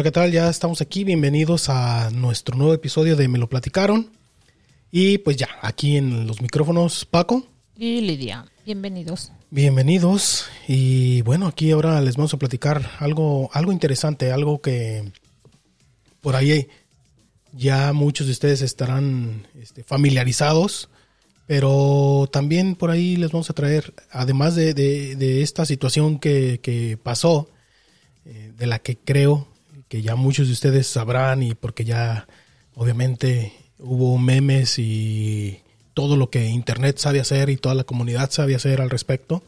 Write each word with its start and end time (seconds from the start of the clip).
Hola, 0.00 0.04
¿qué 0.04 0.12
tal? 0.12 0.32
Ya 0.32 0.48
estamos 0.48 0.80
aquí. 0.80 1.04
Bienvenidos 1.04 1.68
a 1.68 2.08
nuestro 2.08 2.56
nuevo 2.56 2.72
episodio 2.72 3.16
de 3.16 3.28
Me 3.28 3.38
lo 3.38 3.50
platicaron. 3.50 4.08
Y 4.90 5.18
pues 5.18 5.36
ya, 5.36 5.50
aquí 5.60 5.98
en 5.98 6.26
los 6.26 6.40
micrófonos, 6.40 7.04
Paco. 7.04 7.46
Y 7.76 8.00
Lidia, 8.00 8.46
bienvenidos. 8.64 9.30
Bienvenidos. 9.50 10.46
Y 10.66 11.20
bueno, 11.20 11.46
aquí 11.46 11.70
ahora 11.70 12.00
les 12.00 12.16
vamos 12.16 12.32
a 12.32 12.38
platicar 12.38 12.92
algo, 12.98 13.50
algo 13.52 13.72
interesante, 13.72 14.32
algo 14.32 14.62
que 14.62 15.12
por 16.22 16.34
ahí 16.34 16.68
ya 17.52 17.92
muchos 17.92 18.26
de 18.26 18.32
ustedes 18.32 18.62
estarán 18.62 19.48
este, 19.60 19.84
familiarizados, 19.84 20.88
pero 21.46 22.26
también 22.32 22.74
por 22.74 22.90
ahí 22.90 23.18
les 23.18 23.32
vamos 23.32 23.50
a 23.50 23.52
traer, 23.52 23.92
además 24.10 24.54
de, 24.54 25.42
esta 25.42 25.66
situación 25.66 26.18
que, 26.18 26.98
pasó, 27.02 27.50
eh, 28.24 28.50
de 28.56 28.66
la 28.66 28.78
que 28.78 28.96
creo 28.96 29.49
que 29.90 30.00
ya 30.00 30.14
muchos 30.14 30.46
de 30.46 30.52
ustedes 30.54 30.86
sabrán 30.86 31.42
y 31.42 31.54
porque 31.54 31.84
ya 31.84 32.28
obviamente 32.74 33.52
hubo 33.78 34.16
memes 34.18 34.78
y 34.78 35.60
todo 35.94 36.16
lo 36.16 36.30
que 36.30 36.46
Internet 36.46 36.98
sabe 36.98 37.20
hacer 37.20 37.50
y 37.50 37.56
toda 37.56 37.74
la 37.74 37.84
comunidad 37.84 38.30
sabe 38.30 38.54
hacer 38.54 38.80
al 38.80 38.88
respecto, 38.88 39.42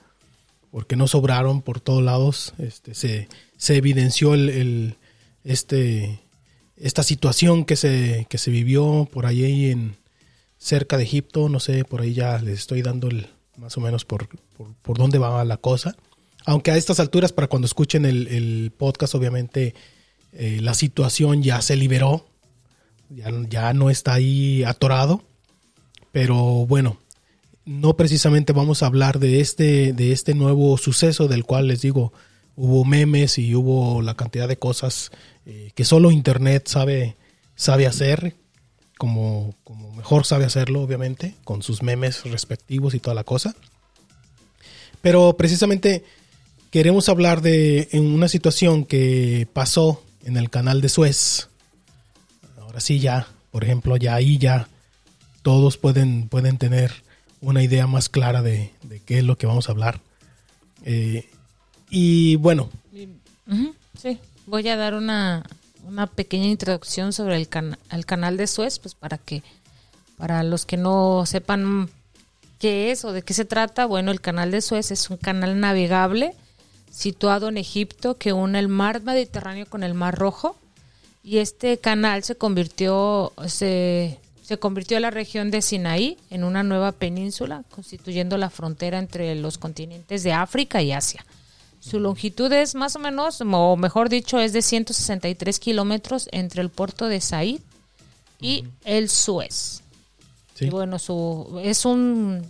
porque 0.70 0.96
no 0.96 1.06
sobraron 1.06 1.62
por 1.62 1.80
todos 1.80 2.02
lados, 2.02 2.54
este, 2.58 2.94
se, 2.94 3.28
se 3.56 3.76
evidenció 3.76 4.34
el, 4.34 4.96
este, 5.44 6.20
esta 6.76 7.04
situación 7.04 7.64
que 7.64 7.76
se, 7.76 8.26
que 8.28 8.36
se 8.36 8.50
vivió 8.50 9.08
por 9.10 9.26
ahí 9.26 9.70
en 9.70 9.96
cerca 10.58 10.96
de 10.96 11.04
Egipto, 11.04 11.48
no 11.48 11.60
sé, 11.60 11.84
por 11.84 12.00
ahí 12.00 12.14
ya 12.14 12.38
les 12.38 12.58
estoy 12.58 12.82
dando 12.82 13.08
el, 13.08 13.28
más 13.56 13.76
o 13.76 13.80
menos 13.80 14.04
por, 14.04 14.28
por, 14.82 14.98
dónde 14.98 15.18
va 15.18 15.44
la 15.44 15.56
cosa. 15.56 15.94
Aunque 16.44 16.72
a 16.72 16.76
estas 16.76 16.98
alturas, 16.98 17.32
para 17.32 17.46
cuando 17.46 17.66
escuchen 17.66 18.04
el, 18.04 18.72
podcast, 18.76 19.14
obviamente 19.14 19.74
eh, 20.32 20.58
la 20.60 20.74
situación 20.74 21.42
ya 21.42 21.60
se 21.62 21.76
liberó, 21.76 22.26
ya, 23.08 23.30
ya 23.48 23.72
no 23.74 23.90
está 23.90 24.14
ahí 24.14 24.64
atorado. 24.64 25.22
Pero 26.12 26.66
bueno, 26.66 26.98
no 27.64 27.96
precisamente 27.96 28.52
vamos 28.52 28.82
a 28.82 28.86
hablar 28.86 29.18
de 29.18 29.40
este, 29.40 29.92
de 29.92 30.12
este 30.12 30.34
nuevo 30.34 30.76
suceso 30.78 31.28
del 31.28 31.44
cual 31.44 31.68
les 31.68 31.80
digo, 31.82 32.12
hubo 32.56 32.84
memes 32.84 33.38
y 33.38 33.54
hubo 33.54 34.02
la 34.02 34.14
cantidad 34.14 34.48
de 34.48 34.58
cosas 34.58 35.10
eh, 35.46 35.70
que 35.74 35.84
solo 35.84 36.10
Internet 36.10 36.68
sabe, 36.68 37.16
sabe 37.54 37.86
hacer, 37.86 38.36
como, 38.98 39.54
como 39.64 39.92
mejor 39.92 40.26
sabe 40.26 40.44
hacerlo, 40.44 40.82
obviamente, 40.82 41.34
con 41.44 41.62
sus 41.62 41.82
memes 41.82 42.24
respectivos 42.24 42.94
y 42.94 43.00
toda 43.00 43.14
la 43.14 43.24
cosa. 43.24 43.54
Pero 45.00 45.36
precisamente 45.36 46.04
queremos 46.70 47.08
hablar 47.08 47.42
de 47.42 47.88
una 47.92 48.28
situación 48.28 48.84
que 48.84 49.48
pasó 49.52 50.02
en 50.24 50.36
el 50.36 50.50
canal 50.50 50.80
de 50.80 50.88
Suez. 50.88 51.48
Ahora 52.58 52.80
sí, 52.80 53.00
ya, 53.00 53.26
por 53.50 53.64
ejemplo, 53.64 53.96
ya 53.96 54.14
ahí 54.14 54.38
ya 54.38 54.68
todos 55.42 55.76
pueden, 55.76 56.28
pueden 56.28 56.58
tener 56.58 56.92
una 57.40 57.62
idea 57.62 57.86
más 57.86 58.08
clara 58.08 58.42
de, 58.42 58.72
qué 59.04 59.18
es 59.18 59.24
lo 59.24 59.36
que 59.36 59.46
vamos 59.46 59.68
a 59.68 59.72
hablar. 59.72 60.00
Eh, 60.84 61.28
y 61.90 62.36
bueno. 62.36 62.70
Sí, 64.00 64.18
voy 64.46 64.68
a 64.68 64.76
dar 64.76 64.94
una, 64.94 65.44
pequeña 66.14 66.46
introducción 66.46 67.12
sobre 67.12 67.36
el, 67.36 67.48
el 67.90 68.06
canal 68.06 68.36
de 68.36 68.46
Suez, 68.46 68.78
pues 68.78 68.94
para 68.94 69.18
que, 69.18 69.42
para 70.16 70.42
los 70.42 70.64
que 70.64 70.76
no 70.76 71.24
sepan 71.26 71.90
qué 72.58 72.92
es 72.92 73.04
o 73.04 73.12
de 73.12 73.22
qué 73.22 73.34
se 73.34 73.44
trata, 73.44 73.86
bueno, 73.86 74.12
el 74.12 74.20
canal 74.20 74.52
de 74.52 74.60
Suez 74.60 74.92
es 74.92 75.10
un 75.10 75.16
canal 75.16 75.58
navegable 75.58 76.36
situado 76.92 77.48
en 77.48 77.56
Egipto 77.56 78.18
que 78.18 78.32
une 78.32 78.58
el 78.58 78.68
mar 78.68 79.02
Mediterráneo 79.02 79.66
con 79.66 79.82
el 79.82 79.94
mar 79.94 80.14
Rojo 80.14 80.56
y 81.24 81.38
este 81.38 81.78
canal 81.78 82.22
se 82.22 82.36
convirtió, 82.36 83.32
se, 83.46 84.18
se 84.42 84.58
convirtió 84.58 85.00
la 85.00 85.10
región 85.10 85.50
de 85.50 85.62
Sinaí 85.62 86.18
en 86.30 86.44
una 86.44 86.62
nueva 86.62 86.92
península, 86.92 87.64
constituyendo 87.70 88.36
la 88.36 88.50
frontera 88.50 88.98
entre 88.98 89.34
los 89.36 89.56
continentes 89.56 90.22
de 90.22 90.32
África 90.32 90.82
y 90.82 90.92
Asia. 90.92 91.24
Su 91.80 91.98
longitud 91.98 92.52
es 92.52 92.74
más 92.74 92.94
o 92.94 92.98
menos, 92.98 93.40
o 93.40 93.76
mejor 93.76 94.08
dicho, 94.08 94.38
es 94.38 94.52
de 94.52 94.62
163 94.62 95.58
kilómetros 95.58 96.28
entre 96.30 96.62
el 96.62 96.70
puerto 96.70 97.06
de 97.06 97.20
Said 97.20 97.60
y 98.40 98.64
el 98.84 99.08
Suez. 99.08 99.82
Y 100.60 100.70
bueno, 100.70 101.00
su, 101.00 101.60
es, 101.64 101.84
un, 101.84 102.42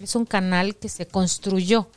es 0.00 0.16
un 0.16 0.24
canal 0.24 0.74
que 0.74 0.88
se 0.88 1.06
construyó, 1.06 1.88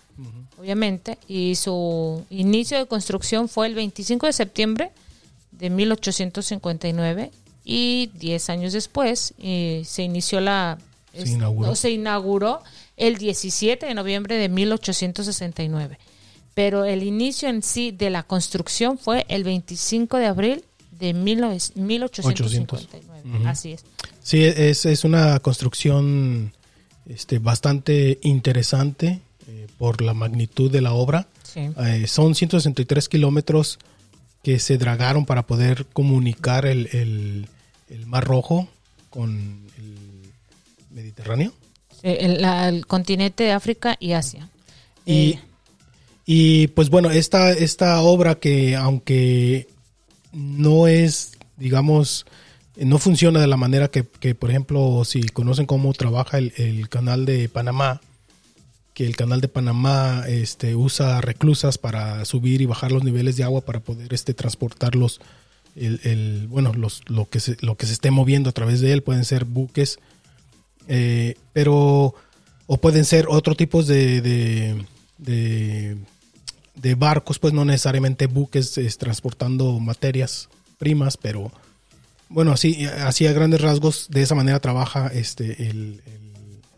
obviamente, 0.60 1.18
y 1.28 1.56
su 1.56 2.24
inicio 2.30 2.78
de 2.78 2.86
construcción 2.86 3.50
fue 3.50 3.68
el 3.68 3.76
25 3.76 4.26
de 4.26 4.34
septiembre 4.34 4.92
de 5.52 5.70
1859 5.70 7.32
y 7.64 8.12
10 8.14 8.50
años 8.50 8.74
después 8.74 9.34
eh, 9.40 9.84
se 9.86 10.04
inició 10.04 10.42
la... 10.42 10.78
Se 11.14 11.30
inauguró. 11.30 11.76
se 11.76 11.92
inauguró 11.92 12.62
el 12.98 13.18
17 13.18 13.86
de 13.86 13.94
noviembre 13.94 14.36
de 14.36 14.50
1869 14.50 15.98
pero 16.56 16.86
el 16.86 17.04
inicio 17.04 17.50
en 17.50 17.62
sí 17.62 17.92
de 17.92 18.10
la 18.10 18.24
construcción 18.24 18.98
fue 18.98 19.26
el 19.28 19.44
25 19.44 20.18
de 20.18 20.26
abril 20.26 20.64
de 20.98 21.14
1859. 21.14 22.88
Así 23.46 23.74
es. 23.74 23.84
Sí, 24.24 24.44
es, 24.44 24.86
es, 24.86 25.04
una 25.04 25.40
construcción 25.42 26.54
este, 27.06 27.40
bastante 27.40 28.20
interesante 28.24 29.20
por 29.78 30.02
la 30.02 30.14
magnitud 30.14 30.72
de 30.72 30.82
la 30.82 30.94
obra. 30.94 31.28
Eh, 31.56 32.06
son 32.08 32.36
163 32.36 33.08
kilómetros 33.08 33.80
que 34.44 34.60
se 34.60 34.78
dragaron 34.78 35.26
para 35.26 35.48
poder 35.48 35.86
comunicar 35.94 36.66
el, 36.66 37.48
Mar 38.06 38.26
Rojo 38.26 38.68
con 39.10 39.62
el 39.78 40.32
Mediterráneo. 40.92 41.54
el, 42.04 42.86
continente 42.88 43.46
de 43.46 43.52
África 43.54 43.96
y 44.00 44.12
Asia. 44.12 44.50
Y, 45.06 45.14
eh, 45.14 45.40
y 46.26 46.68
pues 46.68 46.90
bueno, 46.90 47.12
esta, 47.12 47.52
esta 47.52 48.02
obra 48.02 48.36
que 48.36 48.76
aunque 48.76 49.68
no 50.34 50.88
es, 50.88 51.38
digamos, 51.58 52.26
no 52.76 52.98
funciona 52.98 53.40
de 53.40 53.48
la 53.48 53.58
manera 53.58 53.88
que, 53.88 54.04
por 54.04 54.50
ejemplo, 54.50 55.04
si 55.06 55.24
conocen 55.30 55.66
cómo 55.66 55.94
trabaja 55.94 56.38
el, 56.38 56.90
canal 56.90 57.26
de 57.26 57.48
Panamá, 57.48 58.02
que 58.96 59.06
el 59.06 59.16
canal 59.16 59.42
de 59.42 59.48
Panamá 59.48 60.24
este, 60.28 60.76
usa 60.76 61.22
reclusas 61.22 61.78
para 61.78 62.26
subir 62.26 62.62
y 62.62 62.66
bajar 62.66 62.92
los 62.92 63.04
niveles 63.04 63.38
de 63.38 63.44
agua 63.44 63.62
para 63.62 63.82
poder 63.82 64.12
este, 64.14 64.34
transportarlos, 64.34 65.22
el, 65.76 66.48
bueno, 66.50 66.74
los, 66.74 67.04
lo, 67.08 67.30
que 67.30 67.40
se, 67.40 67.58
lo 67.60 67.76
que 67.76 67.86
se 67.86 67.94
esté 67.94 68.10
moviendo 68.10 68.50
a 68.50 68.54
través 68.54 68.82
de 68.82 68.94
él, 68.94 69.04
pueden 69.04 69.26
ser 69.26 69.46
buques, 69.46 70.00
eh, 70.88 71.36
pero, 71.54 72.16
o 72.66 72.78
pueden 72.78 73.06
ser 73.06 73.28
otro 73.30 73.54
tipo 73.54 73.84
de 73.84 74.74
de 76.76 76.96
barcos, 76.96 77.40
pues 77.40 77.54
no 77.54 77.66
necesariamente 77.66 78.28
buques 78.28 78.80
transportando 78.98 79.80
materias 79.80 80.50
primas, 80.78 81.18
pero 81.18 81.52
bueno, 82.30 82.52
así, 82.52 82.86
así 82.86 83.28
a 83.28 83.34
grandes 83.34 83.62
rasgos, 83.62 84.08
de 84.10 84.22
esa 84.22 84.36
manera 84.36 84.60
trabaja 84.60 85.08
este, 85.08 85.70
el, 85.70 86.02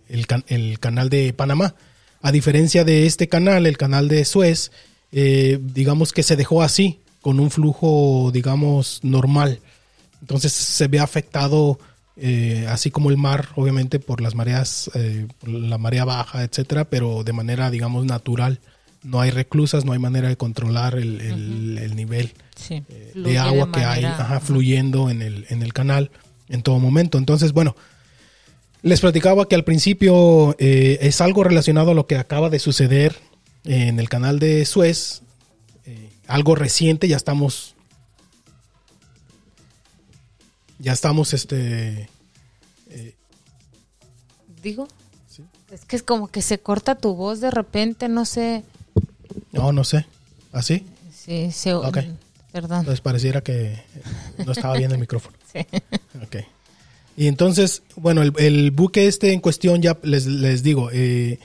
el, 0.07 0.79
canal 0.79 1.09
de 1.09 1.33
Panamá. 1.33 1.75
A 2.21 2.31
diferencia 2.31 2.83
de 2.83 3.05
este 3.05 3.27
canal, 3.27 3.65
el 3.65 3.77
canal 3.77 4.07
de 4.07 4.25
Suez, 4.25 4.71
eh, 5.11 5.59
digamos 5.61 6.13
que 6.13 6.23
se 6.23 6.35
dejó 6.35 6.61
así, 6.61 6.99
con 7.21 7.39
un 7.39 7.51
flujo, 7.51 8.31
digamos, 8.33 8.99
normal. 9.03 9.59
Entonces 10.21 10.51
se 10.53 10.87
ve 10.87 10.99
afectado, 10.99 11.79
eh, 12.15 12.65
así 12.69 12.89
como 12.91 13.09
el 13.09 13.17
mar, 13.17 13.49
obviamente, 13.55 13.99
por 13.99 14.21
las 14.21 14.35
mareas, 14.35 14.89
eh, 14.95 15.27
la 15.43 15.77
marea 15.77 16.05
baja, 16.05 16.43
etcétera, 16.43 16.85
pero 16.85 17.23
de 17.23 17.33
manera, 17.33 17.69
digamos, 17.69 18.05
natural 18.05 18.59
no 19.03 19.21
hay 19.21 19.31
reclusas, 19.31 19.85
no 19.85 19.93
hay 19.93 19.99
manera 19.99 20.27
de 20.27 20.37
controlar 20.37 20.95
el, 20.95 21.95
nivel 21.95 22.33
eh, 22.69 23.11
de 23.15 23.37
agua 23.37 23.71
que 23.71 23.81
hay 23.81 24.05
fluyendo 24.41 25.09
en 25.09 25.21
el, 25.21 25.45
en 25.49 25.63
el 25.63 25.73
canal 25.73 26.11
en 26.49 26.61
todo 26.61 26.79
momento. 26.79 27.17
Entonces, 27.17 27.53
bueno, 27.53 27.75
les 28.81 29.01
platicaba 29.01 29.47
que 29.47 29.55
al 29.55 29.63
principio 29.63 30.55
eh, 30.59 30.99
es 31.01 31.21
algo 31.21 31.43
relacionado 31.43 31.91
a 31.91 31.93
lo 31.93 32.07
que 32.07 32.17
acaba 32.17 32.49
de 32.49 32.59
suceder 32.59 33.17
en 33.63 33.99
el 33.99 34.09
canal 34.09 34.39
de 34.39 34.65
Suez, 34.65 35.21
eh, 35.85 36.09
algo 36.27 36.55
reciente, 36.55 37.07
ya 37.07 37.17
estamos, 37.17 37.75
ya 40.79 40.93
estamos, 40.93 41.33
este... 41.33 42.09
Digo, 44.61 44.87
es 45.71 45.85
que 45.85 45.95
es 45.95 46.03
como 46.03 46.27
que 46.27 46.41
se 46.41 46.59
corta 46.59 46.95
tu 46.95 47.15
voz 47.15 47.39
de 47.39 47.51
repente, 47.51 48.09
no 48.09 48.25
sé. 48.25 48.63
No, 49.51 49.71
no 49.71 49.83
sé. 49.83 50.05
¿Así? 50.51 50.85
Sí, 51.13 51.51
sí. 51.51 51.71
Ok. 51.71 51.99
Perdón. 52.51 52.79
Entonces 52.79 53.01
pareciera 53.01 53.41
que 53.41 53.81
no 54.45 54.51
estaba 54.51 54.77
bien 54.77 54.91
el 54.91 54.97
micrófono. 54.99 55.37
sí. 55.51 55.59
Ok. 56.23 56.37
Y 57.17 57.27
entonces, 57.27 57.81
bueno, 57.97 58.21
el, 58.21 58.71
buque 58.71 59.07
este 59.07 59.33
en 59.33 59.41
cuestión, 59.41 59.81
ya 59.81 59.97
les, 60.03 60.27
les 60.27 60.63
digo, 60.63 60.89
eh, 60.93 61.39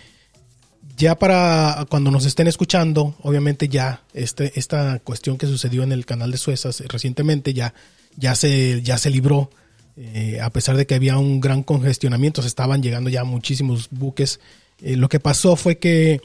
ya 0.97 1.19
para 1.19 1.87
cuando 1.89 2.11
nos 2.11 2.27
estén 2.27 2.47
escuchando, 2.47 3.17
obviamente 3.23 3.69
ya 3.69 4.03
este, 4.15 4.53
esta 4.55 5.01
cuestión 5.01 5.39
que 5.39 5.47
sucedió 5.47 5.83
en 5.83 5.91
el 5.91 6.07
canal 6.07 6.31
de 6.31 6.37
Suezas 6.37 6.81
recientemente 6.87 7.55
ya, 7.55 7.75
ya, 8.17 8.35
se, 8.35 8.83
ya 8.83 8.99
se 8.99 9.11
libró. 9.11 9.51
Eh, 9.97 10.41
a 10.41 10.51
pesar 10.51 10.77
de 10.77 10.87
que 10.87 10.95
había 10.95 11.19
un 11.19 11.41
gran 11.41 11.63
congestionamiento, 11.63 12.41
se 12.43 12.49
estaban 12.49 12.83
llegando 12.83 13.11
ya 13.11 13.25
muchísimos 13.25 13.89
buques. 13.91 14.41
Eh, 14.81 14.97
lo 14.97 15.09
que 15.09 15.21
pasó 15.21 15.57
fue 15.57 15.79
que 15.79 16.21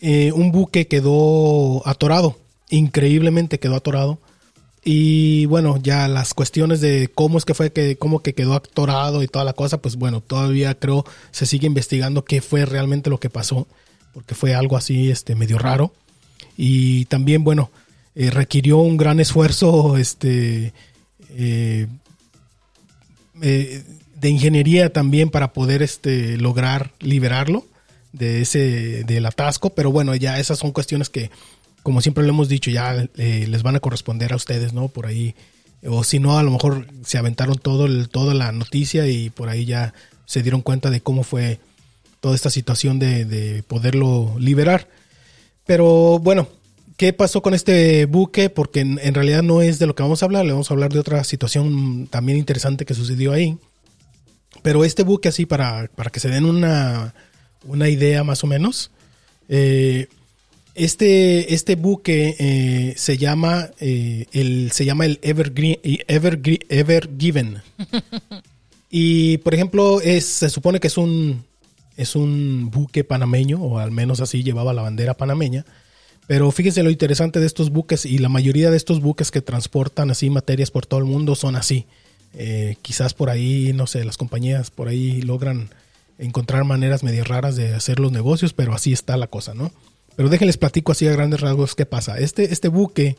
eh, 0.00 0.32
un 0.32 0.52
buque 0.52 0.88
quedó 0.88 1.86
atorado, 1.86 2.38
increíblemente 2.70 3.58
quedó 3.58 3.76
atorado. 3.76 4.18
Y 4.84 5.46
bueno, 5.46 5.78
ya 5.80 6.08
las 6.08 6.34
cuestiones 6.34 6.80
de 6.80 7.08
cómo 7.14 7.38
es 7.38 7.44
que 7.44 7.54
fue 7.54 7.72
que, 7.72 7.96
cómo 7.96 8.20
que 8.20 8.34
quedó 8.34 8.54
atorado 8.54 9.22
y 9.22 9.28
toda 9.28 9.44
la 9.44 9.52
cosa, 9.52 9.78
pues 9.78 9.96
bueno, 9.96 10.20
todavía 10.20 10.74
creo 10.74 11.04
se 11.30 11.46
sigue 11.46 11.68
investigando 11.68 12.24
qué 12.24 12.42
fue 12.42 12.66
realmente 12.66 13.08
lo 13.08 13.20
que 13.20 13.30
pasó 13.30 13.68
porque 14.12 14.34
fue 14.34 14.54
algo 14.54 14.76
así 14.76 15.10
este, 15.10 15.34
medio 15.34 15.58
raro. 15.58 15.92
Y 16.56 17.06
también, 17.06 17.44
bueno, 17.44 17.70
eh, 18.14 18.30
requirió 18.30 18.78
un 18.78 18.96
gran 18.96 19.20
esfuerzo 19.20 19.96
este, 19.96 20.72
eh, 21.30 21.86
eh, 23.40 23.82
de 24.14 24.28
ingeniería 24.28 24.92
también 24.92 25.30
para 25.30 25.52
poder 25.52 25.82
este, 25.82 26.36
lograr 26.36 26.92
liberarlo 27.00 27.66
de 28.12 28.42
ese 28.42 29.04
del 29.04 29.24
atasco, 29.24 29.70
pero 29.70 29.90
bueno, 29.90 30.14
ya 30.14 30.38
esas 30.38 30.58
son 30.58 30.72
cuestiones 30.72 31.08
que, 31.08 31.30
como 31.82 32.00
siempre 32.00 32.24
lo 32.24 32.30
hemos 32.30 32.48
dicho, 32.48 32.70
ya 32.70 33.08
les 33.14 33.62
van 33.62 33.76
a 33.76 33.80
corresponder 33.80 34.32
a 34.32 34.36
ustedes, 34.36 34.72
¿no? 34.72 34.88
Por 34.88 35.06
ahí, 35.06 35.34
o 35.84 36.04
si 36.04 36.18
no, 36.18 36.38
a 36.38 36.42
lo 36.42 36.50
mejor 36.50 36.86
se 37.04 37.18
aventaron 37.18 37.56
todo 37.58 37.88
toda 38.08 38.34
la 38.34 38.52
noticia 38.52 39.06
y 39.08 39.30
por 39.30 39.48
ahí 39.48 39.64
ya 39.64 39.92
se 40.26 40.42
dieron 40.42 40.62
cuenta 40.62 40.90
de 40.90 41.00
cómo 41.00 41.24
fue 41.24 41.58
toda 42.20 42.36
esta 42.36 42.50
situación 42.50 42.98
de, 42.98 43.64
poderlo 43.66 44.34
liberar. 44.38 44.88
Pero 45.66 46.20
bueno, 46.20 46.48
¿qué 46.96 47.12
pasó 47.12 47.42
con 47.42 47.52
este 47.52 48.06
buque? 48.06 48.48
Porque 48.48 48.80
en, 48.80 49.14
realidad 49.14 49.42
no 49.42 49.60
es 49.60 49.80
de 49.80 49.86
lo 49.86 49.96
que 49.96 50.04
vamos 50.04 50.22
a 50.22 50.26
hablar, 50.26 50.44
le 50.44 50.52
vamos 50.52 50.70
a 50.70 50.74
hablar 50.74 50.92
de 50.92 51.00
otra 51.00 51.24
situación 51.24 52.06
también 52.06 52.38
interesante 52.38 52.84
que 52.84 52.94
sucedió 52.94 53.32
ahí. 53.32 53.58
Pero 54.62 54.84
este 54.84 55.02
buque 55.02 55.28
así, 55.28 55.46
para, 55.46 55.90
para 55.96 56.10
que 56.10 56.20
se 56.20 56.28
den 56.28 56.44
una, 56.44 57.12
idea 57.88 58.22
más 58.22 58.44
o 58.44 58.46
menos, 58.46 58.92
eh, 59.48 60.06
este, 60.74 61.54
este 61.54 61.76
buque 61.76 62.36
eh, 62.38 62.94
se 62.96 63.18
llama 63.18 63.70
eh, 63.80 64.26
el 64.32 64.72
se 64.72 64.84
llama 64.84 65.06
el 65.06 65.18
Evergreen, 65.22 65.78
Ever, 65.82 66.40
Evergiven. 66.68 67.62
y 68.90 69.38
por 69.38 69.54
ejemplo, 69.54 70.00
es, 70.00 70.24
se 70.24 70.48
supone 70.48 70.80
que 70.80 70.86
es 70.86 70.96
un 70.96 71.44
es 71.96 72.16
un 72.16 72.70
buque 72.70 73.04
panameño, 73.04 73.60
o 73.62 73.78
al 73.78 73.90
menos 73.90 74.20
así 74.20 74.42
llevaba 74.42 74.72
la 74.72 74.82
bandera 74.82 75.14
panameña. 75.14 75.64
Pero 76.26 76.50
fíjense 76.50 76.82
lo 76.82 76.90
interesante 76.90 77.40
de 77.40 77.46
estos 77.46 77.70
buques, 77.70 78.06
y 78.06 78.18
la 78.18 78.28
mayoría 78.28 78.70
de 78.70 78.76
estos 78.76 79.00
buques 79.00 79.30
que 79.30 79.42
transportan 79.42 80.10
así 80.10 80.30
materias 80.30 80.70
por 80.70 80.86
todo 80.86 81.00
el 81.00 81.06
mundo 81.06 81.34
son 81.34 81.56
así. 81.56 81.86
Eh, 82.34 82.76
quizás 82.80 83.12
por 83.12 83.28
ahí, 83.28 83.72
no 83.74 83.86
sé, 83.86 84.04
las 84.04 84.16
compañías 84.16 84.70
por 84.70 84.88
ahí 84.88 85.20
logran 85.20 85.68
encontrar 86.18 86.64
maneras 86.64 87.02
medio 87.02 87.24
raras 87.24 87.56
de 87.56 87.74
hacer 87.74 88.00
los 88.00 88.12
negocios, 88.12 88.54
pero 88.54 88.72
así 88.72 88.92
está 88.92 89.16
la 89.16 89.26
cosa, 89.26 89.52
¿no? 89.52 89.70
Pero 90.16 90.28
déjenles 90.28 90.56
platico 90.56 90.92
así 90.92 91.06
a 91.06 91.12
grandes 91.12 91.40
rasgos 91.40 91.74
qué 91.74 91.86
pasa. 91.86 92.18
Este, 92.18 92.52
este 92.52 92.68
buque 92.68 93.16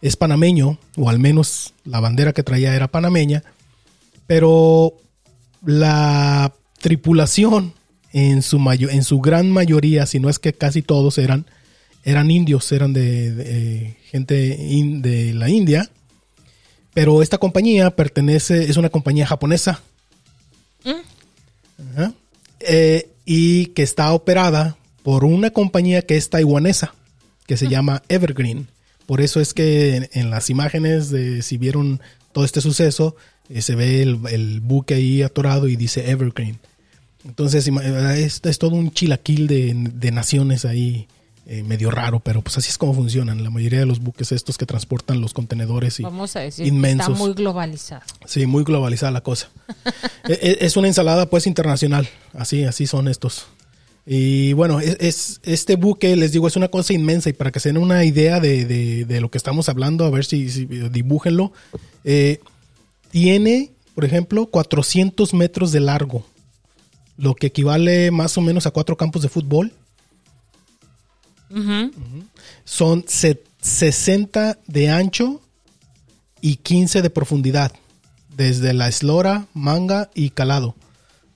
es 0.00 0.16
panameño, 0.16 0.78
o 0.96 1.08
al 1.08 1.18
menos 1.18 1.74
la 1.84 2.00
bandera 2.00 2.32
que 2.32 2.42
traía 2.42 2.74
era 2.74 2.88
panameña, 2.88 3.42
pero 4.26 4.94
la 5.64 6.52
tripulación 6.80 7.74
en 8.12 8.42
su, 8.42 8.58
en 8.70 9.04
su 9.04 9.20
gran 9.20 9.50
mayoría, 9.50 10.06
si 10.06 10.20
no 10.20 10.28
es 10.28 10.38
que 10.38 10.52
casi 10.52 10.82
todos 10.82 11.18
eran, 11.18 11.46
eran 12.04 12.30
indios, 12.30 12.70
eran 12.72 12.92
de, 12.92 13.96
gente 14.04 14.34
de 14.34 15.34
la 15.34 15.48
India. 15.48 15.90
Pero 16.94 17.22
esta 17.22 17.38
compañía 17.38 17.90
pertenece, 17.90 18.64
es 18.64 18.76
una 18.76 18.88
compañía 18.88 19.26
japonesa. 19.26 19.82
¿Mm? 20.84 22.02
Eh, 22.60 23.08
y 23.24 23.66
que 23.66 23.82
está 23.82 24.12
operada 24.12 24.77
por 25.08 25.24
una 25.24 25.52
compañía 25.52 26.02
que 26.02 26.18
es 26.18 26.28
taiwanesa, 26.28 26.92
que 27.46 27.56
se 27.56 27.68
llama 27.68 28.02
Evergreen. 28.10 28.68
Por 29.06 29.22
eso 29.22 29.40
es 29.40 29.54
que 29.54 30.10
en, 30.12 30.28
las 30.28 30.50
imágenes 30.50 31.08
de 31.08 31.40
si 31.40 31.56
vieron 31.56 32.02
todo 32.32 32.44
este 32.44 32.60
suceso, 32.60 33.16
eh, 33.48 33.62
se 33.62 33.74
ve 33.74 34.02
el, 34.02 34.20
el, 34.30 34.60
buque 34.60 34.92
ahí 34.92 35.22
atorado 35.22 35.66
y 35.66 35.76
dice 35.76 36.10
Evergreen. 36.10 36.58
Entonces 37.24 37.66
es, 37.66 38.40
es 38.44 38.58
todo 38.58 38.76
un 38.76 38.92
chilaquil 38.92 39.46
de, 39.46 40.10
naciones 40.12 40.66
ahí 40.66 41.08
eh, 41.46 41.62
medio 41.62 41.90
raro, 41.90 42.20
pero 42.20 42.42
pues 42.42 42.58
así 42.58 42.68
es 42.68 42.76
como 42.76 42.92
funcionan. 42.92 43.42
La 43.42 43.48
mayoría 43.48 43.78
de 43.78 43.86
los 43.86 44.00
buques 44.00 44.30
estos 44.32 44.58
que 44.58 44.66
transportan 44.66 45.22
los 45.22 45.32
contenedores 45.32 46.00
y 46.00 46.02
Vamos 46.02 46.36
a 46.36 46.40
decir 46.40 46.66
inmensos. 46.66 47.14
está 47.14 47.18
muy 47.18 47.32
globalizado. 47.32 48.02
Sí, 48.26 48.44
muy 48.44 48.62
globalizada 48.62 49.12
la 49.12 49.22
cosa. 49.22 49.48
E, 50.28 50.34
e, 50.34 50.66
es, 50.66 50.76
una 50.76 50.88
ensalada 50.88 51.30
pues 51.30 51.46
internacional, 51.46 52.06
así, 52.34 52.64
así 52.64 52.86
son 52.86 53.08
estos. 53.08 53.46
Y 54.10 54.54
bueno, 54.54 54.80
es, 54.80 55.40
este 55.42 55.76
buque, 55.76 56.16
les 56.16 56.32
digo, 56.32 56.48
es 56.48 56.56
una 56.56 56.68
cosa 56.68 56.94
inmensa 56.94 57.28
y 57.28 57.34
para 57.34 57.52
que 57.52 57.60
se 57.60 57.68
den 57.68 57.76
una 57.76 58.04
idea 58.04 58.40
de, 58.40 59.06
lo 59.20 59.30
que 59.30 59.36
estamos 59.36 59.68
hablando, 59.68 60.06
a 60.06 60.10
ver 60.10 60.24
si, 60.24 60.48
si 60.50 60.64
dibújenlo, 60.64 61.52
eh, 62.04 62.40
tiene, 63.10 63.70
por 63.94 64.06
ejemplo, 64.06 64.46
400 64.46 65.34
metros 65.34 65.72
de 65.72 65.80
largo 65.80 66.24
lo 67.18 67.34
que 67.34 67.48
equivale 67.48 68.10
más 68.10 68.38
o 68.38 68.40
menos 68.40 68.66
a 68.66 68.70
cuatro 68.70 68.96
campos 68.96 69.22
de 69.22 69.28
fútbol. 69.28 69.72
Son 72.64 73.04
60 73.08 74.58
de 74.66 74.90
ancho 74.90 75.42
y 76.40 76.56
15 76.56 77.02
de 77.02 77.10
profundidad, 77.10 77.72
desde 78.36 78.72
la 78.72 78.88
eslora, 78.88 79.46
manga 79.52 80.10
y 80.14 80.30
calado. 80.30 80.76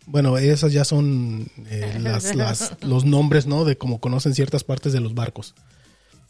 Bueno, 0.07 0.37
esas 0.39 0.73
ya 0.73 0.85
son 0.85 1.49
eh, 1.71 2.01
los 2.83 3.05
nombres, 3.05 3.47
¿no? 3.47 3.65
De 3.65 3.77
cómo 3.77 4.01
conocen 4.01 4.35
ciertas 4.35 4.65
partes 4.65 4.93
de 4.93 5.01
los 5.01 5.15
barcos. 5.15 5.55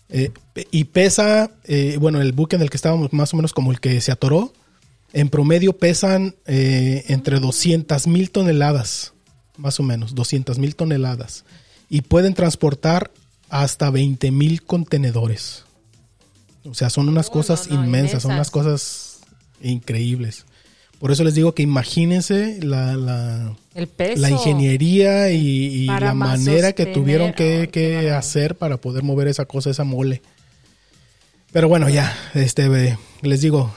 Eh, 0.09 0.31
y 0.71 0.85
pesa, 0.85 1.51
eh, 1.65 1.97
bueno, 1.99 2.21
el 2.21 2.33
buque 2.33 2.57
en 2.57 2.63
el 2.63 2.71
que 2.71 2.77
estábamos, 2.77 3.13
más 3.13 3.33
o 3.33 3.37
menos 3.37 3.53
como 3.53 3.73
el 3.73 3.81
que 3.81 4.01
se 4.01 4.13
atoró, 4.13 4.53
en 5.15 5.29
promedio 5.29 5.77
pesan 5.77 6.35
entre 6.47 7.39
200 7.39 8.07
mil 8.07 8.31
toneladas 8.31 9.13
más 9.57 9.81
o 9.81 9.83
menos, 9.83 10.15
200 10.15 10.59
mil 10.59 10.77
toneladas. 10.77 11.45
Y 11.89 12.03
pueden 12.03 12.35
transportar 12.35 13.11
hasta 13.49 13.91
20 13.91 14.31
mil 14.31 14.63
contenedores. 14.63 15.65
O 16.65 16.75
sea, 16.75 16.91
son 16.91 17.09
unas 17.09 17.29
cosas 17.29 17.69
inmensas, 17.71 18.23
son 18.23 18.33
unas 18.33 18.51
cosas 18.51 19.21
increíbles. 19.61 20.47
Por 20.99 21.11
eso 21.11 21.25
les 21.25 21.35
digo 21.35 21.55
que 21.55 21.63
imagínense 21.63 22.61
la, 22.63 22.95
la, 22.97 23.57
la 23.75 24.31
ingeniería 24.31 25.31
y, 25.31 25.87
la 25.87 26.15
manera 26.15 26.73
que 26.73 26.87
tuvieron 26.87 27.33
que, 27.33 28.13
hacer 28.17 28.57
para 28.57 28.77
poder 28.77 29.03
mover 29.03 29.29
esa 29.29 29.45
cosa, 29.45 29.71
esa 29.71 29.85
mole. 29.85 30.23
Pero 31.53 31.69
bueno, 31.69 31.89
ya, 31.89 32.17
este, 32.35 32.97
les 33.21 33.41
digo, 33.43 33.75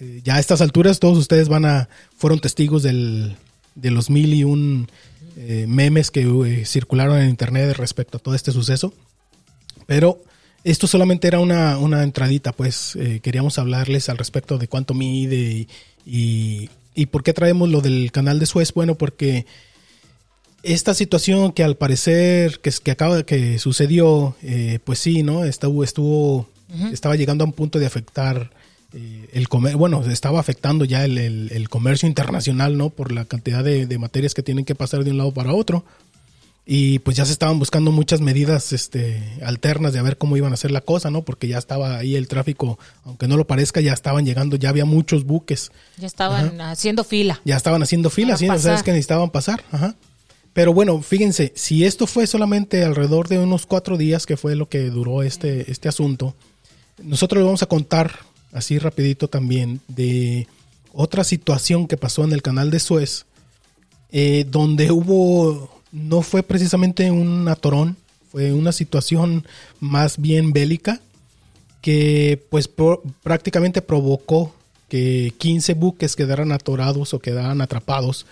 eh, 0.00 0.22
ya 0.24 0.36
a 0.36 0.40
estas 0.40 0.60
alturas 0.62 0.98
todos 0.98 1.18
ustedes 1.18 1.48
van 1.48 1.66
a, 1.66 1.88
fueron 2.16 2.40
testigos 2.40 2.82
del, 2.82 3.36
de 3.74 3.90
los 3.90 4.08
mil 4.08 4.32
y 4.32 4.44
un 4.44 4.88
eh, 5.36 5.66
memes 5.68 6.10
que 6.10 6.22
eh, 6.22 6.64
circularon 6.66 7.18
en 7.20 7.28
internet 7.28 7.76
respecto 7.76 8.18
a 8.18 8.20
todo 8.20 8.34
este 8.34 8.50
suceso. 8.50 8.92
Pero 9.86 10.20
esto 10.64 10.86
solamente 10.86 11.28
era 11.28 11.38
una, 11.38 11.78
una 11.78 12.02
entradita, 12.02 12.52
pues 12.52 12.96
eh, 12.96 13.20
queríamos 13.22 13.58
hablarles 13.58 14.08
al 14.08 14.18
respecto 14.18 14.58
de 14.58 14.66
cuánto 14.66 14.94
mide 14.94 15.36
y, 15.36 15.68
y, 16.04 16.70
por 17.06 17.22
qué 17.22 17.32
traemos 17.32 17.68
lo 17.68 17.80
del 17.80 18.10
canal 18.12 18.38
de 18.38 18.46
Suez. 18.46 18.72
Bueno, 18.72 18.96
porque 18.96 19.46
esta 20.62 20.94
situación 20.94 21.52
que 21.52 21.64
al 21.64 21.76
parecer 21.76 22.60
que, 22.60 22.70
que 22.82 22.90
acaba 22.90 23.22
que 23.22 23.58
sucedió, 23.58 24.36
pues 24.84 24.98
sí, 24.98 25.22
¿no? 25.22 25.44
Estuvo, 25.44 25.84
estuvo 25.84 26.48
estaba 26.92 27.16
llegando 27.16 27.44
a 27.44 27.46
un 27.46 27.52
punto 27.52 27.78
de 27.78 27.86
afectar 27.86 28.50
eh, 28.94 29.28
el 29.32 29.48
bueno, 29.76 30.02
estaba 30.04 30.40
afectando 30.40 30.84
ya 30.86 31.04
el, 31.04 31.68
comercio 31.68 32.08
internacional, 32.08 32.78
¿no? 32.78 32.90
Por 32.90 33.12
la 33.12 33.26
cantidad 33.26 33.62
de, 33.62 33.98
materias 33.98 34.34
que 34.34 34.42
tienen 34.42 34.64
que 34.64 34.74
pasar 34.74 35.04
de 35.04 35.10
un 35.10 35.18
lado 35.18 35.32
para 35.32 35.52
otro. 35.52 35.84
Y 36.70 36.98
pues 36.98 37.16
ya 37.16 37.24
se 37.24 37.32
estaban 37.32 37.58
buscando 37.58 37.92
muchas 37.92 38.20
medidas 38.20 38.74
este, 38.74 39.22
alternas 39.42 39.94
de 39.94 40.00
a 40.00 40.02
ver 40.02 40.18
cómo 40.18 40.36
iban 40.36 40.52
a 40.52 40.54
hacer 40.54 40.70
la 40.70 40.82
cosa, 40.82 41.10
¿no? 41.10 41.22
Porque 41.22 41.48
ya 41.48 41.56
estaba 41.56 41.96
ahí 41.96 42.14
el 42.14 42.28
tráfico, 42.28 42.78
aunque 43.04 43.26
no 43.26 43.38
lo 43.38 43.46
parezca, 43.46 43.80
ya 43.80 43.94
estaban 43.94 44.26
llegando, 44.26 44.56
ya 44.56 44.68
había 44.68 44.84
muchos 44.84 45.24
buques. 45.24 45.72
Ya 45.96 46.06
estaban 46.06 46.60
haciendo 46.60 47.04
fila. 47.04 47.40
Ya 47.46 47.56
estaban 47.56 47.82
haciendo 47.82 48.10
fila, 48.10 48.36
sí, 48.36 48.46
sabes 48.58 48.82
que 48.82 48.90
necesitaban 48.90 49.30
pasar. 49.30 49.64
Ajá. 49.72 49.96
Pero 50.52 50.74
bueno, 50.74 51.00
fíjense, 51.00 51.54
si 51.56 51.86
esto 51.86 52.06
fue 52.06 52.26
solamente 52.26 52.84
alrededor 52.84 53.28
de 53.28 53.38
unos 53.38 53.64
cuatro 53.64 53.96
días, 53.96 54.26
que 54.26 54.36
fue 54.36 54.54
lo 54.54 54.68
que 54.68 54.90
duró 54.90 55.22
este, 55.22 55.70
este 55.72 55.88
asunto, 55.88 56.34
nosotros 57.02 57.38
le 57.40 57.46
vamos 57.46 57.62
a 57.62 57.66
contar 57.66 58.12
así 58.52 58.78
rapidito 58.78 59.28
también, 59.28 59.80
de 59.88 60.46
otra 60.92 61.24
situación 61.24 61.86
que 61.86 61.96
pasó 61.96 62.24
en 62.24 62.32
el 62.34 62.42
canal 62.42 62.70
de 62.70 62.80
Suez, 62.80 63.24
eh, 64.10 64.44
donde 64.50 64.90
hubo, 64.90 65.77
no 65.92 66.22
fue 66.22 66.42
precisamente 66.42 67.10
un 67.10 67.48
atorón, 67.48 67.96
Fue 68.30 68.52
una 68.52 68.72
situación 68.72 69.46
más 69.80 70.18
bien 70.18 70.52
bélica 70.52 71.00
que 71.80 72.44
pues 72.50 72.68
prácticamente 73.22 73.80
provocó 73.80 74.54
que 74.88 75.32
15 75.38 75.74
buques 75.74 76.16
quedaran 76.16 76.52
atorados 76.52 77.14
o 77.14 77.20
quedaran 77.20 77.60
atrapados 77.60 78.26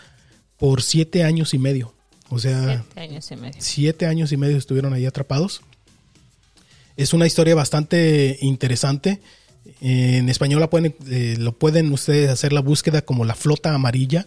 por 0.59 0.83
siete 0.83 1.23
años 1.23 1.55
y 1.55 1.59
medio. 1.59 1.93
O 2.29 2.39
sea, 2.39 2.85
siete 2.89 3.01
años 3.01 3.31
y 3.31 3.37
medio. 3.37 4.09
Años 4.09 4.33
y 4.33 4.37
medio 4.37 4.57
estuvieron 4.57 4.93
ahí 4.93 5.07
atrapados. 5.07 5.63
Es 6.97 7.13
una 7.13 7.27
historia 7.27 7.55
bastante 7.55 8.39
interesante. 8.41 9.21
En 9.81 10.29
español 10.29 10.61
la 10.61 10.71
pueden, 10.71 10.95
eh, 11.09 11.37
lo 11.39 11.53
pueden 11.53 11.93
ustedes 11.93 12.31
hacer 12.31 12.53
la 12.53 12.61
búsqueda 12.61 13.03
como 13.03 13.25
la 13.25 13.35
flota 13.35 13.75
amarilla. 13.75 14.27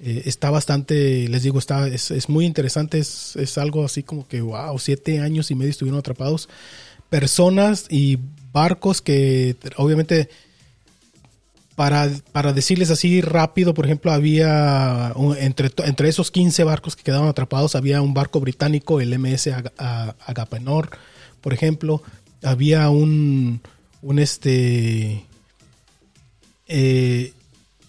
Eh, 0.00 0.22
está 0.26 0.50
bastante, 0.50 1.28
les 1.28 1.42
digo, 1.42 1.58
está, 1.58 1.88
es, 1.88 2.28
muy 2.28 2.44
interesante. 2.44 2.98
Es, 2.98 3.36
es, 3.36 3.58
algo 3.58 3.84
así 3.84 4.02
como 4.02 4.28
que, 4.28 4.40
wow, 4.40 4.78
siete 4.78 5.20
años 5.20 5.50
y 5.50 5.54
medio 5.54 5.70
estuvieron 5.70 5.98
atrapados. 5.98 6.48
Personas 7.08 7.86
y 7.88 8.18
barcos 8.52 9.02
que 9.02 9.56
obviamente 9.76 10.28
para, 11.76 12.10
para, 12.32 12.54
decirles 12.54 12.90
así 12.90 13.20
rápido, 13.20 13.74
por 13.74 13.84
ejemplo, 13.84 14.10
había 14.10 15.12
entre, 15.38 15.70
entre 15.84 16.08
esos 16.08 16.30
15 16.30 16.64
barcos 16.64 16.96
que 16.96 17.02
quedaron 17.02 17.28
atrapados, 17.28 17.76
había 17.76 18.00
un 18.00 18.14
barco 18.14 18.40
británico, 18.40 19.00
el 19.00 19.16
MS 19.18 19.50
Agapenor, 20.26 20.90
por 21.42 21.52
ejemplo, 21.52 22.02
había 22.42 22.88
un, 22.88 23.60
un 24.00 24.18
este, 24.18 25.26
eh, 26.66 27.32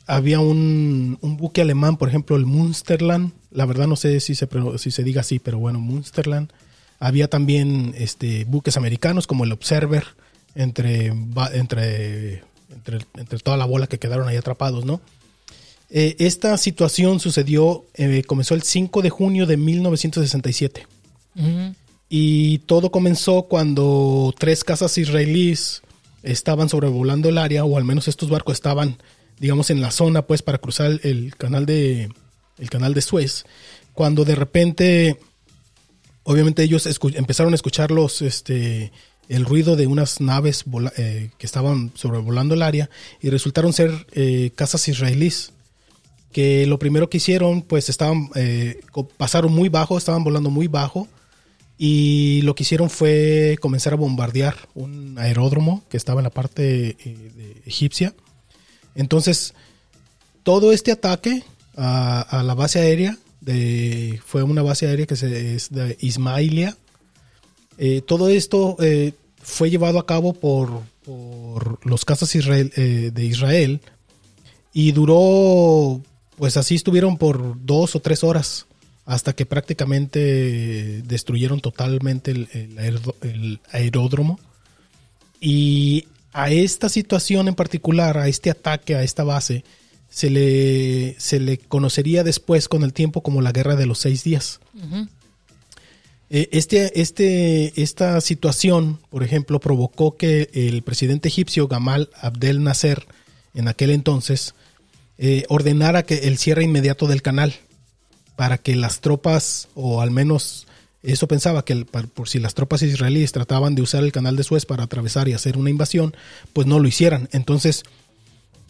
había 0.07 0.39
un, 0.39 1.17
un, 1.21 1.37
buque 1.37 1.61
alemán, 1.61 1.97
por 1.97 2.09
ejemplo, 2.09 2.35
el 2.35 2.45
Munsterland, 2.45 3.33
la 3.51 3.65
verdad 3.65 3.87
no 3.87 3.95
sé 3.95 4.19
si 4.19 4.35
se, 4.35 4.47
si 4.77 4.91
se 4.91 5.03
diga 5.03 5.21
así, 5.21 5.39
pero 5.39 5.59
bueno, 5.59 5.79
Munsterland. 5.79 6.51
Había 6.99 7.27
también 7.27 7.93
este, 7.97 8.45
buques 8.45 8.75
americanos 8.77 9.27
como 9.27 9.43
el 9.43 9.51
Observer, 9.51 10.05
entre, 10.55 11.13
entre 11.53 12.41
entre, 12.85 13.39
toda 13.39 13.57
la 13.57 13.65
bola 13.65 13.87
que 13.87 13.99
quedaron 13.99 14.27
ahí 14.27 14.37
atrapados, 14.37 14.85
¿no? 14.85 15.01
Eh, 15.89 16.15
esta 16.19 16.57
situación 16.57 17.19
sucedió, 17.19 17.85
eh, 17.95 18.23
comenzó 18.25 18.55
el 18.55 18.63
5 18.63 19.01
de 19.01 19.09
junio 19.09 19.45
de 19.45 19.57
1967. 19.57 20.87
Y 22.09 22.59
todo 22.59 22.89
comenzó 22.89 23.43
cuando 23.43 24.33
tres 24.39 24.63
casas 24.63 24.97
israelíes 24.97 25.83
estaban 26.23 26.67
sobrevolando 26.67 27.29
el 27.29 27.37
área, 27.37 27.63
o 27.63 27.77
al 27.77 27.83
menos 27.83 28.07
estos 28.07 28.29
barcos 28.29 28.55
estaban, 28.55 28.97
digamos, 29.39 29.69
en 29.69 29.81
la 29.81 29.91
zona, 29.91 30.23
pues, 30.23 30.41
para 30.41 30.57
cruzar 30.57 30.99
el, 31.03 31.35
canal 31.37 31.65
de 31.65 32.09
el 32.57 32.69
canal 32.69 32.93
de 32.93 33.01
Suez. 33.01 33.45
Cuando 33.93 34.25
de 34.25 34.35
repente, 34.35 35.19
obviamente 36.23 36.63
ellos 36.63 36.87
empezaron 37.15 37.53
a 37.53 37.55
escuchar 37.55 37.91
los, 37.91 38.21
este, 38.21 38.91
el 39.29 39.45
ruido 39.45 39.75
de 39.75 39.87
unas 39.87 40.21
naves 40.21 40.63
eh, 40.97 41.29
que 41.37 41.45
estaban 41.45 41.91
sobrevolando 41.95 42.55
el 42.55 42.61
área 42.61 42.89
y 43.21 43.29
resultaron 43.29 43.73
ser 43.73 44.07
eh, 44.13 44.51
casas 44.55 44.87
israelíes 44.87 45.51
que 46.31 46.67
lo 46.67 46.79
primero 46.79 47.09
que 47.09 47.17
hicieron 47.17 47.61
pues 47.61 47.89
estaban 47.89 48.29
eh, 48.35 48.81
pasaron 49.17 49.53
muy 49.53 49.69
bajo 49.69 49.97
estaban 49.97 50.23
volando 50.23 50.49
muy 50.49 50.67
bajo 50.67 51.07
y 51.77 52.41
lo 52.43 52.55
que 52.55 52.63
hicieron 52.63 52.89
fue 52.89 53.57
comenzar 53.61 53.93
a 53.93 53.97
bombardear 53.97 54.55
un 54.75 55.17
aeródromo 55.19 55.83
que 55.89 55.97
estaba 55.97 56.21
en 56.21 56.25
la 56.25 56.31
parte 56.31 56.97
egipcia 57.65 58.13
entonces 58.97 59.53
todo 60.43 60.73
este 60.73 60.91
ataque 60.91 61.43
a, 61.77 62.43
la 62.45 62.53
base 62.53 62.79
aérea 62.79 63.17
de, 63.39 64.19
fue 64.25 64.43
una 64.43 64.61
base 64.61 64.87
aérea 64.87 65.05
que 65.05 65.15
se, 65.15 65.55
es 65.55 65.69
de 65.69 65.97
Ismailia 66.01 66.75
eh, 67.77 68.01
todo 68.01 68.29
esto 68.29 68.75
eh, 68.79 69.13
fue 69.41 69.69
llevado 69.69 69.99
a 69.99 70.05
cabo 70.05 70.33
por, 70.33 70.83
los 71.85 72.03
cazas 72.03 72.35
eh, 72.35 73.11
de 73.13 73.25
Israel 73.25 73.79
y 74.73 74.91
duró, 74.91 76.01
pues 76.35 76.57
así 76.57 76.75
estuvieron 76.75 77.17
por 77.17 77.55
dos 77.65 77.95
o 77.95 78.01
tres 78.01 78.25
horas 78.25 78.65
hasta 79.05 79.33
que 79.33 79.45
prácticamente 79.45 81.01
destruyeron 81.03 81.61
totalmente 81.61 82.31
el, 82.31 83.59
aeródromo. 83.71 84.37
Y 85.39 86.07
a 86.33 86.51
esta 86.51 86.89
situación 86.89 87.47
en 87.47 87.55
particular, 87.55 88.17
a 88.17 88.27
este 88.27 88.49
ataque, 88.49 88.95
a 88.95 89.03
esta 89.03 89.23
base, 89.23 89.63
se 90.09 90.29
le, 90.29 91.15
se 91.19 91.39
le 91.39 91.57
conocería 91.57 92.23
después 92.23 92.67
con 92.67 92.83
el 92.83 92.93
tiempo 92.93 93.21
como 93.21 93.41
la 93.41 93.51
Guerra 93.51 93.75
de 93.75 93.85
los 93.85 93.99
Seis 93.99 94.23
Días. 94.23 94.59
Eh, 96.29 96.49
este, 96.51 96.99
este, 97.01 97.81
esta 97.81 98.19
situación, 98.21 98.99
por 99.09 99.23
ejemplo, 99.23 99.59
provocó 99.59 100.15
que 100.15 100.49
el 100.53 100.81
presidente 100.81 101.29
egipcio 101.29 101.67
Gamal 101.67 102.09
Abdel 102.21 102.63
Nasser, 102.63 103.07
en 103.53 103.67
aquel 103.67 103.91
entonces, 103.91 104.53
eh, 105.17 105.45
ordenara 105.49 106.03
que 106.03 106.27
el 106.27 106.37
cierre 106.37 106.63
inmediato 106.63 107.07
del 107.07 107.21
canal 107.21 107.55
para 108.35 108.57
que 108.57 108.75
las 108.75 109.01
tropas, 109.01 109.67
o 109.73 110.01
al 110.01 110.11
menos 110.11 110.66
eso 111.13 111.27
pensaba 111.27 111.63
que 111.63 111.85
por 111.85 112.29
si 112.29 112.39
las 112.39 112.53
tropas 112.53 112.81
israelíes 112.81 113.31
trataban 113.31 113.75
de 113.75 113.81
usar 113.81 114.03
el 114.03 114.11
canal 114.11 114.35
de 114.35 114.43
Suez 114.43 114.65
para 114.65 114.83
atravesar 114.83 115.27
y 115.27 115.33
hacer 115.33 115.57
una 115.57 115.69
invasión, 115.69 116.15
pues 116.53 116.67
no 116.67 116.79
lo 116.79 116.87
hicieran. 116.87 117.29
Entonces, 117.31 117.83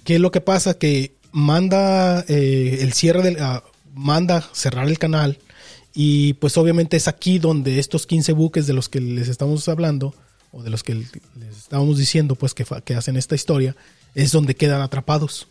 ¿qué 0.04 0.16
es 0.16 0.22
lo 0.22 0.32
que 0.32 0.42
pasa? 0.42 0.76
Que 0.76 1.14
manda 1.32 2.24
eh, 2.28 2.80
el 2.82 2.94
cierre 2.94 3.24
del, 3.24 3.38
ah, 3.40 3.64
manda 3.94 4.48
cerrar 4.54 4.88
el 4.88 5.00
canal 5.00 5.40
y 6.00 6.34
pues 6.34 6.58
obviamente 6.58 6.96
es 6.96 7.08
aquí 7.08 7.40
donde 7.40 7.80
estos 7.80 8.06
15 8.06 8.34
buques 8.34 8.68
de 8.68 8.74
los 8.74 8.88
que 8.88 9.02
les 9.02 9.30
estamos 9.30 9.68
hablando, 9.68 10.14
o 10.52 10.62
de 10.62 10.70
los 10.70 10.84
que 10.84 10.94
les 10.94 11.58
estábamos 11.58 11.98
diciendo, 11.98 12.36
pues 12.36 12.54
que, 12.54 12.66
que 12.86 12.94
hacen 12.94 13.18
esta 13.18 13.34
historia, 13.34 13.76
es 14.14 14.32
donde 14.32 14.56
quedan 14.56 14.84
atrapados. 14.84 15.48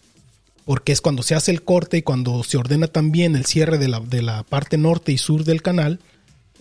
Porque 0.64 0.93
es 0.93 1.00
cuando 1.00 1.25
se 1.25 1.35
hace 1.35 1.50
el 1.50 1.62
corte 1.62 1.97
y 1.97 2.02
cuando 2.02 2.45
se 2.45 2.59
ordena 2.59 2.87
también 2.87 3.35
el 3.35 3.45
cierre 3.45 3.76
de 3.78 3.88
la, 3.88 3.99
de 3.99 4.23
la 4.23 4.45
parte 4.45 4.78
norte 4.78 5.11
y 5.11 5.19
sur 5.19 5.43
del 5.43 5.62
canal, 5.62 5.99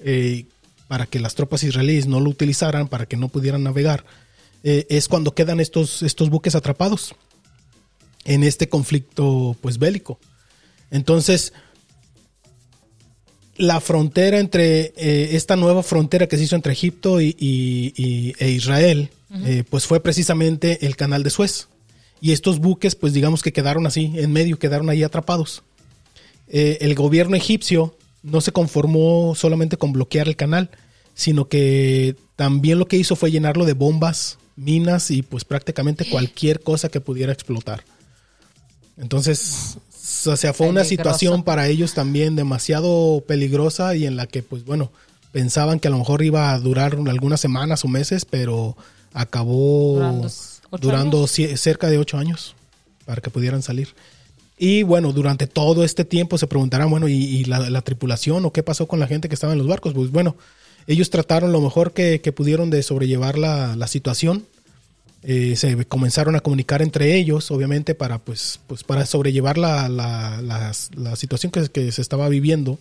eh, 0.04 0.46
para 0.88 1.06
que 1.06 1.20
las 1.20 1.36
tropas 1.36 1.64
israelíes 1.64 2.08
no 2.08 2.20
lo 2.20 2.30
utilizaran, 2.30 2.88
para 2.88 3.06
que 3.06 3.18
no 3.18 3.30
pudieran 3.30 3.64
navegar, 3.64 4.06
eh, 4.64 4.86
es 4.90 5.08
cuando 5.08 5.34
quedan 5.34 5.60
estos, 5.60 6.04
estos 6.04 6.30
buques 6.30 6.56
atrapados 6.56 7.16
en 8.24 8.44
este 8.44 8.70
conflicto 8.70 9.56
pues 9.62 9.78
bélico. 9.78 10.20
Entonces, 10.92 11.54
la 13.58 13.80
frontera 13.80 14.40
entre 14.40 14.94
eh, 14.98 15.30
esta 15.32 15.56
nueva 15.56 15.84
frontera 15.84 16.28
que 16.28 16.38
se 16.38 16.44
hizo 16.44 16.56
entre 16.56 16.74
Egipto 16.74 17.22
y, 17.22 18.34
e 18.38 18.50
Israel, 18.50 19.10
eh, 19.46 19.64
pues 19.70 19.86
fue 19.86 20.02
precisamente 20.02 20.86
el 20.86 20.96
canal 20.96 21.24
de 21.24 21.30
Suez. 21.30 21.68
Y 22.22 22.32
estos 22.32 22.60
buques, 22.60 22.96
pues 22.96 23.14
digamos 23.14 23.44
que 23.44 23.54
quedaron 23.54 23.86
así, 23.86 24.12
en 24.16 24.32
medio, 24.32 24.58
quedaron 24.58 24.90
ahí 24.90 25.04
atrapados. 25.04 25.64
Eh, 26.48 26.78
el 26.82 26.96
gobierno 26.96 27.36
egipcio 27.36 27.98
no 28.26 28.42
se 28.42 28.52
conformó 28.52 29.34
solamente 29.36 29.78
con 29.78 29.94
bloquear 29.94 30.28
el 30.28 30.36
canal, 30.36 30.70
sino 31.14 31.48
que 31.48 32.16
también 32.36 32.80
lo 32.80 32.88
que 32.88 32.98
hizo 32.98 33.16
fue 33.16 33.32
llenarlo 33.32 33.66
de 33.66 33.74
bombas, 33.74 34.40
minas 34.56 35.12
y 35.12 35.22
pues 35.22 35.46
prácticamente 35.46 36.10
cualquier 36.10 36.62
cosa 36.62 36.90
que 36.90 37.02
pudiera 37.02 37.32
explotar. 37.32 37.84
Entonces, 38.98 39.78
o 40.26 40.36
sea, 40.36 40.54
fue 40.54 40.68
una 40.68 40.84
situación 40.84 41.44
para 41.44 41.68
ellos 41.68 41.94
también 41.94 42.36
demasiado 42.36 43.24
peligrosa 43.28 43.96
y 43.96 44.06
en 44.06 44.16
la 44.16 44.26
que, 44.26 44.42
pues 44.42 44.66
bueno, 44.66 44.92
pensaban 45.32 45.80
que 45.80 45.88
a 45.88 45.92
lo 45.92 46.00
mejor 46.00 46.24
iba 46.24 46.52
a 46.52 46.60
durar 46.60 46.98
algunas 47.08 47.40
semanas 47.40 47.86
o 47.86 47.88
meses, 47.88 48.26
pero 48.26 48.76
acabó 49.14 50.28
durando, 50.82 51.28
cerca 51.28 51.90
de 51.90 51.98
ocho 51.98 52.18
años 52.18 52.56
para 53.06 53.22
que 53.22 53.30
pudieran 53.30 53.62
salir. 53.62 53.90
Y 54.58 54.84
bueno, 54.84 55.12
durante 55.12 55.48
todo 55.48 55.84
este 55.84 56.06
tiempo 56.06 56.38
se 56.38 56.48
preguntarán, 56.48 56.90
bueno, 56.90 57.08
¿y, 57.10 57.44
la, 57.46 57.82
tripulación 57.82 58.46
o 58.46 58.54
qué 58.54 58.64
pasó 58.64 58.88
con 58.88 59.00
la 59.00 59.08
gente 59.08 59.28
que 59.28 59.36
estaba 59.36 59.54
en 59.54 59.60
los 59.60 59.68
barcos? 59.68 59.94
Pues 59.94 60.12
bueno, 60.12 60.38
ellos 60.88 61.10
trataron 61.10 61.52
lo 61.52 61.60
mejor 61.62 61.92
que, 61.92 62.20
pudieron 62.34 62.70
de 62.70 62.82
sobrellevar 62.84 63.38
la, 63.38 63.88
situación 63.88 64.46
eh, 65.28 65.56
se 65.56 65.86
comenzaron 65.86 66.36
a 66.36 66.40
comunicar 66.40 66.84
entre 66.84 67.16
ellos, 67.16 67.50
obviamente, 67.50 67.96
para, 67.96 68.20
pues, 68.20 68.60
pues 68.68 68.84
para 68.84 69.08
sobrellevar 69.08 69.58
la, 69.58 69.90
la, 69.90 71.16
situación 71.16 71.52
que, 71.52 71.92
se 71.92 72.02
estaba 72.02 72.30
viviendo. 72.30 72.78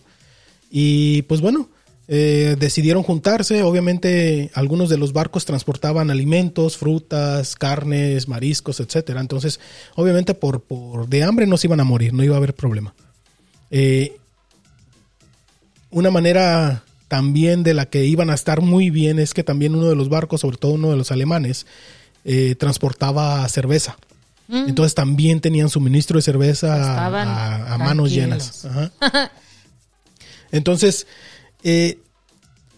Y 0.69 1.23
pues 1.23 1.41
bueno, 1.41 1.69
eh, 2.07 2.55
decidieron 2.59 3.03
juntarse. 3.03 3.63
Obviamente, 3.63 4.51
algunos 4.53 4.89
de 4.89 4.97
los 4.97 5.13
barcos 5.13 5.45
transportaban 5.45 6.11
alimentos, 6.11 6.77
frutas, 6.77 7.55
carnes, 7.55 8.27
mariscos, 8.27 8.79
etcétera. 8.79 9.21
Entonces, 9.21 9.59
obviamente, 9.95 10.33
por, 10.33 10.61
por 10.61 11.07
de 11.07 11.23
hambre 11.23 11.47
no 11.47 11.57
se 11.57 11.67
iban 11.67 11.79
a 11.79 11.83
morir, 11.83 12.13
no 12.13 12.23
iba 12.23 12.35
a 12.35 12.37
haber 12.37 12.53
problema. 12.53 12.93
Eh, 13.71 14.17
una 15.89 16.11
manera 16.11 16.83
también 17.07 17.63
de 17.63 17.73
la 17.73 17.85
que 17.85 18.05
iban 18.05 18.29
a 18.29 18.33
estar 18.33 18.61
muy 18.61 18.89
bien 18.89 19.19
es 19.19 19.33
que 19.33 19.43
también 19.43 19.75
uno 19.75 19.87
de 19.87 19.95
los 19.95 20.09
barcos, 20.09 20.41
sobre 20.41 20.57
todo 20.57 20.73
uno 20.73 20.89
de 20.91 20.97
los 20.97 21.11
alemanes, 21.11 21.65
eh, 22.23 22.55
transportaba 22.55 23.47
cerveza. 23.49 23.97
Mm. 24.47 24.69
Entonces 24.69 24.93
también 24.93 25.41
tenían 25.41 25.69
suministro 25.69 26.17
de 26.17 26.23
cerveza 26.23 27.05
a, 27.05 27.77
manos 27.77 28.11
llenas. 28.11 28.67
Entonces, 30.51 31.07
eh, 31.65 31.97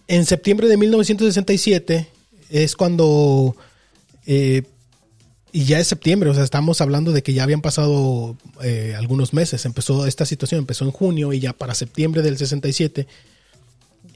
en 0.07 0.25
septiembre 0.25 0.67
de 0.69 0.77
1967 0.77 2.07
es 2.49 2.75
cuando, 2.77 3.55
eh, 4.25 4.63
y 5.51 5.65
ya 5.65 5.79
es 5.79 5.87
septiembre, 5.87 6.29
o 6.29 6.33
sea, 6.33 6.43
estamos 6.45 6.79
hablando 6.81 7.11
de 7.11 7.21
que 7.23 7.33
ya 7.33 7.43
habían 7.43 7.61
pasado 7.61 8.37
eh, 8.63 8.95
algunos 8.97 9.33
meses, 9.33 9.65
empezó 9.65 10.05
esta 10.07 10.25
situación, 10.25 10.59
empezó 10.59 10.85
en 10.85 10.91
junio 10.91 11.33
y 11.33 11.39
ya 11.41 11.51
para 11.53 11.75
septiembre 11.75 12.21
del 12.21 12.37
67, 12.37 13.05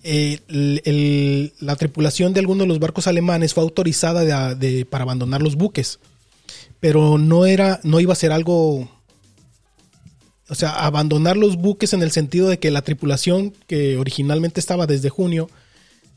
eh, 0.03 0.39
el- 0.47 0.81
el- 0.85 1.53
la 1.59 1.75
tripulación 1.75 2.33
de 2.33 2.39
algunos 2.39 2.63
de 2.63 2.67
los 2.69 2.79
barcos 2.79 3.07
alemanes 3.07 3.53
fue 3.53 3.63
autorizada 3.63 4.57
para 4.89 5.03
abandonar 5.03 5.41
los 5.41 5.55
buques, 5.55 5.99
pero 6.79 7.17
no 7.17 7.45
era, 7.45 7.79
no 7.83 7.99
iba 7.99 8.13
a 8.13 8.15
ser 8.15 8.31
algo 8.31 8.89
o 10.51 10.55
sea, 10.55 10.85
abandonar 10.85 11.37
los 11.37 11.55
buques 11.55 11.93
en 11.93 12.03
el 12.03 12.11
sentido 12.11 12.49
de 12.49 12.59
que 12.59 12.69
la 12.71 12.81
tripulación 12.81 13.53
que 13.67 13.97
originalmente 13.97 14.59
estaba 14.59 14.85
desde 14.85 15.09
junio 15.09 15.49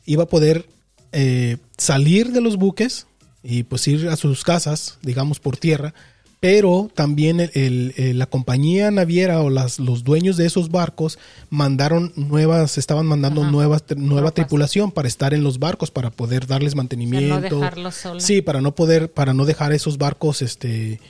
iba 0.05 0.25
a 0.25 0.29
poder 0.29 0.67
eh, 1.13 1.59
salir 1.79 2.33
de 2.33 2.41
los 2.41 2.57
buques 2.57 3.07
y 3.45 3.63
pues 3.63 3.87
ir 3.87 4.09
a 4.09 4.17
sus 4.17 4.43
casas, 4.43 4.99
digamos 5.03 5.39
por 5.39 5.57
tierra, 5.57 5.95
pero 6.41 6.91
también 6.95 7.39
el- 7.41 7.51
el- 7.55 7.95
el- 7.97 8.19
la 8.19 8.27
compañía 8.27 8.91
naviera 8.91 9.41
o 9.41 9.49
las, 9.51 9.79
los 9.79 10.03
dueños 10.03 10.37
de 10.37 10.45
esos 10.47 10.71
barcos 10.71 11.19
mandaron 11.49 12.13
nuevas, 12.17 12.77
estaban 12.77 13.07
mandando 13.07 13.43
Ajá. 13.43 13.51
nuevas, 13.53 13.85
nueva 13.97 14.33
tripulación 14.33 14.91
para 14.91 15.09
estar 15.09 15.33
en 15.33 15.43
los 15.45 15.59
barcos, 15.61 15.91
para 15.91 16.11
poder 16.11 16.47
darles 16.47 16.75
mantenimiento. 16.75 17.61
dejarlos 17.61 17.95
solos. 17.95 18.23
Sí, 18.25 18.43
para 18.43 18.61
no 18.61 18.75
poder, 18.75 19.11
para 19.13 19.33
no 19.33 19.45
dejar 19.47 19.73
esos 19.73 19.97
barcos, 19.97 20.43
este, 20.43 21.01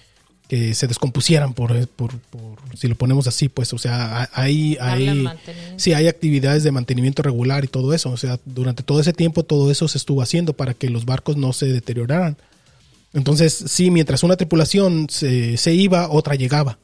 que 0.49 0.75
se 0.75 0.87
descompusieran 0.87 1.55
por, 1.55 1.87
por, 1.89 2.17
por- 2.19 2.59
si 2.77 2.89
lo 2.89 2.97
ponemos 2.97 3.27
así, 3.27 3.49
pues, 3.49 3.73
o 3.73 3.79
sea, 3.79 4.29
hay, 4.33 4.77
hay, 4.81 5.07
sí, 5.77 5.93
hay 5.95 6.09
actividades 6.09 6.65
de 6.65 6.73
mantenimiento 6.73 7.23
regular 7.23 7.65
y 7.65 7.69
todo 7.69 7.95
eso, 7.95 8.11
o 8.11 8.17
sea, 8.17 8.39
durante 8.45 8.83
todo 8.83 9.01
ese 9.01 9.13
tiempo 9.13 9.43
todo 9.45 9.71
eso 9.71 9.87
se 9.89 9.97
estuvo 9.99 10.23
haciendo 10.23 10.53
para 10.53 10.75
que 10.75 10.91
los 10.91 11.05
barcos 11.05 11.37
no 11.37 11.53
se 11.53 11.67
deterioraran. 11.67 12.37
Entonces, 13.13 13.53
sí, 13.69 13.91
mientras 13.91 14.23
una 14.25 14.37
tripulación 14.37 15.07
se, 15.09 15.57
se 15.57 15.73
iba, 15.73 16.11
otra 16.11 16.35
llegaba. 16.35 16.79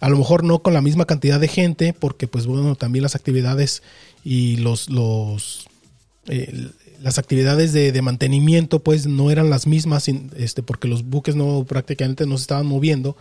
A 0.00 0.08
lo 0.08 0.16
mejor 0.18 0.42
no 0.42 0.60
con 0.60 0.72
la 0.74 0.80
misma 0.80 1.04
cantidad 1.04 1.38
de 1.38 1.48
gente, 1.48 1.92
porque 1.92 2.26
pues 2.28 2.46
bueno, 2.46 2.74
también 2.76 3.02
las 3.02 3.14
actividades 3.14 3.82
y 4.24 4.56
los, 4.56 4.88
los 4.90 5.66
eh, 6.28 6.68
las 7.02 7.18
actividades 7.18 7.72
de, 7.72 7.92
de 7.92 8.02
mantenimiento 8.02 8.80
pues 8.80 9.06
no 9.06 9.30
eran 9.30 9.50
las 9.50 9.66
mismas, 9.66 10.08
este, 10.08 10.62
porque 10.62 10.88
los 10.88 11.04
buques 11.04 11.36
no 11.36 11.64
prácticamente 11.64 12.26
no 12.26 12.36
se 12.36 12.42
estaban 12.42 12.66
moviendo, 12.66 13.16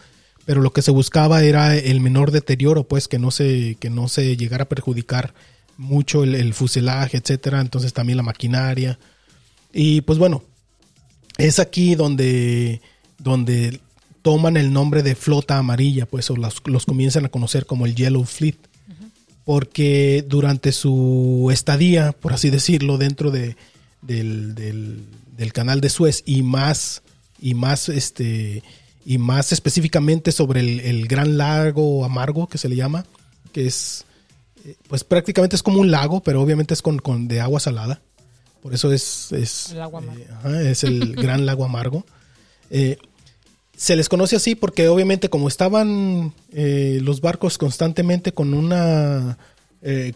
pero 0.46 0.62
lo 0.62 0.72
que 0.72 0.82
se 0.82 0.92
buscaba 0.92 1.44
era 1.44 1.76
el 1.76 2.00
menor 2.00 2.32
deterioro, 2.32 2.84
pues 2.88 3.08
que 3.08 3.20
no 3.20 3.32
se, 3.32 3.78
que 3.80 3.90
no 3.90 4.08
se 4.08 4.38
llegara 4.38 4.64
a 4.64 4.70
perjudicar 4.70 5.34
mucho 5.78 6.24
el, 6.24 6.36
el 6.36 6.54
fuselaje, 6.54 7.18
etcétera, 7.18 7.62
entonces 7.62 7.94
también 7.94 8.18
la 8.18 8.24
maquinaria. 8.24 9.00
Y 9.74 10.02
pues 10.02 10.20
bueno, 10.20 10.44
es 11.38 11.60
aquí 11.60 11.96
donde, 11.96 12.82
donde 13.18 13.80
toman 14.22 14.58
el 14.58 14.74
nombre 14.74 15.04
de 15.04 15.16
flota 15.16 15.58
amarilla, 15.58 16.06
pues, 16.06 16.30
o 16.32 16.36
los, 16.36 16.62
los 16.66 16.86
comienzan 16.86 17.26
a 17.26 17.30
conocer 17.30 17.66
como 17.66 17.86
el 17.86 17.96
Yellow 17.96 18.24
Fleet. 18.24 18.58
Porque 19.44 20.26
durante 20.28 20.72
su 20.72 21.50
estadía, 21.54 22.12
por 22.14 22.34
así 22.34 22.50
decirlo, 22.50 22.98
dentro 22.98 23.30
de, 23.30 23.56
del, 24.06 24.56
del- 24.56 25.04
del 25.38 25.52
canal 25.54 25.82
de 25.82 25.90
Suez 25.90 26.24
y 26.26 26.44
más, 26.44 27.02
y 27.42 27.54
más, 27.56 27.90
este, 27.90 28.64
y 29.06 29.18
más 29.18 29.52
específicamente 29.52 30.32
sobre 30.32 30.62
el, 30.62 30.80
el 30.80 31.08
gran 31.08 31.38
lago 31.38 32.06
amargo 32.06 32.48
que 32.48 32.58
se 32.58 32.70
le 32.70 32.76
llama, 32.78 33.06
que 33.52 33.66
es, 33.68 34.06
eh, 34.66 34.76
pues 34.88 35.04
prácticamente 35.04 35.56
es 35.58 35.64
como 35.64 35.80
un 35.82 35.92
lago, 35.92 36.22
pero 36.24 36.42
obviamente 36.42 36.74
es 36.74 36.82
con, 36.82 37.00
con 37.00 37.28
de 37.28 37.42
agua 37.42 37.60
salada. 37.60 38.02
Por 38.62 38.74
eso 38.74 38.92
es, 38.94 39.32
es, 39.34 39.72
El 39.74 39.82
agua 39.82 40.02
eh, 40.02 40.28
ajá, 40.32 40.62
es 40.62 40.84
el 40.86 41.16
gran 41.18 41.46
lago 41.46 41.66
amargo. 41.66 42.06
Eh, 42.70 42.98
se 43.78 43.96
les 43.98 44.08
conoce 44.08 44.38
así 44.38 44.56
porque 44.56 44.88
obviamente 44.88 45.30
como 45.30 45.50
estaban 45.50 46.34
eh, 46.54 47.00
los 47.02 47.20
barcos 47.20 47.58
constantemente 47.58 48.32
con 48.32 48.54
una 48.54 49.38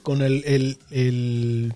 con 0.02 0.22
el, 0.24 0.44
el- 0.46 0.78
el- 0.90 1.74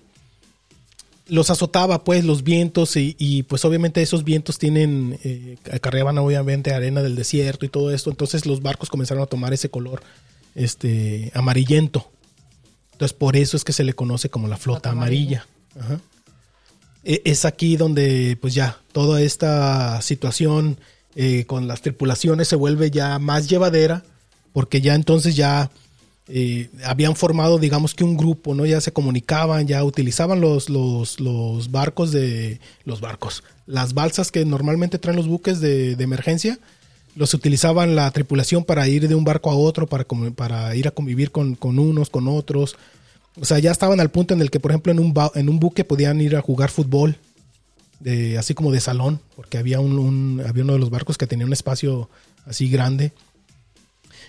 los 1.28 1.50
azotaba 1.50 2.04
pues 2.04 2.26
los 2.26 2.44
vientos 2.44 2.96
y, 2.98 3.16
y, 3.18 3.44
pues 3.44 3.64
obviamente 3.66 4.02
esos 4.02 4.24
vientos 4.24 4.58
tienen 4.58 5.20
eh, 5.24 5.58
acarreaban 5.72 6.18
obviamente 6.18 6.74
arena 6.74 7.02
del 7.02 7.16
desierto 7.16 7.66
y 7.66 7.70
todo 7.70 7.92
esto. 7.92 8.10
Entonces 8.10 8.46
los 8.46 8.62
barcos 8.62 8.90
comenzaron 8.90 9.24
a 9.24 9.28
tomar 9.28 9.54
ese 9.54 9.70
color 9.70 10.04
este 10.56 11.32
amarillento. 11.34 12.12
Entonces 12.94 13.18
por 13.18 13.36
eso 13.36 13.58
es 13.58 13.64
que 13.64 13.74
se 13.74 13.84
le 13.84 13.94
conoce 13.94 14.30
como 14.30 14.48
la 14.48 14.58
flota 14.58 14.90
Flota 14.90 14.92
amarilla, 14.92 15.48
Ajá. 15.80 16.00
E- 17.04 17.22
es 17.26 17.46
aquí 17.46 17.76
donde 17.76 18.38
pues 18.40 18.54
ya 18.54 18.78
toda 18.92 19.22
esta 19.22 20.02
situación 20.02 20.78
eh, 21.16 21.46
con 21.46 21.68
las 21.68 21.82
tripulaciones 21.82 22.48
se 22.48 22.56
vuelve 22.56 22.92
ya 22.92 23.18
más 23.20 23.50
llevadera 23.50 24.04
porque 24.52 24.82
ya 24.82 24.94
entonces 24.94 25.36
ya 25.36 25.72
eh, 26.28 26.70
habían 26.86 27.16
formado 27.16 27.60
digamos 27.60 27.94
que 27.94 28.04
un 28.04 28.16
grupo 28.16 28.56
no 28.56 28.66
ya 28.66 28.80
se 28.82 28.94
comunicaban 28.94 29.68
ya 29.68 29.84
utilizaban 29.84 30.40
los, 30.42 30.70
los, 30.70 31.20
los 31.20 31.70
barcos 31.72 32.12
de 32.12 32.60
los 32.86 33.02
barcos 33.02 33.44
las 33.66 33.94
balsas 33.94 34.32
que 34.32 34.46
normalmente 34.46 35.00
traen 35.00 35.18
los 35.18 35.28
buques 35.28 35.60
de, 35.60 35.92
emergencia 35.94 36.60
los 37.16 37.34
utilizaban 37.34 37.96
la 37.96 38.10
tripulación 38.12 38.64
para 38.64 38.88
ir 38.88 39.08
de 39.08 39.16
un 39.16 39.24
barco 39.26 39.52
a 39.52 39.56
otro 39.56 39.86
para, 39.86 40.06
para 40.36 40.76
ir 40.76 40.88
a 40.88 40.92
convivir 40.92 41.32
con, 41.32 41.56
con 41.56 41.78
unos 41.78 42.10
con 42.10 42.28
otros 42.28 42.76
o 43.42 43.46
sea, 43.46 43.58
ya 43.58 43.72
estaban 43.72 44.00
al 44.00 44.12
punto 44.12 44.36
en 44.36 44.42
el 44.42 44.52
que, 44.52 44.60
por 44.60 44.70
ejemplo, 44.70 44.92
en 44.92 45.00
un, 45.00 45.12
en 45.34 45.50
un 45.50 45.60
buque 45.60 45.84
podían 45.84 46.22
ir 46.22 46.36
a 46.36 46.42
jugar 46.42 46.70
fútbol, 46.70 47.18
así 48.38 48.54
como 48.54 48.72
de 48.72 48.80
salón, 48.80 49.22
porque 49.36 49.58
había, 49.58 49.80
un- 49.80 50.40
había 50.48 50.64
uno 50.64 50.74
de 50.74 50.80
los 50.80 50.92
barcos 50.92 51.18
que 51.18 51.26
tenía 51.26 51.46
un 51.48 51.54
espacio 51.54 52.10
así 52.46 52.70
grande. 52.70 53.12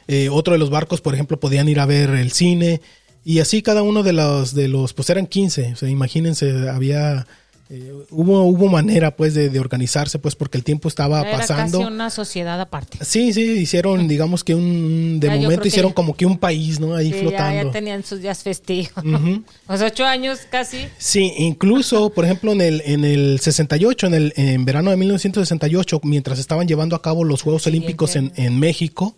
Eh, 0.08 0.28
otro 0.30 0.52
de 0.52 0.58
los 0.58 0.70
barcos, 0.70 1.00
por 1.00 1.14
ejemplo, 1.14 1.40
podían 1.40 1.68
ir 1.68 1.80
a 1.80 1.86
ver 1.86 2.10
el 2.10 2.32
cine. 2.32 2.80
Y 3.24 3.38
así 3.40 3.62
cada 3.62 3.82
uno 3.82 4.02
de 4.02 4.12
los, 4.12 4.54
de 4.54 4.68
los 4.68 4.92
pues 4.92 5.08
eran 5.10 5.26
15. 5.26 5.72
O 5.72 5.76
sea, 5.76 5.88
imagínense, 5.88 6.68
había... 6.68 7.26
eh, 7.70 7.90
hubo, 8.10 8.42
hubo 8.42 8.68
manera, 8.68 9.16
pues, 9.16 9.32
de, 9.32 9.48
de 9.48 9.58
organizarse, 9.60 10.18
pues, 10.18 10.34
porque 10.36 10.58
el 10.58 10.64
tiempo 10.64 10.88
estaba 10.88 11.22
Era 11.22 11.38
pasando. 11.38 11.78
casi 11.78 11.90
una 11.90 12.10
sociedad 12.10 12.60
aparte. 12.60 12.98
Sí, 13.02 13.32
sí, 13.32 13.40
hicieron, 13.40 14.06
digamos 14.08 14.44
que 14.44 14.54
un... 14.54 15.20
De 15.20 15.28
Ya, 15.28 15.36
momento 15.36 15.62
que 15.62 15.68
hicieron 15.68 15.94
como 15.94 16.14
que 16.14 16.26
un 16.26 16.36
país, 16.36 16.78
¿no? 16.80 16.94
Ahí 16.94 17.06
Sí, 17.06 17.12
ya, 17.14 17.20
flotando. 17.20 17.62
ya 17.64 17.70
tenían 17.72 18.04
sus 18.04 18.20
días 18.20 18.42
festivos. 18.42 18.92
Ujú. 18.98 19.42
Los 19.70 19.80
ocho 19.80 20.04
años 20.04 20.40
casi. 20.50 20.84
Sí, 20.98 21.32
incluso, 21.38 22.10
por 22.14 22.26
ejemplo, 22.26 22.52
en 22.52 22.60
el, 22.60 22.82
en 22.84 23.06
el 23.06 23.40
68, 23.40 24.06
en 24.08 24.14
el 24.14 24.32
en 24.36 24.66
verano 24.66 24.90
de 24.90 24.98
1968, 24.98 25.98
mientras 26.04 26.38
estaban 26.38 26.68
llevando 26.68 26.94
a 26.94 27.00
cabo 27.00 27.24
los 27.24 27.40
Juegos 27.40 27.66
Olímpicos 27.66 28.16
en, 28.16 28.32
en 28.36 28.60
México, 28.60 29.16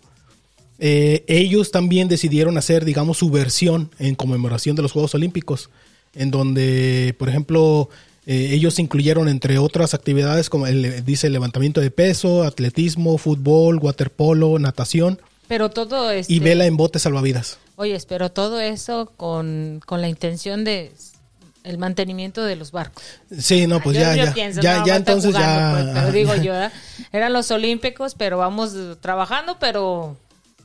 eh, 0.79 1.23
ellos 1.27 1.71
también 1.71 2.07
decidieron 2.07 2.57
hacer, 2.57 2.85
digamos, 2.85 3.17
su 3.17 3.29
versión 3.29 3.89
en 3.99 4.15
conmemoración 4.15 4.75
de 4.75 4.81
los 4.83 4.91
Juegos 4.91 5.15
Olímpicos, 5.15 5.69
en 6.13 6.31
donde, 6.31 7.15
por 7.17 7.29
ejemplo, 7.29 7.89
eh, 8.25 8.49
ellos 8.51 8.77
incluyeron, 8.79 9.27
entre 9.29 9.57
otras 9.57 9.93
actividades, 9.93 10.49
como 10.49 10.67
el, 10.67 11.03
dice, 11.05 11.29
levantamiento 11.29 11.81
de 11.81 11.91
peso, 11.91 12.43
atletismo, 12.43 13.17
fútbol, 13.17 13.77
waterpolo, 13.79 14.59
natación 14.59 15.19
Pero 15.47 15.69
todo 15.69 16.11
este, 16.11 16.33
y 16.33 16.39
vela 16.39 16.65
en 16.65 16.75
botes 16.77 17.03
salvavidas. 17.03 17.57
Oye, 17.75 17.97
pero 18.07 18.31
todo 18.31 18.59
eso 18.59 19.11
con, 19.17 19.81
con 19.85 20.01
la 20.01 20.09
intención 20.09 20.63
de 20.63 20.91
el 21.63 21.77
mantenimiento 21.77 22.43
de 22.45 22.55
los 22.55 22.71
barcos. 22.71 23.03
Sí, 23.37 23.67
no, 23.67 23.81
pues 23.81 23.97
Yo- 23.97 24.03
ya, 24.03 24.15
yo 24.15 24.25
ya, 24.25 24.33
pienso, 24.33 24.61
ya, 24.61 24.79
no, 24.79 24.87
ya 24.87 24.95
entonces 24.95 25.33
jugando, 25.35 25.77
ya. 25.77 25.83
pues, 25.93 25.95
pero 26.03 26.11
digo 26.13 26.35
yo, 26.35 26.53
eran 27.11 27.33
los 27.33 27.51
olímpicos, 27.51 28.15
pero 28.15 28.37
vamos 28.37 28.73
trabajando, 29.01 29.57
pero 29.59 30.15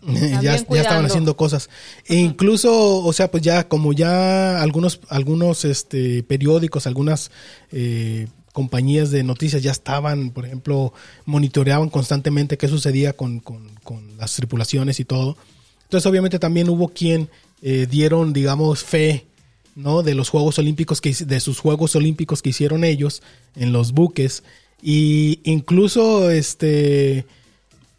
ya, 0.42 0.42
ya 0.42 0.54
estaban 0.54 1.04
haciendo 1.06 1.36
cosas. 1.36 1.70
E 2.06 2.16
incluso, 2.16 2.98
o 3.04 3.12
sea, 3.12 3.30
pues 3.30 3.42
ya, 3.42 3.68
como 3.68 3.92
ya 3.92 4.60
algunos, 4.62 5.00
algunos 5.08 5.64
este, 5.64 6.22
periódicos, 6.22 6.86
algunas 6.86 7.30
eh, 7.70 8.26
compañías 8.52 9.10
de 9.10 9.22
noticias 9.22 9.62
ya 9.62 9.70
estaban, 9.70 10.30
por 10.30 10.44
ejemplo, 10.46 10.92
monitoreaban 11.24 11.88
constantemente 11.88 12.58
qué 12.58 12.68
sucedía 12.68 13.12
con, 13.14 13.40
con- 13.40 13.70
con 13.82 14.16
las 14.18 14.34
tripulaciones 14.34 15.00
y 15.00 15.04
todo. 15.04 15.36
Entonces, 15.84 16.06
obviamente, 16.06 16.38
también 16.38 16.68
hubo 16.68 16.88
quien 16.88 17.28
eh, 17.62 17.86
dieron, 17.90 18.32
digamos, 18.32 18.82
fe. 18.84 19.26
¿no? 19.74 20.02
de 20.02 20.14
los 20.14 20.28
Juegos 20.28 20.58
Olímpicos 20.58 21.00
que 21.00 21.14
de 21.14 21.40
sus 21.40 21.58
Juegos 21.58 21.96
Olímpicos 21.96 22.42
que 22.42 22.50
hicieron 22.50 22.84
ellos 22.84 23.22
en 23.56 23.72
los 23.72 23.92
buques 23.92 24.42
y 24.82 25.40
incluso 25.44 26.30
este 26.30 27.24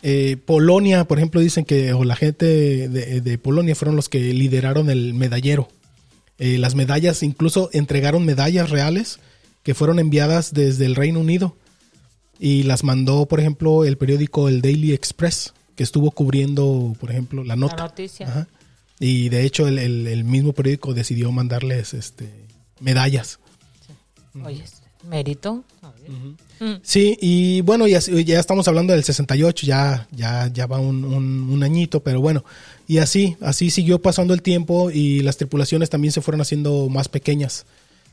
eh, 0.04 0.38
Polonia, 0.46 1.06
por 1.06 1.18
ejemplo, 1.18 1.42
dicen 1.42 1.66
que, 1.66 1.94
o 1.94 2.04
la 2.04 2.16
gente 2.16 2.46
de, 2.90 3.22
de 3.22 3.38
Polonia 3.40 3.74
fueron 3.76 3.96
los 3.96 4.10
que 4.10 4.20
lideraron 4.34 4.90
el 4.90 5.14
medallero. 5.16 5.70
Eh, 6.38 6.58
las 6.58 6.76
medallas, 6.76 7.24
incluso 7.24 7.70
entregaron 7.74 8.26
medallas 8.26 8.70
reales 8.70 9.20
que 9.64 9.74
fueron 9.74 9.98
enviadas 10.00 10.54
desde 10.54 10.86
el 10.86 10.96
Reino 10.96 11.20
Unido. 11.20 11.56
Y 12.40 12.64
las 12.64 12.84
mandó, 12.84 13.26
por 13.28 13.40
ejemplo, 13.40 13.86
el 13.86 13.98
periódico 13.98 14.50
El 14.50 14.62
Daily 14.62 14.92
Express, 14.94 15.54
que 15.76 15.84
estuvo 15.84 16.12
cubriendo, 16.12 16.96
por 17.00 17.10
ejemplo, 17.12 17.44
la 17.44 17.56
nota. 17.56 17.78
noticia. 17.78 18.28
Ajá. 18.28 18.48
Y 19.00 19.30
de 19.30 19.44
hecho, 19.46 19.68
el, 19.68 19.80
el- 19.80 20.08
el 20.08 20.24
mismo 20.26 20.52
periódico 20.54 20.94
decidió 20.94 21.32
mandarles 21.32 21.94
este, 21.94 22.30
medallas. 22.80 23.40
Oye, 24.44 24.64
mérito. 25.08 25.64
Mm. 26.08 26.76
Sí, 26.82 27.18
y 27.22 27.62
bueno, 27.62 27.88
ya, 27.88 28.00
ya 28.00 28.40
estamos 28.40 28.68
hablando 28.68 28.94
del 28.94 29.04
68, 29.04 29.66
ya, 29.66 30.08
ya, 30.12 30.50
ya 30.54 30.66
va 30.66 30.80
un, 30.80 31.04
un, 31.04 31.64
añito, 31.64 32.02
pero 32.02 32.22
bueno, 32.22 32.44
y 32.88 33.00
así, 33.00 33.36
así 33.42 33.70
siguió 33.70 34.02
pasando 34.02 34.34
el 34.34 34.42
tiempo 34.42 34.92
y 34.92 35.22
las 35.22 35.38
tripulaciones 35.38 35.90
también 35.90 36.12
se 36.12 36.22
fueron 36.22 36.42
haciendo 36.42 36.90
más 36.90 37.10
pequeñas. 37.10 37.66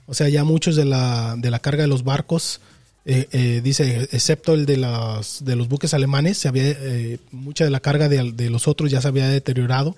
O 0.07 0.15
sea, 0.15 0.29
ya 0.29 0.43
muchos 0.45 0.77
de 0.77 0.85
la, 0.85 1.37
de 1.39 1.51
la 1.51 1.61
carga 1.61 1.83
de 1.83 1.89
los 1.89 2.03
barcos, 2.03 2.61
eh, 3.05 3.29
eh, 3.33 3.61
dice, 3.63 4.09
excepto 4.13 4.55
el 4.55 4.67
de, 4.67 4.77
las, 4.77 5.45
de 5.45 5.57
los 5.57 5.69
buques 5.69 5.95
alemanes, 5.95 6.39
se 6.39 6.49
había, 6.49 6.65
eh, 6.67 7.19
mucha 7.31 7.65
de 7.65 7.71
la 7.71 7.81
carga 7.81 8.09
de, 8.09 8.33
de, 8.33 8.51
los 8.51 8.69
otros 8.69 8.91
ya 8.91 9.01
se 9.01 9.09
había 9.09 9.29
deteriorado 9.29 9.97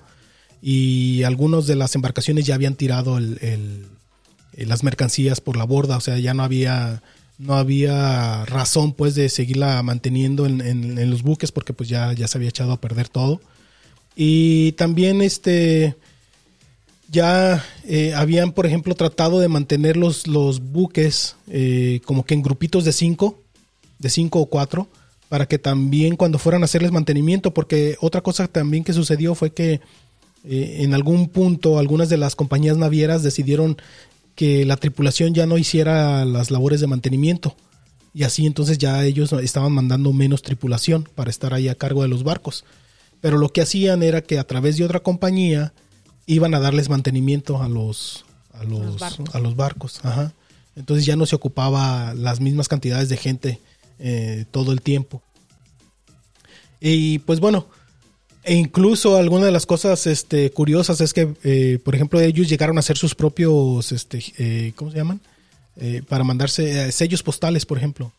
y 0.63 1.25
algunos 1.25 1.67
de 1.67 1.75
las 1.75 1.95
embarcaciones 1.97 2.47
ya 2.47 2.55
habían 2.55 2.77
tirado 2.77 3.19
el, 3.19 3.87
las 4.57 4.85
mercancías 4.85 5.41
por 5.41 5.57
la 5.57 5.65
borda, 5.65 5.97
o 5.97 6.01
sea, 6.01 6.19
ya 6.19 6.35
no 6.35 6.45
había 6.45 7.03
no 7.43 7.55
había 7.55 8.45
razón 8.45 8.93
pues 8.93 9.15
de 9.17 9.29
seguirla 9.29 9.83
manteniendo 9.83 10.47
en, 10.47 10.61
en, 10.61 11.11
los 11.11 11.23
buques 11.23 11.51
porque 11.51 11.73
pues 11.73 11.89
ya, 11.89 12.13
ya 12.13 12.29
se 12.29 12.39
había 12.39 12.51
echado 12.51 12.73
a 12.73 12.81
perder 12.81 13.09
todo. 13.09 13.41
Y 14.15 14.73
también 14.73 15.23
este 15.23 15.97
ya 17.11 17.65
eh, 17.85 18.15
habían 18.15 18.53
por 18.53 18.65
ejemplo 18.65 18.95
tratado 18.95 19.41
de 19.41 19.49
mantener 19.49 19.97
los, 19.97 20.27
los 20.29 20.61
buques 20.61 21.35
eh, 21.49 22.01
como 22.05 22.25
que 22.25 22.35
en 22.35 22.43
grupitos 22.43 22.85
de 22.85 22.93
cinco, 22.93 23.41
de 23.99 24.09
cinco 24.09 24.41
o 24.41 24.47
cuatro, 24.47 24.89
para 25.29 25.47
que 25.47 25.59
también 25.59 26.15
cuando 26.15 26.39
fueran 26.39 26.63
a 26.63 26.67
hacerles 26.67 26.93
mantenimiento, 26.93 27.53
porque 27.53 27.97
otra 28.01 28.21
cosa 28.21 28.47
también 28.47 28.85
que 28.85 28.93
sucedió 28.93 29.35
fue 29.35 29.53
que 29.53 29.81
eh, 30.45 30.77
en 30.79 30.95
algún 30.95 31.29
punto 31.29 31.79
algunas 31.79 32.09
de 32.09 32.19
las 32.19 32.37
compañías 32.37 32.77
navieras 32.77 33.23
decidieron 33.23 33.79
que 34.35 34.65
la 34.65 34.77
tripulación 34.77 35.35
ya 35.35 35.47
no 35.47 35.59
hiciera 35.59 36.25
las 36.25 36.51
labores 36.51 36.81
de 36.81 36.87
mantenimiento. 36.87 37.57
Y 38.15 38.25
así 38.25 38.47
entonces 38.47 38.79
ya 38.79 39.05
ellos 39.05 39.33
estaban 39.33 39.73
mandando 39.73 40.13
menos 40.13 40.43
tripulación 40.43 41.09
para 41.15 41.31
estar 41.31 41.55
ahí 41.55 41.69
a 41.69 41.75
cargo 41.75 42.03
de 42.03 42.09
los 42.09 42.25
barcos. 42.25 42.65
Pero 43.21 43.39
lo 43.39 43.49
que 43.51 43.63
hacían 43.63 44.03
era 44.03 44.23
que 44.23 44.39
a 44.39 44.45
través 44.45 44.77
de 44.77 44.85
otra 44.85 45.01
compañía 45.01 45.73
iban 46.27 46.55
a 46.55 46.61
darles 46.61 46.89
mantenimiento 46.89 47.63
a 47.63 47.69
los, 47.69 48.25
a 48.53 48.65
los, 48.65 48.99
barcos. 48.99 49.35
A 49.35 49.39
los 49.39 49.57
barcos 49.57 50.01
Entonces 50.77 51.07
ya 51.07 51.17
no 51.17 51.27
se 51.27 51.37
ocupaba 51.37 52.15
las 52.15 52.41
mismas 52.41 52.69
cantidades 52.69 53.09
de 53.09 53.17
gente 53.17 53.61
eh, 53.99 54.45
todo 54.51 54.73
el 54.73 54.83
tiempo. 54.83 55.23
Y 56.81 57.21
pues 57.21 57.39
bueno, 57.39 57.69
e 58.45 58.55
incluso 58.55 59.17
alguna 59.17 59.47
de 59.47 59.53
las 59.53 59.67
cosas 59.67 60.07
este, 60.07 60.51
curiosas 60.51 61.01
es 61.01 61.13
que, 61.15 61.35
eh, 61.45 61.79
por 61.85 61.95
ejemplo, 61.95 62.21
ellos 62.21 62.49
llegaron 62.49 62.77
a 62.77 62.81
hacer 62.81 62.97
sus 62.97 63.15
propios, 63.15 63.93
este, 63.93 64.23
eh, 64.39 64.73
¿cómo 64.75 64.91
se 64.91 64.97
llaman? 64.97 65.21
Eh, 65.77 66.03
para 66.09 66.25
mandarse 66.25 66.91
sellos 66.91 67.23
postales, 67.23 67.67
por 67.67 67.79
ejemplo. 67.79 68.13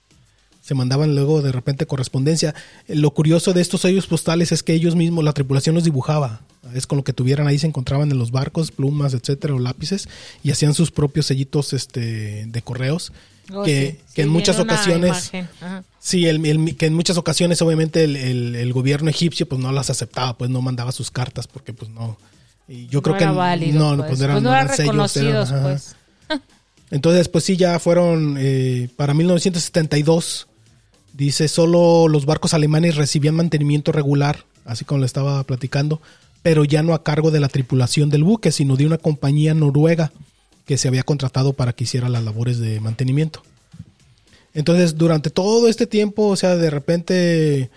Se 0.62 0.76
mandaban 0.76 1.14
luego 1.14 1.42
de 1.42 1.52
repente 1.52 1.86
correspondencia. 1.86 2.56
Lo 2.88 3.12
curioso 3.12 3.52
de 3.52 3.60
estos 3.60 3.82
sellos 3.82 4.08
postales 4.08 4.54
es 4.54 4.64
que 4.64 4.74
ellos 4.74 4.96
mismos, 4.96 5.26
la 5.26 5.34
tripulación 5.34 5.76
los 5.76 5.84
dibujaba. 5.84 6.40
Es 6.74 6.88
con 6.88 6.98
lo 6.98 7.04
que 7.04 7.12
tuvieran 7.12 7.48
ahí 7.48 7.60
se 7.60 7.68
encontraban 7.68 8.10
en 8.10 8.18
los 8.18 8.32
barcos, 8.32 8.72
plumas, 8.72 9.14
etcétera, 9.14 9.56
o 9.56 9.60
lápices, 9.60 10.08
y 10.42 10.52
hacían 10.52 10.74
sus 10.74 10.92
propios 10.92 11.26
sellitos 11.26 11.74
este, 11.74 12.46
de 12.48 12.62
correos 12.62 13.12
Oh, 13.52 13.64
que, 13.64 14.00
en 14.16 14.30
muchas 14.30 14.58
ocasiones 14.58 15.32
sí 16.00 16.28
el, 16.28 16.78
que 16.78 16.86
en 16.86 16.94
muchas 16.94 17.18
ocasiones 17.18 17.62
obviamente 17.62 18.06
el, 18.06 18.74
gobierno 18.74 19.10
egipcio 19.10 19.48
pues 19.48 19.60
no 19.60 19.72
las 19.74 19.90
aceptaba 19.90 20.38
pues 20.38 20.50
no 20.50 20.62
mandaba 20.62 20.92
sus 20.92 21.12
cartas 21.12 21.48
porque 21.48 21.74
pues 21.74 21.92
no. 21.92 22.18
Y 22.68 22.88
yo 22.88 23.02
creo 23.02 23.18
que 23.18 23.26
no, 23.26 23.34
pues. 23.98 24.08
pues 24.08 24.22
eran, 24.22 24.42
pues 24.42 24.78
reconocidos 24.78 25.52
pues. 25.62 25.96
Entonces 26.92 27.28
pues 27.28 27.44
sí 27.44 27.58
ya 27.58 27.78
fueron 27.80 28.38
eh, 28.40 28.88
para 28.96 29.14
1972 29.14 30.48
dice 31.12 31.50
solo 31.50 32.08
los 32.08 32.26
barcos 32.26 32.54
alemanes 32.54 32.96
recibían 32.96 33.36
mantenimiento 33.36 33.92
regular 33.92 34.46
así 34.64 34.86
como 34.86 35.02
le 35.02 35.06
estaba 35.06 35.44
platicando 35.44 36.02
pero 36.44 36.64
ya 36.64 36.82
no 36.82 36.94
a 36.94 37.04
cargo 37.04 37.30
de 37.30 37.42
la 37.42 37.50
tripulación 37.50 38.10
del 38.10 38.24
buque 38.24 38.54
sino 38.54 38.78
de 38.78 38.86
una 38.86 38.98
compañía 38.98 39.54
noruega 39.54 40.14
que 40.66 40.78
se 40.78 40.88
había 40.88 41.04
contratado 41.04 41.54
para 41.54 41.74
que 41.74 41.84
hiciera 41.84 42.10
las 42.10 42.24
labores 42.24 42.60
de 42.60 42.80
mantenimiento. 42.80 43.44
Entonces, 44.54 44.98
durante 44.98 45.30
todo 45.30 45.68
este 45.68 45.88
tiempo, 45.88 46.28
o 46.28 46.36
sea, 46.36 46.56
de 46.56 46.70
repente 46.70 47.70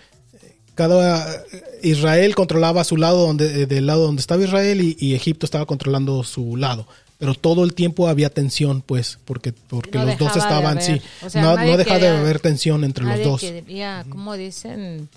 cada 0.75 1.43
Israel 1.81 2.35
controlaba 2.35 2.83
su 2.83 2.97
lado 2.97 3.25
donde 3.25 3.65
del 3.65 3.87
lado 3.87 4.03
donde 4.03 4.19
estaba 4.19 4.43
Israel 4.43 4.95
y, 4.97 5.15
Egipto 5.15 5.45
estaba 5.45 5.65
controlando 5.65 6.23
su 6.23 6.55
lado. 6.55 6.87
Pero 7.17 7.33
todo 7.33 7.63
el 7.63 7.73
tiempo 7.73 8.07
había 8.07 8.29
tensión 8.29 8.81
pues 8.81 9.17
porque 9.25 9.51
porque 9.51 9.97
los 9.97 10.19
dos 10.19 10.37
estaban 10.37 10.79
sí 10.79 11.01
no, 11.33 11.57
no 11.57 11.77
deja 11.77 11.97
de 11.97 12.09
haber 12.09 12.39
tensión 12.39 12.83
entre 12.83 13.05
los 13.05 13.23
dos. 13.23 13.41
quería, 13.41 14.05
como 14.07 14.35
dicen 14.35 15.09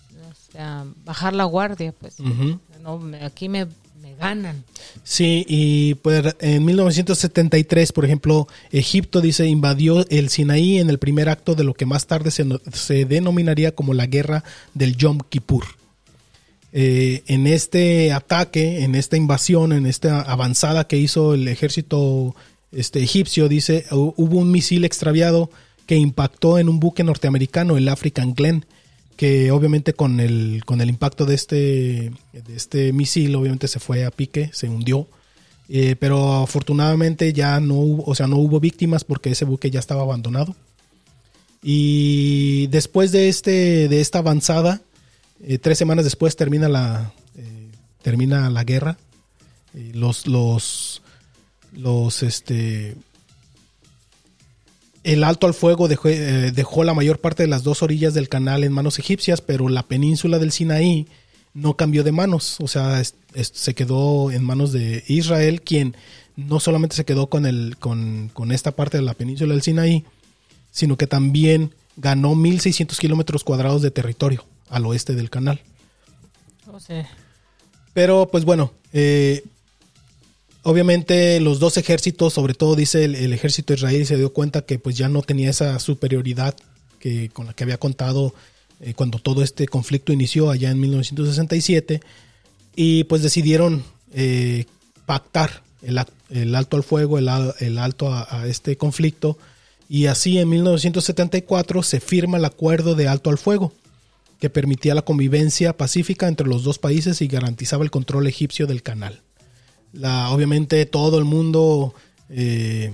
bajar 1.04 1.34
la 1.34 1.44
guardia 1.44 1.92
pues. 1.92 2.16
Aquí 3.22 3.50
me 3.50 3.66
ganan. 4.20 4.64
Sí, 5.02 5.44
y 5.48 5.94
pues 5.96 6.36
en 6.40 6.64
1973, 6.64 7.92
por 7.92 8.04
ejemplo, 8.04 8.46
Egipto 8.70 9.20
dice 9.20 9.46
invadió 9.46 10.06
el 10.08 10.28
Sinaí 10.28 10.78
en 10.78 10.90
el 10.90 10.98
primer 10.98 11.28
acto 11.28 11.54
de 11.54 11.64
lo 11.64 11.74
que 11.74 11.86
más 11.86 12.06
tarde 12.06 12.30
se, 12.30 13.04
denominaría 13.06 13.74
como 13.74 13.94
la 13.94 14.06
guerra 14.06 14.44
del 14.74 14.96
Yom 14.96 15.18
Kippur. 15.28 15.64
Eh, 16.72 17.24
en 17.26 17.48
este 17.48 18.12
ataque, 18.12 18.84
en 18.84 18.94
esta 18.94 19.16
invasión, 19.16 19.72
en 19.72 19.86
esta 19.86 20.20
avanzada 20.20 20.86
que 20.86 20.98
hizo 20.98 21.34
el 21.34 21.48
ejército 21.48 22.36
este, 22.70 23.02
egipcio, 23.02 23.48
dice, 23.48 23.86
hubo 23.90 24.38
un 24.38 24.52
misil 24.52 24.84
extraviado 24.84 25.50
que 25.86 25.96
impactó 25.96 26.58
en 26.58 26.68
un 26.68 26.78
buque 26.78 27.02
norteamericano, 27.02 27.76
el 27.76 27.88
African 27.88 28.34
Glen, 28.34 28.64
que 29.20 29.50
obviamente 29.50 29.92
con 29.92 30.18
el, 30.18 30.62
con 30.64 30.80
el 30.80 30.88
impacto 30.88 31.26
de 31.26 31.34
este, 31.34 32.10
de 32.32 32.56
este 32.56 32.90
misil, 32.94 33.34
obviamente 33.36 33.68
se 33.68 33.78
fue 33.78 34.06
a 34.06 34.10
pique, 34.10 34.48
se 34.54 34.66
hundió. 34.66 35.08
Eh, 35.68 35.94
pero 36.00 36.36
afortunadamente 36.36 37.34
ya 37.34 37.60
no 37.60 37.74
hubo, 37.74 38.04
o 38.06 38.14
sea, 38.14 38.28
no 38.28 38.38
hubo 38.38 38.60
víctimas 38.60 39.04
porque 39.04 39.32
ese 39.32 39.44
buque 39.44 39.70
ya 39.70 39.78
estaba 39.78 40.00
abandonado. 40.00 40.56
Y 41.62 42.68
después 42.68 43.12
de, 43.12 43.28
este, 43.28 43.88
de 43.88 44.00
esta 44.00 44.20
avanzada, 44.20 44.80
eh, 45.42 45.58
tres 45.58 45.76
semanas 45.76 46.06
después 46.06 46.34
termina 46.34 46.70
la, 46.70 47.12
eh, 47.36 47.68
termina 48.00 48.48
la 48.48 48.64
guerra. 48.64 48.96
los, 49.74 50.26
los, 50.28 51.02
los, 51.74 52.22
este, 52.22 52.96
el 55.02 55.24
alto 55.24 55.46
al 55.46 55.54
fuego 55.54 55.88
eh, 55.88 56.52
dejó, 56.54 56.84
la 56.84 56.94
mayor 56.94 57.18
parte 57.18 57.42
de 57.42 57.48
las 57.48 57.62
dos 57.62 57.82
orillas 57.82 58.14
del 58.14 58.28
canal 58.28 58.64
en 58.64 58.72
manos 58.72 58.98
egipcias, 58.98 59.40
pero 59.40 59.68
la 59.68 59.82
península 59.82 60.38
del 60.38 60.52
Sinaí 60.52 61.08
no 61.54 61.76
cambió 61.76 62.04
de 62.04 62.12
manos, 62.12 62.58
o 62.60 62.68
sea, 62.68 63.02
se 63.02 63.74
quedó 63.74 64.30
en 64.30 64.44
manos 64.44 64.72
de 64.72 65.02
Israel, 65.08 65.62
quien 65.62 65.96
no 66.36 66.60
solamente 66.60 66.96
se 66.96 67.04
quedó 67.04 67.28
con, 67.28 67.46
el, 67.46 67.76
con, 67.78 68.52
esta 68.52 68.72
parte 68.72 68.98
de 68.98 69.02
la 69.02 69.14
península 69.14 69.54
del 69.54 69.62
Sinaí, 69.62 70.04
sino 70.70 70.96
que 70.96 71.06
también 71.06 71.74
ganó 71.96 72.34
1.600 72.34 72.96
kilómetros 72.98 73.42
cuadrados 73.42 73.82
de 73.82 73.90
territorio 73.90 74.44
al 74.68 74.86
oeste 74.86 75.14
del 75.14 75.30
canal. 75.30 75.60
Oh, 76.68 76.78
pero 77.92 78.28
pues 78.30 78.44
bueno, 78.44 78.72
eh, 78.92 79.42
obviamente 80.62 81.40
los 81.40 81.58
dos 81.58 81.76
ejércitos, 81.76 82.34
sobre 82.34 82.54
todo 82.54 82.76
dice 82.76 83.04
el, 83.04 83.32
ejército 83.32 83.74
israelí, 83.74 84.04
se 84.04 84.16
dio 84.16 84.32
cuenta 84.32 84.62
que 84.62 84.78
pues 84.78 84.96
ya 84.96 85.08
no 85.08 85.22
tenía 85.22 85.50
esa 85.50 85.78
superioridad 85.78 86.54
que, 86.98 87.30
con 87.30 87.46
la 87.46 87.54
que 87.54 87.64
había 87.64 87.78
contado 87.78 88.34
eh, 88.80 88.94
cuando 88.94 89.18
todo 89.18 89.42
este 89.42 89.66
conflicto 89.68 90.12
inició 90.12 90.50
allá 90.50 90.70
en 90.70 90.80
1967 90.80 92.00
y 92.76 93.04
pues 93.04 93.22
decidieron 93.22 93.84
eh, 94.14 94.66
pactar 95.06 95.62
el, 95.82 96.54
alto 96.54 96.76
al 96.76 96.82
fuego, 96.82 97.18
el, 97.18 97.28
alto 97.28 98.12
a, 98.12 98.46
este 98.46 98.76
conflicto 98.76 99.38
y 99.88 100.06
así 100.06 100.38
en 100.38 100.48
1974 100.48 101.82
se 101.82 102.00
firma 102.00 102.38
el 102.38 102.44
acuerdo 102.44 102.94
de 102.94 103.08
alto 103.08 103.30
al 103.30 103.38
fuego 103.38 103.72
que 104.38 104.50
permitía 104.50 104.94
la 104.94 105.02
convivencia 105.02 105.76
pacífica 105.76 106.28
entre 106.28 106.46
los 106.46 106.64
dos 106.64 106.78
países 106.78 107.20
y 107.20 107.26
garantizaba 107.26 107.84
el 107.84 107.90
control 107.90 108.26
egipcio 108.26 108.66
del 108.66 108.82
canal. 108.82 109.20
La, 109.92 110.30
obviamente 110.30 110.86
todo 110.86 111.18
el 111.18 111.24
mundo 111.24 111.94
eh, 112.28 112.92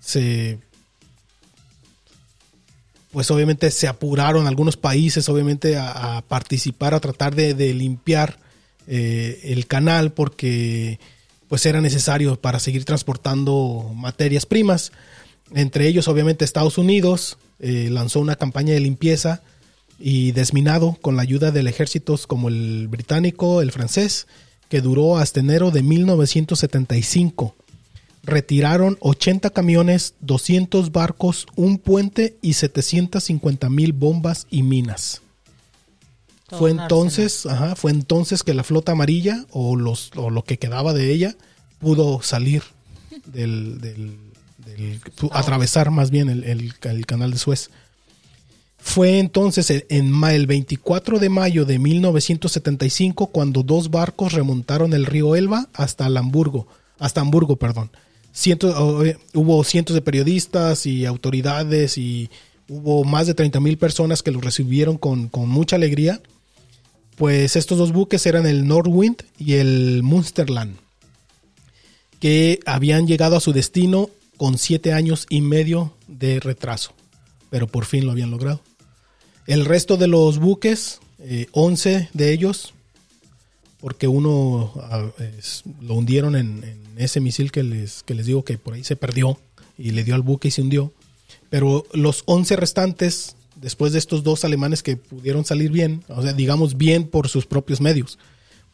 se 0.00 0.58
pues 3.12 3.30
obviamente 3.30 3.70
se 3.70 3.88
apuraron 3.88 4.46
algunos 4.46 4.76
países 4.76 5.26
obviamente 5.30 5.78
a, 5.78 6.22
participar 6.28 6.92
a 6.92 7.00
tratar 7.00 7.34
de, 7.34 7.54
limpiar 7.72 8.38
eh, 8.86 9.40
el 9.44 9.66
canal 9.66 10.12
porque 10.12 11.00
pues 11.48 11.64
era 11.64 11.80
necesario 11.80 12.38
para 12.38 12.60
seguir 12.60 12.84
transportando 12.84 13.90
materias 13.94 14.44
primas. 14.44 14.92
Entre 15.54 15.88
ellos 15.88 16.08
obviamente 16.08 16.44
Estados 16.44 16.76
Unidos 16.76 17.38
eh, 17.58 17.88
lanzó 17.90 18.20
una 18.20 18.36
campaña 18.36 18.74
de 18.74 18.80
limpieza 18.80 19.42
y 19.98 20.32
desminado 20.32 20.98
con 21.00 21.16
la 21.16 21.22
ayuda 21.22 21.52
de 21.52 21.62
ejércitos 21.62 22.26
como 22.26 22.48
el 22.50 22.86
británico 22.88 23.62
el 23.62 23.72
francés 23.72 24.26
que 24.68 24.80
duró 24.80 25.18
hasta 25.18 25.40
enero 25.40 25.70
de 25.70 25.82
1975. 25.82 27.54
retiraron 28.22 28.96
80 29.00 29.50
camiones, 29.50 30.14
200 30.20 30.90
barcos, 30.90 31.46
un 31.54 31.78
puente 31.78 32.36
y 32.42 32.54
750 32.54 33.70
mil 33.70 33.92
bombas 33.92 34.48
y 34.50 34.64
minas. 34.64 35.22
Todo 36.48 36.58
Fue 36.58 36.70
entonces, 36.72 37.46
ajá, 37.46 37.76
fue 37.76 37.92
entonces 37.92 38.42
que 38.42 38.52
la 38.54 38.64
flota 38.64 38.92
amarilla 38.92 39.44
o, 39.52 39.76
los, 39.76 40.10
o 40.16 40.30
lo 40.30 40.42
que 40.42 40.58
quedaba 40.58 40.92
de 40.92 41.12
ella 41.12 41.36
pudo 41.78 42.20
salir 42.22 42.64
del, 43.26 43.80
del- 43.80 44.18
del- 44.64 45.00
pu- 45.02 45.30
atravesar 45.32 45.90
más 45.92 46.10
bien 46.10 46.28
el, 46.28 46.42
el- 46.44 46.74
el 46.82 47.06
canal 47.06 47.30
de 47.30 47.38
Suez. 47.38 47.70
Fue 48.88 49.18
entonces 49.18 49.68
en- 49.70 49.84
en 49.88 50.24
el 50.30 50.46
24 50.46 51.18
de 51.18 51.28
mayo 51.28 51.64
de 51.64 51.80
1975 51.80 53.26
cuando 53.26 53.64
dos 53.64 53.90
barcos 53.90 54.32
remontaron 54.32 54.92
el 54.94 55.06
río 55.06 55.34
Elba 55.34 55.68
hasta 55.74 56.06
Hamburgo, 56.06 56.68
hasta 57.00 57.20
Hamburgo, 57.20 57.56
perdón. 57.56 57.90
Eh, 58.44 59.16
hubo 59.34 59.64
cientos 59.64 59.92
de 59.94 60.02
periodistas 60.02 60.86
y 60.86 61.04
autoridades 61.04 61.98
y 61.98 62.30
hubo 62.68 63.02
más 63.02 63.26
de 63.26 63.34
30 63.34 63.58
mil 63.58 63.76
personas 63.76 64.22
que 64.22 64.30
los 64.30 64.44
recibieron 64.44 64.98
con, 64.98 65.28
con 65.28 65.48
mucha 65.48 65.74
alegría. 65.76 66.20
Pues 67.16 67.56
estos 67.56 67.78
dos 67.78 67.92
buques 67.92 68.24
eran 68.24 68.46
el 68.46 68.68
Nordwind 68.68 69.16
y 69.36 69.54
el 69.54 70.02
Munsterland, 70.04 70.76
que 72.20 72.60
habían 72.66 73.08
llegado 73.08 73.36
a 73.36 73.40
su 73.40 73.52
destino 73.52 74.10
con 74.36 74.58
siete 74.58 74.92
años 74.92 75.26
y 75.28 75.40
medio 75.40 75.92
de 76.06 76.38
retraso, 76.38 76.92
pero 77.50 77.66
por 77.66 77.84
fin 77.84 78.06
lo 78.06 78.12
habían 78.12 78.30
logrado. 78.30 78.60
El 79.46 79.64
resto 79.64 79.96
de 79.96 80.08
los 80.08 80.38
buques, 80.38 81.00
eh, 81.20 81.46
11 81.52 82.08
de 82.12 82.32
ellos, 82.32 82.74
porque 83.80 84.08
uno 84.08 84.72
ah, 84.76 85.08
lo 85.80 85.94
hundieron 85.94 86.34
en, 86.34 86.64
en 86.64 86.80
ese 86.96 87.20
misil 87.20 87.52
que 87.52 87.62
les, 87.62 88.02
que 88.02 88.14
les 88.14 88.26
digo 88.26 88.44
que 88.44 88.58
por 88.58 88.74
ahí 88.74 88.82
se 88.82 88.96
perdió 88.96 89.38
y 89.78 89.90
le 89.90 90.02
dio 90.02 90.14
al 90.14 90.22
buque 90.22 90.48
y 90.48 90.50
se 90.50 90.62
hundió. 90.62 90.92
Pero 91.50 91.86
los 91.92 92.22
11 92.26 92.56
restantes, 92.56 93.36
después 93.54 93.92
de 93.92 93.98
estos 93.98 94.24
dos 94.24 94.44
alemanes 94.44 94.82
que 94.82 94.96
pudieron 94.96 95.44
salir 95.44 95.70
bien, 95.70 96.02
o 96.08 96.22
sea, 96.22 96.32
digamos 96.32 96.76
bien 96.76 97.06
por 97.06 97.28
sus 97.28 97.46
propios 97.46 97.80
medios, 97.80 98.18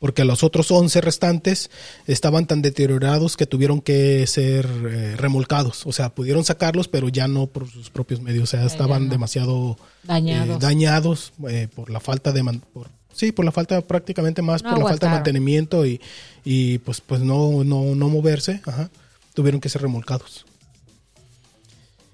porque 0.02 0.24
los 0.24 0.42
otros 0.42 0.68
11 0.72 1.00
restantes 1.00 1.70
estaban 2.08 2.48
tan 2.48 2.60
deteriorados 2.60 3.36
que 3.36 3.46
tuvieron 3.46 3.80
que 3.80 4.26
ser 4.26 4.66
eh, 4.90 5.14
remolcados. 5.16 5.86
O 5.86 5.92
sea, 5.92 6.08
pudieron 6.12 6.42
sacarlos, 6.44 6.88
pero 6.88 7.08
ya 7.08 7.28
no 7.28 7.46
por 7.46 7.70
sus 7.70 7.88
propios 7.88 8.20
medios. 8.20 8.42
O 8.42 8.46
sea, 8.48 8.64
estaban 8.66 9.08
demasiado 9.08 9.78
Dañados. 10.02 10.56
eh, 10.56 10.58
dañados 10.60 11.32
eh, 11.48 11.68
por 11.72 11.88
la 11.88 12.00
falta 12.00 12.32
de... 12.32 12.42
man- 12.42 12.64
por- 12.72 12.90
sí, 13.14 13.30
por 13.30 13.44
la 13.44 13.52
falta 13.52 13.80
prácticamente 13.82 14.42
más 14.42 14.64
No 14.64 14.70
por 14.70 14.78
la 14.80 14.88
falta 14.88 15.06
de 15.06 15.12
mantenimiento 15.14 15.86
y, 15.86 16.00
y 16.44 16.78
pues, 16.78 17.00
pues 17.00 17.20
no, 17.20 17.62
no, 17.62 17.94
no 17.94 18.08
moverse. 18.08 18.60
Ajá, 18.66 18.90
tuvieron 19.34 19.60
que 19.60 19.68
ser 19.68 19.82
remolcados. 19.82 20.44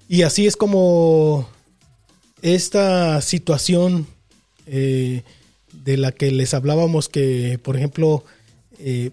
Y 0.07 0.21
así 0.21 0.45
es 0.45 0.55
como 0.55 1.49
esta 2.43 3.19
situación 3.21 4.05
eh, 4.67 5.23
de 5.73 5.97
la 5.97 6.11
que 6.11 6.31
les 6.31 6.53
hablábamos 6.53 7.09
que, 7.09 7.59
por 7.63 7.75
ejemplo, 7.77 8.23
eh, 8.79 9.11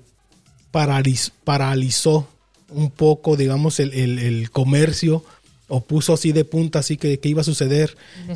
paraliz- 0.72 1.32
paralizó 1.44 2.28
un 2.70 2.90
poco, 2.90 3.36
digamos, 3.36 3.78
el, 3.80 3.92
el- 3.94 4.18
el 4.18 4.50
comercio 4.50 5.24
o 5.68 5.80
puso 5.80 6.12
así 6.12 6.30
de 6.32 6.44
punta, 6.44 6.78
así 6.80 6.96
que, 6.96 7.18
que 7.18 7.28
iba 7.28 7.40
a 7.40 7.44
suceder 7.44 7.96
¿En 8.24 8.30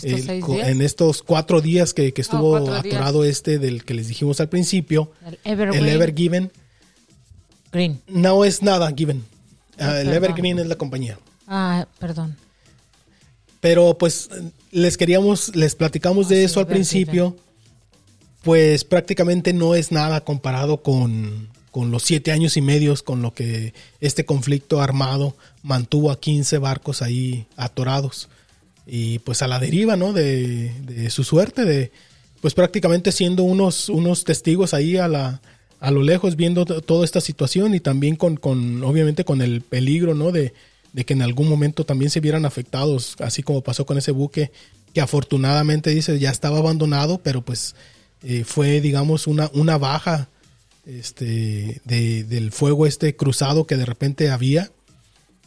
estos 0.82 1.12
el 1.14 1.20
en 1.20 1.26
cuatro 1.26 1.60
días 1.60 1.94
que, 1.94 2.12
que 2.12 2.20
estuvo 2.22 2.50
cuatro 2.50 2.82
días. 2.82 2.94
atorado 2.94 3.24
este 3.24 3.58
del 3.58 3.84
que 3.84 3.94
les 3.94 4.08
dijimos 4.08 4.40
al 4.40 4.48
principio, 4.48 5.12
El 5.24 5.34
el 5.34 5.52
Evergreen 5.52 5.86
Ever 5.88 6.14
Given. 6.14 6.50
Green. 7.72 8.00
No 8.08 8.44
es 8.44 8.62
nada 8.62 8.92
Given. 8.96 9.24
Ah, 9.78 10.00
el 10.00 10.08
perdón. 10.08 10.14
Evergreen 10.24 10.58
es 10.58 10.66
la 10.66 10.74
compañía. 10.76 11.18
Ah, 11.46 11.86
perdón. 12.00 12.36
Pero 13.60 13.96
pues 13.98 14.28
les 14.72 14.96
queríamos, 14.96 15.54
les 15.54 15.74
platicamos 15.74 16.28
de 16.28 16.36
Ah, 16.36 16.38
sí, 16.38 16.44
eso 16.46 16.60
al 16.60 16.66
principio. 16.66 17.36
Pues 18.42 18.84
prácticamente 18.84 19.52
no 19.52 19.74
es 19.74 19.92
nada 19.92 20.22
comparado 20.22 20.82
con, 20.82 21.48
con 21.70 21.90
los 21.90 22.02
siete 22.02 22.32
años 22.32 22.56
y 22.56 22.60
medios 22.60 23.02
con 23.02 23.22
lo 23.22 23.34
que 23.34 23.74
este 24.00 24.24
conflicto 24.24 24.80
armado 24.80 25.36
mantuvo 25.62 26.10
a 26.10 26.20
15 26.20 26.58
barcos 26.58 27.02
ahí 27.02 27.46
atorados. 27.56 28.28
Y 28.86 29.20
pues 29.20 29.42
a 29.42 29.48
la 29.48 29.58
deriva, 29.58 29.96
¿no? 29.96 30.12
De, 30.12 30.72
su 31.10 31.22
suerte, 31.22 31.64
de 31.64 31.92
pues 32.40 32.54
prácticamente 32.54 33.12
siendo 33.12 33.42
unos, 33.42 33.88
unos 33.88 34.24
testigos 34.24 34.74
ahí 34.74 34.96
a 34.96 35.08
la 35.08 35.40
a 35.78 35.90
lo 35.90 36.02
lejos 36.02 36.36
viendo 36.36 36.66
toda 36.66 37.06
esta 37.06 37.22
situación 37.22 37.74
y 37.74 37.80
también 37.80 38.14
con, 38.14 38.36
con 38.36 38.84
obviamente 38.84 39.24
con 39.24 39.40
el 39.40 39.62
peligro, 39.62 40.14
¿no? 40.14 40.30
De, 40.30 40.52
de 40.92 41.04
que 41.04 41.14
en 41.14 41.22
algún 41.22 41.48
momento 41.48 41.86
también 41.86 42.10
se 42.10 42.20
vieran 42.20 42.44
afectados, 42.44 43.16
así 43.20 43.42
como 43.42 43.62
pasó 43.62 43.86
con 43.86 43.96
ese 43.96 44.10
buque 44.10 44.50
que 44.92 45.00
afortunadamente 45.00 45.90
dice 45.90 46.18
ya 46.18 46.30
estaba 46.30 46.58
abandonado, 46.58 47.20
pero 47.22 47.42
pues 47.42 47.74
eh, 48.22 48.44
fue 48.44 48.80
digamos 48.80 49.26
una, 49.26 49.50
una 49.54 49.78
baja 49.78 50.28
este, 50.86 51.80
de- 51.84 52.24
del 52.24 52.52
fuego 52.52 52.86
este 52.86 53.14
cruzado 53.16 53.66
que 53.66 53.76
de 53.76 53.86
repente 53.86 54.30
había. 54.30 54.70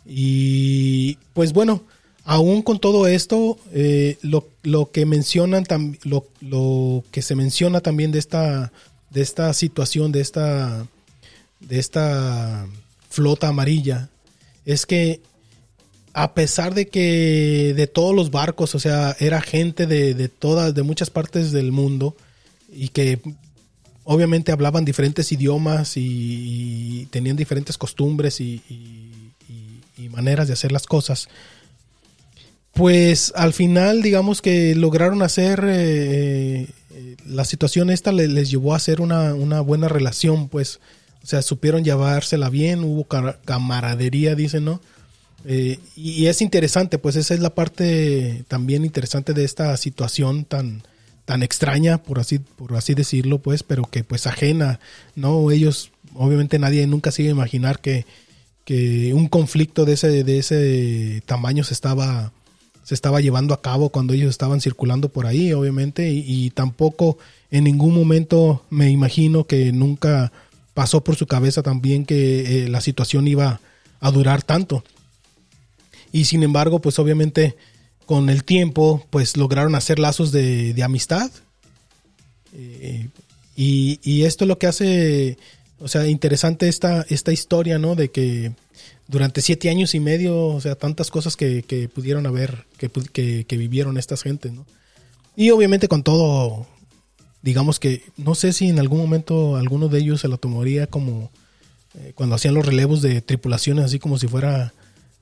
Y 0.05 1.17
pues 1.33 1.53
bueno, 1.53 1.83
aún 2.25 2.61
con 2.61 2.79
todo 2.79 3.07
esto, 3.07 3.57
eh, 3.73 4.17
lo, 4.21 4.47
lo 4.63 4.91
que 4.91 5.05
mencionan, 5.05 5.63
tam- 5.65 5.97
lo, 6.03 6.27
lo 6.41 7.03
que 7.11 7.21
se 7.21 7.35
menciona 7.35 7.81
también 7.81 8.11
de 8.11 8.19
esta, 8.19 8.71
de 9.11 9.21
esta 9.21 9.53
situación, 9.53 10.11
de 10.11 10.21
esta, 10.21 10.87
de 11.61 11.79
esta 11.79 12.67
flota 13.09 13.47
amarilla, 13.47 14.09
es 14.65 14.85
que 14.85 15.21
a 16.13 16.33
pesar 16.33 16.73
de 16.75 16.87
que 16.87 17.73
de 17.75 17.87
todos 17.87 18.13
los 18.15 18.29
barcos, 18.29 18.75
o 18.75 18.79
sea, 18.79 19.15
era 19.19 19.41
gente 19.41 19.87
de, 19.87 20.13
de 20.13 20.29
todas, 20.29 20.75
de 20.75 20.83
muchas 20.83 21.09
partes 21.09 21.51
del 21.51 21.71
mundo 21.71 22.15
y 22.75 22.89
que 22.89 23.19
obviamente 24.03 24.51
hablaban 24.51 24.85
diferentes 24.85 25.31
idiomas 25.31 25.93
y, 25.97 27.07
tenían 27.11 27.35
diferentes 27.35 27.77
costumbres 27.77 28.39
y, 28.41 28.61
maneras 30.09 30.47
de 30.47 30.53
hacer 30.53 30.71
las 30.71 30.85
cosas. 30.85 31.27
Pues 32.73 33.31
al 33.35 33.53
final, 33.53 34.01
digamos 34.01 34.41
que 34.41 34.75
lograron 34.75 35.21
hacer 35.21 35.63
eh, 35.67 36.67
eh, 36.91 37.15
la 37.25 37.45
situación 37.45 37.89
esta 37.89 38.11
le- 38.11 38.27
les 38.27 38.49
llevó 38.51 38.73
a 38.73 38.77
hacer 38.77 38.99
una, 39.01 39.33
una 39.33 39.61
buena 39.61 39.87
relación, 39.87 40.49
pues, 40.49 40.79
o 41.23 41.27
sea, 41.27 41.41
supieron 41.41 41.83
llevársela 41.83 42.49
bien, 42.49 42.83
hubo 42.83 43.05
ca- 43.05 43.39
camaradería, 43.45 44.35
dicen, 44.35 44.65
¿no? 44.65 44.81
Eh, 45.45 45.79
y 45.95 46.25
es 46.27 46.41
interesante, 46.41 46.97
pues 46.97 47.15
esa 47.15 47.33
es 47.33 47.39
la 47.39 47.53
parte 47.55 48.43
también 48.47 48.85
interesante 48.85 49.33
de 49.33 49.43
esta 49.45 49.75
situación 49.77 50.45
tan, 50.45 50.83
tan 51.25 51.43
extraña, 51.43 51.99
por 51.99 52.19
así, 52.19 52.39
por 52.39 52.75
así 52.75 52.93
decirlo, 52.93 53.39
pues, 53.39 53.63
pero 53.63 53.83
que 53.83 54.03
pues 54.03 54.27
ajena, 54.27 54.79
¿no? 55.15 55.51
Ellos, 55.51 55.91
obviamente 56.15 56.59
nadie 56.59 56.85
nunca 56.87 57.11
se 57.11 57.23
iba 57.23 57.29
a 57.29 57.35
imaginar 57.35 57.79
que, 57.79 58.05
que 58.65 59.13
un 59.13 59.27
conflicto 59.27 59.85
de 59.85 59.93
ese, 59.93 60.23
de 60.23 60.37
ese 60.37 61.23
tamaño 61.25 61.63
se 61.63 61.73
estaba, 61.73 62.31
se 62.83 62.93
estaba 62.93 63.21
llevando 63.21 63.53
a 63.53 63.61
cabo 63.61 63.89
cuando 63.89 64.13
ellos 64.13 64.29
estaban 64.29 64.61
circulando 64.61 65.09
por 65.09 65.25
ahí, 65.25 65.53
obviamente, 65.53 66.11
y, 66.11 66.49
tampoco 66.51 67.17
en 67.51 67.65
ningún 67.65 67.93
momento 67.93 68.65
me 68.69 68.89
imagino 68.89 69.45
que 69.45 69.71
nunca 69.71 70.31
pasó 70.73 71.03
por 71.03 71.15
su 71.15 71.27
cabeza 71.27 71.61
también 71.61 72.05
que 72.05 72.65
eh, 72.65 72.69
la 72.69 72.81
situación 72.81 73.27
iba 73.27 73.61
a 73.99 74.11
durar 74.11 74.41
tanto. 74.41 74.83
Y 76.11 76.25
sin 76.25 76.43
embargo, 76.43 76.79
pues 76.79 76.99
obviamente 76.99 77.55
con 78.05 78.29
el 78.29 78.43
tiempo, 78.43 79.05
pues 79.09 79.37
lograron 79.37 79.75
hacer 79.75 79.99
lazos 79.99 80.31
de, 80.31 80.75
amistad. 80.83 81.31
Eh, 82.53 83.09
y, 83.55 84.23
esto 84.23 84.45
es 84.45 84.47
lo 84.47 84.57
que 84.57 84.67
hace, 84.67 85.37
o 85.79 85.87
sea, 85.87 86.07
interesante 86.07 86.67
esta, 86.67 87.05
esta 87.09 87.31
historia, 87.31 87.79
¿no? 87.79 87.95
De 87.95 88.09
que 88.09 88.51
durante 89.07 89.41
siete 89.41 89.69
años 89.69 89.95
y 89.95 89.99
medio, 89.99 90.47
o 90.47 90.61
sea, 90.61 90.75
tantas 90.75 91.11
cosas 91.11 91.35
que, 91.35 91.89
pudieron 91.93 92.25
haber, 92.25 92.65
que 92.77 93.57
vivieron 93.57 93.97
estas 93.97 94.23
gentes, 94.23 94.51
¿no? 94.51 94.65
Y 95.35 95.49
obviamente 95.49 95.87
con 95.87 96.03
todo, 96.03 96.67
digamos 97.41 97.79
que, 97.79 98.03
no 98.17 98.35
sé 98.35 98.53
si 98.53 98.69
en 98.69 98.79
algún 98.79 98.99
momento 98.99 99.55
alguno 99.55 99.87
de 99.87 99.99
ellos 99.99 100.21
se 100.21 100.27
lo 100.27 100.37
tomaría 100.37 100.87
como 100.87 101.31
eh, 101.95 102.13
cuando 102.15 102.35
hacían 102.35 102.53
los 102.53 102.65
relevos 102.65 103.01
de 103.01 103.21
tripulaciones, 103.21 103.85
así 103.85 103.99
como 103.99 104.19
si 104.19 104.27
fuera 104.27 104.73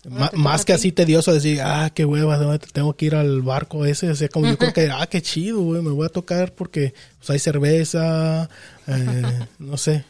ma- 0.10 0.30
te 0.30 0.38
más 0.38 0.66
que 0.66 0.74
así 0.74 0.92
tedioso 0.92 1.34
decir, 1.34 1.62
ah, 1.64 1.92
qué 1.94 2.06
hueva, 2.06 2.58
tengo 2.60 2.94
que 2.96 3.06
ir 3.06 3.16
al 3.16 3.42
barco 3.42 3.86
ese, 3.86 4.10
o 4.10 4.16
sea, 4.16 4.30
como 4.30 4.48
yo 4.48 4.58
creo 4.58 4.74
que, 4.74 4.90
ah, 4.94 5.08
qué 5.08 5.22
chido, 5.22 5.62
güey, 5.62 5.82
me 5.82 5.92
voy 5.92 6.06
a 6.06 6.10
tocar 6.10 6.54
porque 6.54 6.94
pues, 7.20 7.30
hay 7.30 7.40
cerveza, 7.40 8.50
eh, 8.88 9.46
no 9.60 9.78
sé. 9.78 10.06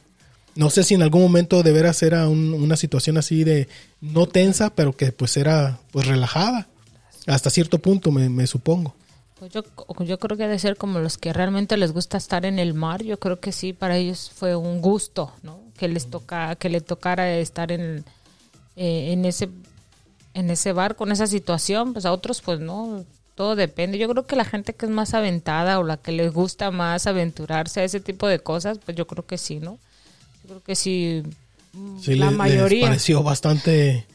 No 0.54 0.70
sé 0.70 0.84
si 0.84 0.96
en 0.96 1.02
algún 1.02 1.22
momento 1.22 1.64
de 1.64 1.72
veras 1.72 2.04
era 2.04 2.28
un- 2.28 2.54
una 2.54 2.76
situación 2.76 3.18
así 3.18 3.44
de 3.46 3.70
no 4.02 4.28
tensa, 4.28 4.70
pero 4.70 4.92
que 4.96 5.12
pues 5.14 5.38
era 5.38 5.80
pues 5.92 6.08
relajada. 6.08 6.68
Hasta 7.28 7.50
cierto 7.50 7.80
punto, 7.80 8.12
me, 8.12 8.28
me 8.30 8.48
supongo. 8.48 8.94
Pues 9.40 9.52
yo, 9.54 9.64
yo 10.04 10.20
creo 10.20 10.38
que 10.38 10.44
ha 10.44 10.48
de 10.50 10.60
ser 10.60 10.76
como 10.76 11.00
los 11.00 11.18
que 11.18 11.32
realmente 11.34 11.78
les 11.78 11.94
gusta 11.94 12.18
estar 12.18 12.46
en 12.46 12.60
el 12.60 12.74
mar. 12.74 13.02
Yo 13.02 13.18
creo 13.18 13.40
que 13.40 13.52
sí, 13.54 13.72
para 13.74 13.96
ellos 13.98 14.30
fue 14.36 14.56
un 14.56 14.82
gusto, 14.82 15.32
¿no? 15.42 15.60
Que 15.78 15.88
les 15.88 16.10
toca, 16.10 16.56
que 16.58 16.70
le 16.70 16.82
tocara 16.82 17.38
estar 17.38 17.72
en, 17.72 18.04
eh, 18.76 19.14
en 19.14 19.24
ese 19.26 19.50
en 20.34 20.50
ese 20.50 20.72
barco, 20.74 21.06
en 21.06 21.12
esa 21.12 21.28
situación, 21.28 21.94
pues 21.94 22.06
a 22.06 22.12
otros 22.12 22.42
pues 22.42 22.60
no, 22.60 23.04
todo 23.36 23.56
depende. 23.56 23.98
Yo 23.98 24.08
creo 24.10 24.26
que 24.26 24.36
la 24.36 24.46
gente 24.46 24.74
que 24.74 24.86
es 24.86 24.92
más 24.92 25.14
aventada 25.14 25.80
o 25.80 25.84
la 25.84 25.98
que 25.98 26.12
les 26.12 26.32
gusta 26.32 26.72
más 26.72 27.08
aventurarse 27.08 27.82
a 27.82 27.84
ese 27.84 28.00
tipo 28.00 28.28
de 28.28 28.40
cosas, 28.40 28.80
pues 28.84 28.96
yo 28.98 29.08
creo 29.08 29.26
que 29.26 29.38
sí, 29.38 29.60
¿no? 29.60 29.80
Yo 30.44 30.48
creo 30.50 30.64
que 30.64 30.76
sí, 30.76 31.24
Sí, 32.02 32.16
la 32.16 32.30
les 32.30 32.38
mayoría. 32.38 32.88
pareció 32.88 33.24
bastante 33.24 34.06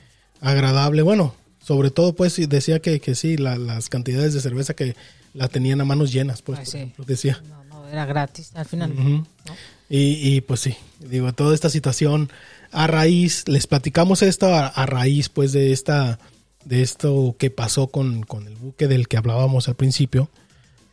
agradable. 0.40 1.02
Bueno, 1.02 1.34
sobre 1.62 1.90
todo, 1.90 2.14
pues 2.14 2.36
decía 2.48 2.80
que, 2.80 3.00
que 3.00 3.14
sí, 3.14 3.36
la- 3.38 3.56
las 3.58 3.88
cantidades 3.88 4.34
de 4.34 4.40
cerveza 4.40 4.74
que 4.74 4.94
la 5.34 5.48
tenían 5.48 5.80
a 5.80 5.84
manos 5.84 6.12
llenas, 6.12 6.42
pues, 6.42 6.58
Ay, 6.58 6.64
por 6.64 6.70
sí. 6.72 6.76
ejemplo, 6.78 7.04
decía. 7.06 7.42
No, 7.48 7.64
no, 7.64 7.88
era 7.88 8.04
gratis 8.06 8.50
al 8.54 8.66
final. 8.66 8.92
Y, 9.88 10.34
y, 10.36 10.40
pues 10.40 10.60
sí, 10.60 10.76
digo, 11.00 11.32
toda 11.32 11.54
esta 11.54 11.70
situación 11.70 12.30
a 12.76 12.86
raíz, 12.86 13.44
les 13.48 13.66
platicamos 13.66 14.22
esto 14.22 14.46
a, 14.54 14.66
a 14.66 14.86
raíz 14.86 15.28
pues 15.28 15.52
de 15.52 15.72
esta, 15.72 16.18
de 16.64 16.82
esto 16.82 17.34
que 17.38 17.50
pasó 17.50 17.86
con, 17.88 18.22
con 18.22 18.46
el 18.46 18.54
buque 18.56 18.86
del 18.86 19.08
que 19.08 19.16
hablábamos 19.16 19.68
al 19.68 19.76
principio, 19.76 20.28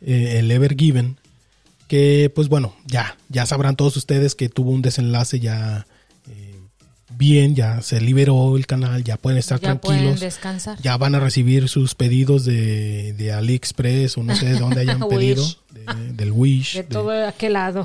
eh, 0.00 0.36
el 0.38 0.50
Ever 0.50 0.76
Given, 0.76 1.16
que 1.88 2.32
pues 2.34 2.48
bueno, 2.48 2.74
ya, 2.86 3.16
ya 3.28 3.44
sabrán 3.46 3.76
todos 3.76 3.96
ustedes 3.96 4.34
que 4.34 4.48
tuvo 4.48 4.70
un 4.70 4.80
desenlace 4.82 5.40
ya 5.40 5.86
eh, 6.28 6.58
bien, 7.16 7.54
ya 7.54 7.82
se 7.82 8.00
liberó 8.00 8.56
el 8.56 8.66
canal, 8.66 9.04
ya 9.04 9.16
pueden 9.18 9.38
estar 9.38 9.60
Ya 9.60 9.74
pueden 9.74 9.98
tranquilos, 10.00 10.20
descansar. 10.20 10.80
ya 10.80 10.96
van 10.96 11.14
a 11.14 11.20
recibir 11.20 11.68
sus 11.68 11.94
pedidos 11.94 12.44
de, 12.46 13.12
de 13.12 13.32
AliExpress 13.32 14.16
o 14.16 14.22
no 14.22 14.34
sé 14.34 14.46
de 14.46 14.58
dónde 14.58 14.80
hayan 14.80 15.02
Wish. 15.02 15.10
pedido, 15.10 15.46
de- 15.70 16.12
del 16.14 16.32
Wish, 16.32 16.74
De 16.76 16.82
de- 16.84 16.88
todo 16.88 17.26
aquel 17.26 17.52
lado. 17.52 17.84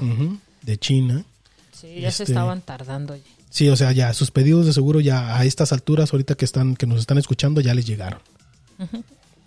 de 0.61 0.77
China. 0.77 1.25
Sí, 1.73 1.87
ya 1.99 2.11
se 2.11 2.23
Este- 2.23 2.31
estaban 2.33 2.61
tardando. 2.61 3.15
ya. 3.15 3.21
Sí, 3.49 3.67
o 3.69 3.75
sea, 3.75 3.91
ya 3.91 4.13
sus 4.13 4.29
pedidos 4.31 4.65
de 4.67 4.73
seguro 4.73 4.99
ya 4.99 5.35
a 5.37 5.43
estas 5.45 5.71
alturas, 5.73 6.13
ahorita 6.13 6.35
que 6.35 6.45
están, 6.45 6.75
que 6.75 6.85
nos 6.85 6.99
están 6.99 7.17
escuchando, 7.17 7.61
ya 7.61 7.73
les 7.73 7.85
llegaron. 7.85 8.19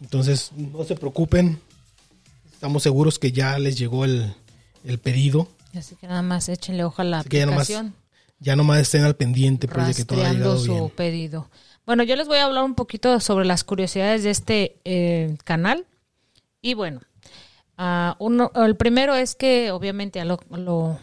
Entonces, 0.01 0.51
no 0.57 0.85
se 0.85 0.97
preocupen. 0.97 1.61
Estamos 2.53 2.83
seguros 2.83 3.19
que 3.19 3.33
ya 3.33 3.59
les 3.59 3.79
llegó 3.79 4.05
el, 4.05 4.35
el 4.85 4.99
pedido. 4.99 5.49
Así 5.77 5.97
que 5.97 6.07
nada 6.07 6.23
más 6.23 6.49
échenle 6.49 6.85
ojo 6.85 7.03
a 7.03 7.05
la 7.05 7.21
Así 7.21 7.29
que 7.29 7.39
ya 7.39 7.47
nomás, 7.47 7.63
aplicación. 7.71 7.95
ya 8.41 8.57
nomás 8.57 8.81
estén 8.81 9.05
al 9.05 9.17
pendiente 9.17 9.69
pues, 9.69 9.87
de 9.89 9.95
que 9.95 10.05
todo 10.05 10.23
llegado 10.23 10.59
su 10.59 10.73
bien. 10.75 10.91
pedido. 10.91 11.49
Bueno, 11.87 12.03
yo 12.05 12.15
les 12.17 12.29
voy 12.29 12.39
a 12.39 12.45
hablar 12.45 12.65
un 12.65 12.75
poquito 12.75 13.19
sobre 13.21 13.45
las 13.45 13.65
curiosidades 13.65 14.23
de 14.23 14.31
este 14.31 14.77
eh, 14.85 15.37
canal. 15.45 15.87
Y 16.61 16.75
bueno, 16.75 17.01
ah, 17.79 18.17
uno, 18.21 18.53
el 18.55 18.77
primero 18.77 19.15
es 19.15 19.35
que 19.35 19.71
obviamente 19.73 20.21
a 20.21 20.25
lo, 20.25 20.39
lo- 20.51 20.99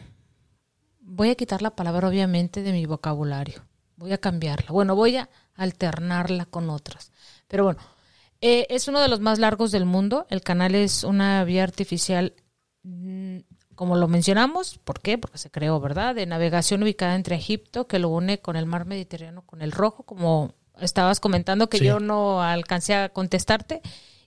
voy 1.10 1.30
a 1.30 1.36
quitar 1.36 1.62
la 1.62 1.76
palabra 1.76 2.08
obviamente 2.08 2.62
de 2.62 2.72
mi 2.72 2.86
vocabulario. 2.86 3.64
Voy 3.98 4.14
a 4.14 4.18
cambiarla. 4.18 4.72
Bueno, 4.72 4.96
voy 4.96 5.18
a 5.18 5.30
alternarla 5.56 6.46
con 6.46 6.70
otras. 6.70 7.12
Pero 7.48 7.66
bueno, 7.66 7.80
eh, 8.42 8.68
es 8.70 8.88
uno 8.88 9.02
de 9.02 9.10
los 9.10 9.20
más 9.20 9.40
largos 9.40 9.72
del 9.72 9.86
mundo. 9.86 10.26
El 10.30 10.42
canal 10.42 10.76
es 10.76 11.04
una 11.04 11.44
vía 11.44 11.64
artificial 11.64 12.34
mm, 12.84 13.40
como 13.76 13.96
lo 13.96 14.10
mencionamos, 14.10 14.78
¿por 14.78 15.00
qué? 15.00 15.18
Porque 15.18 15.38
se 15.38 15.50
creó, 15.50 15.80
¿verdad? 15.80 16.14
De 16.14 16.26
navegación 16.26 16.84
ubicada 16.84 17.16
entre 17.16 17.38
Egipto, 17.38 17.88
que 17.88 17.98
lo 17.98 18.10
une 18.10 18.40
con 18.40 18.58
el 18.58 18.66
mar 18.66 18.86
Mediterráneo, 18.86 19.44
con 19.44 19.62
el 19.62 19.72
Rojo, 19.72 20.04
como 20.04 20.54
estabas 20.82 21.22
comentando 21.22 21.70
que 21.70 21.78
Sí. 21.78 21.86
yo 21.86 22.02
no 22.02 22.44
alcancé 22.44 22.94
a 22.94 23.08
contestarte, 23.08 23.82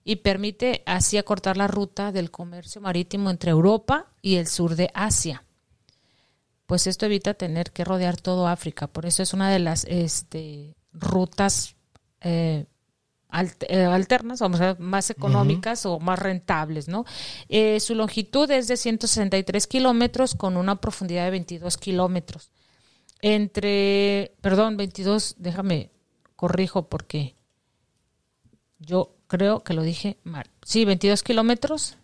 y 0.05 0.17
permite 0.17 0.83
así 0.87 1.19
acortar 1.19 1.59
la 1.59 1.69
ruta 1.69 2.13
del 2.13 2.31
comercio 2.31 2.81
marítimo 2.81 3.29
entre 3.29 3.51
Europa 3.51 4.07
y 4.23 4.37
el 4.37 4.47
sur 4.47 4.75
de 4.75 4.91
Asia. 4.95 5.45
Pues 6.67 6.87
esto 6.87 7.07
evita 7.07 7.35
tener 7.35 7.73
que 7.73 7.85
rodear 7.85 8.17
todo 8.17 8.47
África, 8.49 8.87
por 8.87 9.07
eso 9.07 9.23
es 9.23 9.35
una 9.35 9.51
de 9.51 9.59
las 9.59 9.85
este, 9.85 10.75
rutas 10.93 11.77
eh, 12.21 12.67
eh, 13.69 13.85
alternas, 13.85 14.41
vamos 14.41 14.61
a 14.61 14.67
ver, 14.67 14.81
más 14.81 15.11
económicas 15.11 15.87
o 15.87 15.99
más 15.99 16.19
rentables, 16.19 16.89
¿no? 16.89 17.05
Eh, 17.49 17.81
su 17.81 17.95
longitud 17.95 18.51
es 18.51 18.69
de 18.69 18.77
163 18.77 19.67
kilómetros 19.67 20.35
con 20.35 20.57
una 20.57 20.81
profundidad 20.81 21.25
de 21.25 21.31
22 21.31 21.79
kilómetros. 21.79 22.53
Entre, 23.23 24.35
perdón, 24.43 24.77
22, 24.77 25.37
déjame, 25.39 25.91
corrijo 26.37 26.89
porque 26.89 27.37
yo 28.79 29.17
creo 29.29 29.63
que 29.63 29.73
lo 29.75 29.83
dije 29.83 30.19
mal. 30.25 30.51
Sí, 30.63 30.85
22 30.85 31.23
kilómetros. 31.23 31.97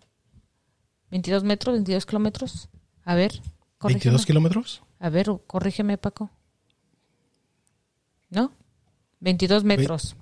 22 1.10 1.44
metros, 1.44 1.74
22 1.74 2.06
kilómetros. 2.06 2.68
A 3.04 3.14
ver, 3.14 3.42
corrígeme. 3.78 4.16
¿22 4.16 4.26
kilómetros? 4.26 4.82
A 5.00 5.08
ver, 5.10 5.28
corrígeme, 5.46 5.96
Paco. 5.98 6.30
¿No? 8.30 8.52
22 9.20 9.64
metros. 9.64 10.16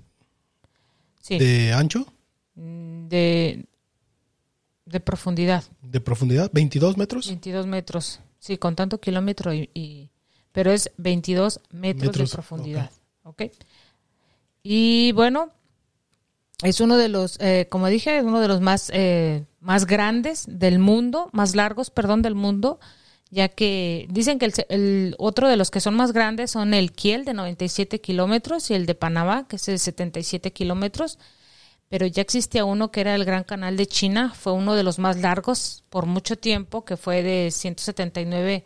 Sí, 1.21 1.37
¿De 1.37 1.73
ancho? 1.73 2.05
de, 2.55 3.65
de 4.85 4.99
profundidad. 4.99 5.63
¿De 5.81 5.99
profundidad? 6.01 6.51
¿22 6.51 6.95
metros? 6.97 7.27
22 7.27 7.67
metros. 7.67 8.19
Sí, 8.39 8.57
con 8.57 8.75
tanto 8.75 8.99
kilómetro 8.99 9.53
y, 9.53 9.69
y- 9.73 10.09
pero 10.51 10.71
es 10.71 10.91
22 10.97 11.59
metros, 11.71 12.07
Metros, 12.07 12.29
de 12.31 12.33
profundidad. 12.35 12.91
¿ok? 13.23 13.43
Y 14.63 15.11
bueno, 15.11 15.51
es 16.63 16.81
uno 16.81 16.97
de 16.97 17.09
los, 17.09 17.39
eh, 17.39 17.67
como 17.69 17.87
dije, 17.87 18.17
es 18.17 18.23
uno 18.23 18.39
de 18.39 18.47
los 18.47 18.59
más, 18.61 18.89
eh, 18.93 19.45
más 19.59 19.85
grandes 19.85 20.45
del 20.49 20.79
mundo, 20.79 21.29
más 21.33 21.55
largos, 21.55 21.91
perdón, 21.91 22.21
del 22.23 22.33
mundo, 22.35 22.79
ya 23.29 23.49
que 23.49 24.07
dicen 24.09 24.39
que 24.39 24.45
el, 24.45 24.53
el 24.69 25.15
otro 25.17 25.47
de 25.49 25.57
los 25.57 25.71
que 25.71 25.79
son 25.81 25.95
más 25.95 26.13
grandes 26.13 26.51
son 26.51 26.73
el 26.73 26.91
Kiel 26.91 27.25
de 27.25 27.33
97 27.33 27.99
kilómetros 28.01 28.71
y 28.71 28.73
el 28.73 28.85
de 28.85 28.95
Panamá, 28.95 29.47
que 29.47 29.57
es 29.57 29.65
de 29.65 29.77
77 29.77 30.51
kilómetros 30.53 31.19
pero 31.89 32.05
ya 32.05 32.21
existía 32.21 32.65
uno 32.65 32.91
que 32.91 33.01
era 33.01 33.15
el 33.15 33.23
Gran 33.23 33.43
Canal 33.43 33.77
de 33.77 33.87
China, 33.87 34.33
fue 34.35 34.51
uno 34.51 34.75
de 34.75 34.83
los 34.83 34.99
más 34.99 35.17
largos 35.17 35.83
por 35.89 36.05
mucho 36.05 36.37
tiempo, 36.37 36.83
que 36.83 36.97
fue 36.97 37.23
de 37.23 37.49
179 37.51 38.65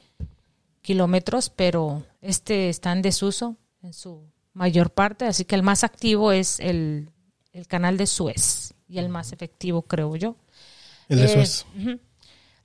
kilómetros, 0.82 1.50
pero 1.50 2.04
este 2.22 2.70
está 2.70 2.92
en 2.92 3.02
desuso 3.04 3.58
en 3.84 3.94
su 3.94 4.24
mayor 4.54 4.92
parte, 4.92 5.26
así 5.26 5.46
que 5.46 5.56
el 5.56 5.64
más 5.64 5.84
activo 5.84 6.32
es 6.32 6.60
el, 6.60 7.10
el 7.54 7.68
canal 7.68 7.98
de 7.98 8.08
Suez 8.08 8.74
y 8.88 8.98
el 8.98 9.10
más 9.10 9.32
efectivo, 9.34 9.84
creo 9.84 10.16
yo. 10.16 10.36
El 11.08 11.20
de 11.20 11.26
Eh, 11.26 11.28
Suez. 11.28 11.66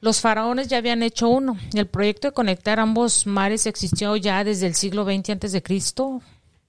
Los 0.06 0.20
faraones 0.20 0.68
ya 0.68 0.78
habían 0.78 1.02
hecho 1.02 1.28
uno. 1.28 1.56
El 1.74 1.88
proyecto 1.88 2.28
de 2.28 2.32
conectar 2.32 2.78
ambos 2.78 3.26
mares 3.26 3.66
existió 3.66 4.14
ya 4.14 4.44
desde 4.44 4.68
el 4.68 4.76
siglo 4.76 5.04
XX 5.04 5.30
antes 5.30 5.50
de 5.50 5.64
Cristo. 5.64 6.22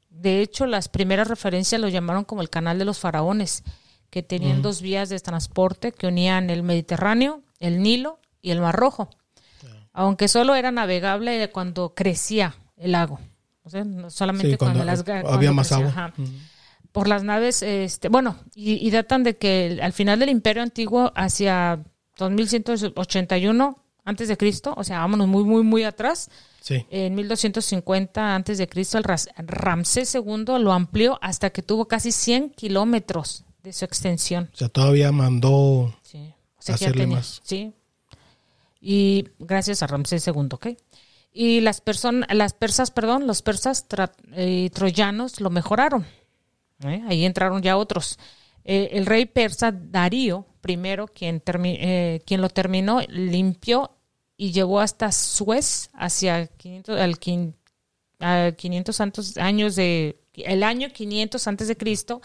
De 0.10 0.42
hecho, 0.42 0.66
las 0.66 0.90
primeras 0.90 1.28
referencias 1.28 1.80
lo 1.80 1.88
llamaron 1.88 2.24
como 2.26 2.42
el 2.42 2.50
canal 2.50 2.80
de 2.80 2.86
los 2.86 2.98
faraones, 2.98 3.64
que 4.10 4.24
tenían 4.24 4.64
dos 4.64 4.82
vías 4.82 5.10
de 5.10 5.20
transporte 5.20 5.92
que 5.92 6.08
unían 6.08 6.50
el 6.50 6.64
Mediterráneo, 6.64 7.44
el 7.60 7.84
Nilo 7.84 8.18
y 8.42 8.50
el 8.50 8.60
Mar 8.60 8.76
Rojo. 8.76 9.08
Aunque 9.94 10.28
solo 10.28 10.56
era 10.56 10.72
navegable 10.72 11.48
cuando 11.52 11.94
crecía 11.94 12.56
el 12.76 12.94
lago. 12.94 13.20
O 13.62 13.70
sea, 13.70 13.84
no 13.84 14.10
solamente 14.10 14.52
Sí, 14.54 14.58
cuando, 14.58 14.80
cuando 14.80 14.92
las 14.92 15.02
había 15.02 15.22
cuando 15.22 15.54
más 15.54 15.68
crecía, 15.68 15.86
agua. 15.90 16.06
ajá 16.06 16.14
por 16.92 17.08
las 17.08 17.22
naves, 17.22 17.62
este, 17.62 18.10
bueno, 18.10 18.38
y, 18.56 18.84
y 18.88 18.90
datan 18.90 19.22
de 19.22 19.38
que 19.38 19.68
el- 19.68 19.82
al 19.82 19.94
final 19.94 20.18
del 20.18 20.30
Imperio 20.30 20.64
Antiguo, 20.64 21.12
hacia 21.16 21.84
2181 22.18 23.78
antes 24.06 24.28
de 24.30 24.38
Cristo, 24.38 24.74
o 24.78 24.84
sea, 24.84 25.00
vámonos 25.00 25.28
muy, 25.28 25.44
muy, 25.44 25.64
muy 25.64 25.84
atrás, 25.84 26.30
Sí. 26.62 26.86
en 26.90 27.14
1250 27.16 28.36
antes 28.36 28.58
de 28.58 28.68
Cristo, 28.68 28.98
el 28.98 29.04
Ramsés 29.04 30.16
II 30.16 30.46
lo 30.60 30.72
amplió 30.74 31.18
hasta 31.22 31.50
que 31.50 31.62
tuvo 31.62 31.88
casi 31.88 32.12
100 32.12 32.52
kilómetros 32.52 33.44
de 33.64 33.74
su 33.74 33.84
extensión. 33.86 34.50
O 34.54 34.58
sea, 34.58 34.70
todavía 34.70 35.12
mandó... 35.12 35.94
Sí. 36.04 36.34
O 36.58 36.62
sea, 36.62 36.76
Hacerle 36.76 37.02
tenía- 37.04 37.18
más. 37.18 37.42
Sí. 37.44 37.74
Y 38.80 39.28
gracias 39.40 39.84
a 39.84 39.88
Ramsés 39.88 40.26
II, 40.28 40.50
¿ok? 40.52 40.68
Y 41.34 41.60
las 41.62 41.82
personas, 41.82 42.28
las 42.34 42.54
persas, 42.54 42.92
perdón, 42.92 43.28
los 43.28 43.42
persas 43.42 43.88
tra- 43.90 44.12
eh, 44.34 44.70
troyanos 44.74 45.40
lo 45.42 45.50
mejoraron. 45.50 46.06
¿eh? 46.84 47.04
Ahí 47.08 47.26
entraron 47.26 47.62
ya 47.62 47.78
otros. 47.78 48.18
Eh, 48.70 48.90
el 48.92 49.06
rey 49.06 49.26
persa 49.26 49.72
Darío 49.72 50.46
primero, 50.62 51.08
quien, 51.08 51.42
eh, 51.64 52.22
quien 52.26 52.42
lo 52.42 52.50
terminó, 52.50 53.00
limpió 53.08 53.92
y 54.36 54.52
llevó 54.52 54.82
hasta 54.82 55.12
Suez 55.14 55.90
hacia 55.94 56.48
500, 56.48 57.00
al 57.00 57.18
quin- 57.20 57.54
a 58.20 58.52
500 58.52 58.96
santos 58.96 59.38
años 59.38 59.76
de 59.78 60.20
el 60.34 60.62
año 60.64 60.90
500 60.94 61.48
antes 61.48 61.68
de 61.70 61.78
Cristo, 61.78 62.22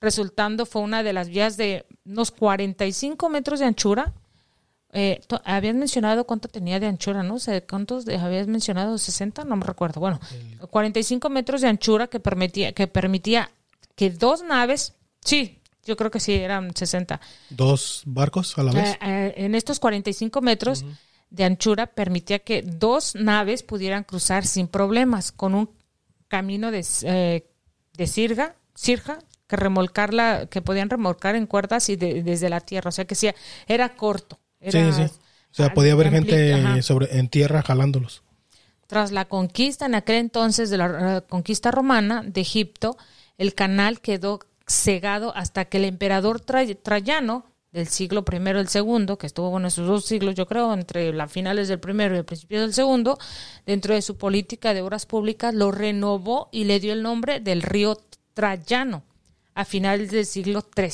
resultando 0.00 0.66
fue 0.66 0.82
una 0.82 1.02
de 1.02 1.12
las 1.12 1.28
vías 1.28 1.56
de 1.56 1.86
unos 2.04 2.30
45 2.30 3.28
metros 3.30 3.58
de 3.60 3.66
anchura. 3.66 4.12
Eh, 4.92 5.20
habías 5.44 5.74
mencionado 5.74 6.24
cuánto 6.26 6.48
tenía 6.48 6.78
de 6.78 6.86
anchura, 6.86 7.22
¿no? 7.22 7.36
¿Cuántos 7.68 8.04
de- 8.04 8.16
habías 8.18 8.46
mencionado? 8.46 8.98
¿60? 8.98 9.44
No 9.44 9.56
me 9.56 9.64
recuerdo. 9.64 10.00
Bueno, 10.00 10.20
45 10.70 11.28
metros 11.30 11.60
de 11.62 11.68
anchura 11.68 12.06
que 12.06 12.20
permitía, 12.20 12.72
que 12.72 12.86
permitía 12.86 13.50
que 13.96 14.10
dos 14.10 14.42
naves, 14.44 14.92
sí, 15.24 15.55
yo 15.86 15.96
creo 15.96 16.10
que 16.10 16.20
sí, 16.20 16.34
eran 16.34 16.74
60. 16.74 17.20
Dos 17.50 18.02
barcos 18.04 18.58
a 18.58 18.62
la 18.62 18.72
vez. 18.72 18.90
Eh, 18.94 18.98
eh, 19.02 19.34
en 19.36 19.54
estos 19.54 19.78
45 19.80 20.40
metros 20.42 20.84
de 21.30 21.44
anchura 21.44 21.86
permitía 21.86 22.38
que 22.40 22.62
dos 22.62 23.14
naves 23.14 23.62
pudieran 23.62 24.04
cruzar 24.04 24.44
sin 24.46 24.68
problemas 24.68 25.32
con 25.32 25.54
un 25.54 25.70
camino 26.28 26.70
de, 26.70 26.84
eh, 27.02 27.46
de 27.96 28.06
sirga, 28.06 28.56
sirja, 28.74 29.18
que 29.46 29.56
remolcarla, 29.56 30.46
que 30.46 30.60
podían 30.60 30.90
remolcar 30.90 31.36
en 31.36 31.46
cuerdas 31.46 31.88
y 31.88 31.96
de- 31.96 32.22
desde 32.22 32.48
la 32.48 32.60
tierra. 32.60 32.88
O 32.88 32.92
sea 32.92 33.04
que 33.04 33.14
sí, 33.14 33.28
era 33.68 33.94
corto. 33.94 34.38
Sí, 34.60 34.78
Era, 34.78 34.92
sí. 34.92 35.02
O 35.02 35.54
sea, 35.56 35.72
podía 35.72 35.92
haber 35.92 36.08
ampli- 36.08 36.12
gente 36.12 36.54
ajá. 36.54 36.82
sobre 36.82 37.16
en 37.18 37.28
tierra 37.28 37.62
jalándolos. 37.62 38.22
Tras 38.88 39.10
la 39.12 39.24
conquista 39.26 39.86
en 39.86 39.94
aquel 39.94 40.16
entonces 40.16 40.68
de 40.70 40.78
la 40.78 41.16
eh, 41.18 41.22
conquista 41.28 41.70
romana 41.70 42.22
de 42.24 42.40
Egipto, 42.40 42.96
el 43.38 43.54
canal 43.54 44.00
quedó 44.00 44.40
cegado 44.66 45.34
hasta 45.36 45.64
que 45.66 45.76
el 45.78 45.84
emperador 45.84 46.40
Tra- 46.40 46.76
Trayano 46.82 47.44
del 47.72 47.88
siglo 47.88 48.24
I 48.30 48.36
y 48.36 48.48
el 48.48 48.68
segundo, 48.68 49.18
que 49.18 49.26
estuvo 49.26 49.54
en 49.58 49.66
esos 49.66 49.86
dos 49.86 50.04
siglos, 50.06 50.34
yo 50.34 50.46
creo, 50.46 50.72
entre 50.72 51.12
las 51.12 51.30
finales 51.30 51.68
del 51.68 51.78
primero 51.78 52.14
y 52.14 52.18
el 52.18 52.24
principio 52.24 52.60
del 52.62 52.72
segundo, 52.72 53.18
dentro 53.66 53.92
de 53.94 54.00
su 54.02 54.16
política 54.16 54.72
de 54.72 54.80
obras 54.82 55.04
públicas, 55.04 55.52
lo 55.54 55.70
renovó 55.72 56.48
y 56.52 56.64
le 56.64 56.80
dio 56.80 56.92
el 56.94 57.02
nombre 57.02 57.38
del 57.40 57.60
río 57.62 57.98
Trayano 58.32 59.02
a 59.54 59.64
finales 59.66 60.10
del 60.10 60.24
siglo 60.26 60.64
III 60.74 60.88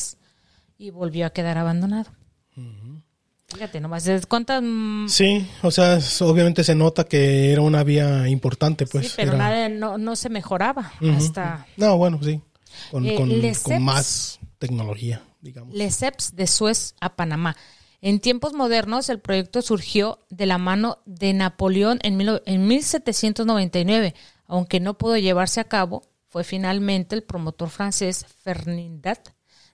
y 0.79 0.91
volvió 0.91 1.27
a 1.27 1.31
quedar 1.31 1.57
abandonado. 1.59 2.11
Fíjate 3.49 3.81
nomás, 3.81 4.07
¿es 4.07 4.25
¿cuántas 4.27 4.63
mm, 4.65 5.09
Sí, 5.09 5.47
o 5.63 5.71
sea, 5.71 5.99
obviamente 6.21 6.65
se 6.65 6.75
nota 6.75 7.05
que 7.05 7.53
era 7.53 7.61
una 7.61 7.85
vía 7.85 8.27
importante, 8.29 8.87
pues. 8.87 9.09
sí, 9.09 9.13
pero 9.17 9.33
era- 9.35 9.39
nada, 9.39 9.69
no, 9.69 9.99
no 9.99 10.17
se 10.17 10.31
mejoraba 10.31 10.91
hasta 11.17 11.67
No, 11.77 11.97
bueno, 11.99 12.19
sí. 12.23 12.41
Con, 12.91 13.07
Eh, 13.07 13.15
con- 13.17 13.29
Lesseps- 13.31 13.63
con 13.63 13.83
más 13.83 14.39
tecnología, 14.59 15.23
digamos. 15.41 15.75
Lesseps 15.75 16.35
de 16.37 16.47
Suez 16.47 16.95
a 17.01 17.15
Panamá. 17.17 17.57
En 18.01 18.19
tiempos 18.21 18.53
modernos, 18.53 19.09
el 19.09 19.21
proyecto 19.21 19.63
surgió 19.63 20.19
de 20.29 20.47
la 20.47 20.59
mano 20.59 20.99
de 21.05 21.33
Napoleón 21.35 21.99
en, 22.03 22.17
mil- 22.17 22.43
en 22.47 22.67
1799. 22.67 24.15
Aunque 24.47 24.81
no 24.81 24.95
pudo 24.99 25.17
llevarse 25.17 25.61
a 25.61 25.65
cabo, 25.65 26.03
fue 26.29 26.45
finalmente 26.45 27.15
el 27.15 27.23
promotor 27.23 27.71
francés 27.71 28.27
Ferdinand 28.43 29.19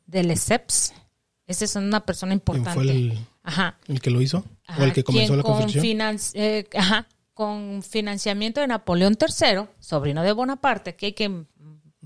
de 0.06 0.22
Lesseps. 0.24 0.92
Esa 1.46 1.64
es 1.64 1.74
una 1.76 2.04
persona 2.04 2.30
¿Quién 2.30 2.36
importante. 2.38 2.72
fue 2.74 2.90
el, 2.90 3.18
Ajá. 3.42 3.78
el 3.88 4.00
que 4.00 4.10
lo 4.10 4.20
hizo? 4.20 4.44
Ajá, 4.66 4.82
¿O 4.82 4.84
el 4.84 4.92
que 4.92 5.02
comenzó 5.04 5.34
la 5.36 5.42
con 5.42 5.52
construcción? 5.52 5.82
finan- 5.82 6.20
eh, 6.34 6.66
ajá, 6.76 7.08
con 7.32 7.82
financiamiento 7.82 8.60
de 8.60 8.66
Napoleón 8.66 9.16
III, 9.18 9.66
sobrino 9.80 10.22
de 10.22 10.32
Bonaparte, 10.32 10.94
que 10.96 11.06
hay 11.06 11.12
que 11.12 11.44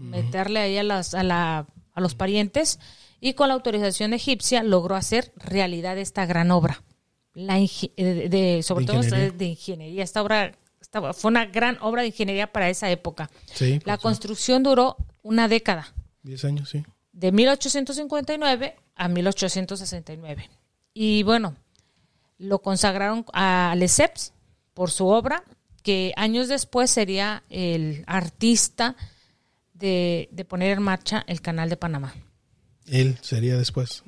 meterle 0.02 0.60
ahí 0.60 0.76
a, 0.78 0.82
las, 0.82 1.14
a, 1.14 1.22
la- 1.22 1.66
a 1.94 2.00
los 2.00 2.14
parientes, 2.14 2.78
y 3.20 3.34
con 3.34 3.48
la 3.48 3.54
autorización 3.54 4.12
egipcia 4.14 4.62
logró 4.62 4.96
hacer 4.96 5.32
realidad 5.36 5.96
esta 5.98 6.26
gran 6.26 6.50
obra. 6.50 6.82
La 7.34 7.58
eh, 7.58 7.70
de, 7.96 8.28
de- 8.28 8.62
sobre 8.62 8.84
De 8.84 8.92
todo 8.92 9.02
de 9.02 9.44
ingeniería. 9.46 10.02
Esta 10.04 10.22
obra 10.22 10.52
esta 10.80 11.12
fue 11.14 11.30
una 11.30 11.46
gran 11.46 11.78
obra 11.80 12.02
de 12.02 12.08
ingeniería 12.08 12.52
para 12.52 12.68
esa 12.68 12.90
época. 12.90 13.30
Sí, 13.46 13.74
La 13.84 13.96
pues, 13.96 13.98
sí. 13.98 14.02
construcción 14.02 14.62
duró 14.62 14.96
una 15.22 15.48
década 15.48 15.94
Diez 16.22 16.44
años, 16.44 16.68
sí. 16.68 16.82
de 17.12 17.32
1859 17.32 18.76
a 18.96 19.08
1869. 19.08 20.50
Y 20.94 21.22
bueno, 21.22 21.54
lo 22.38 22.58
consagraron 22.60 23.24
a 23.32 23.74
Lesseps 23.78 24.32
por 24.74 24.90
su 24.90 25.06
obra, 25.06 25.44
que 25.82 26.12
años 26.16 26.48
después 26.48 26.90
sería 26.90 27.44
el 27.48 28.04
artista 28.06 28.96
de, 29.82 30.28
de 30.32 30.44
poner 30.46 30.78
en 30.78 30.82
marcha 30.82 31.24
el 31.26 31.40
canal 31.42 31.68
de 31.68 31.76
Panamá. 31.76 32.14
Él 32.86 33.18
sería 33.20 33.56
después. 33.58 34.02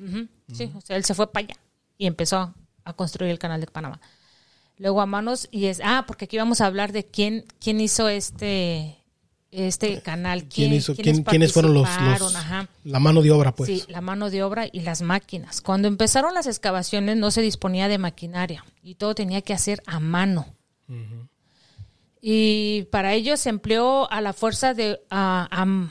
Sí, 0.53 0.71
o 0.73 0.81
sea, 0.81 0.95
él 0.97 1.05
se 1.05 1.13
fue 1.13 1.31
para 1.31 1.45
allá 1.45 1.55
y 1.97 2.07
empezó 2.07 2.53
a 2.83 2.93
construir 2.93 3.29
el 3.31 3.37
canal 3.39 3.61
de 3.61 3.67
Panamá. 3.67 3.99
Luego 4.77 5.01
a 5.01 5.05
manos, 5.05 5.47
y 5.51 5.65
es, 5.65 5.81
ah, 5.83 6.03
porque 6.07 6.25
aquí 6.25 6.37
vamos 6.37 6.59
a 6.61 6.65
hablar 6.65 6.91
de 6.91 7.05
quién, 7.05 7.45
quién 7.59 7.79
hizo 7.79 8.09
este, 8.09 8.97
este 9.51 10.01
canal. 10.01 10.45
¿Quién 10.49 10.73
hizo, 10.73 10.93
quiénes 10.95 11.13
quién, 11.13 11.23
¿Quiénes 11.23 11.53
fueron 11.53 11.73
los, 11.73 11.83
los- 11.83 11.89
participaron, 11.97 12.35
ajá. 12.35 12.67
la 12.83 12.99
mano 12.99 13.21
de 13.21 13.31
obra, 13.31 13.55
pues? 13.55 13.69
Sí, 13.69 13.83
la 13.87 14.01
mano 14.01 14.29
de 14.29 14.43
obra 14.43 14.67
y 14.71 14.81
las 14.81 15.01
máquinas. 15.01 15.61
Cuando 15.61 15.87
empezaron 15.87 16.33
las 16.33 16.45
excavaciones 16.47 17.15
no 17.17 17.31
se 17.31 17.41
disponía 17.41 17.87
de 17.87 17.97
maquinaria 17.97 18.65
y 18.83 18.95
todo 18.95 19.15
tenía 19.15 19.41
que 19.41 19.53
hacer 19.53 19.81
a 19.85 19.99
mano. 20.01 20.45
Y 22.27 22.85
para 22.91 23.13
ello 23.13 23.37
se 23.37 23.49
empleó 23.49 24.11
a 24.11 24.19
la 24.19 24.33
fuerza 24.33 24.73
de, 24.73 24.99
a- 25.11 25.47
a- 25.51 25.89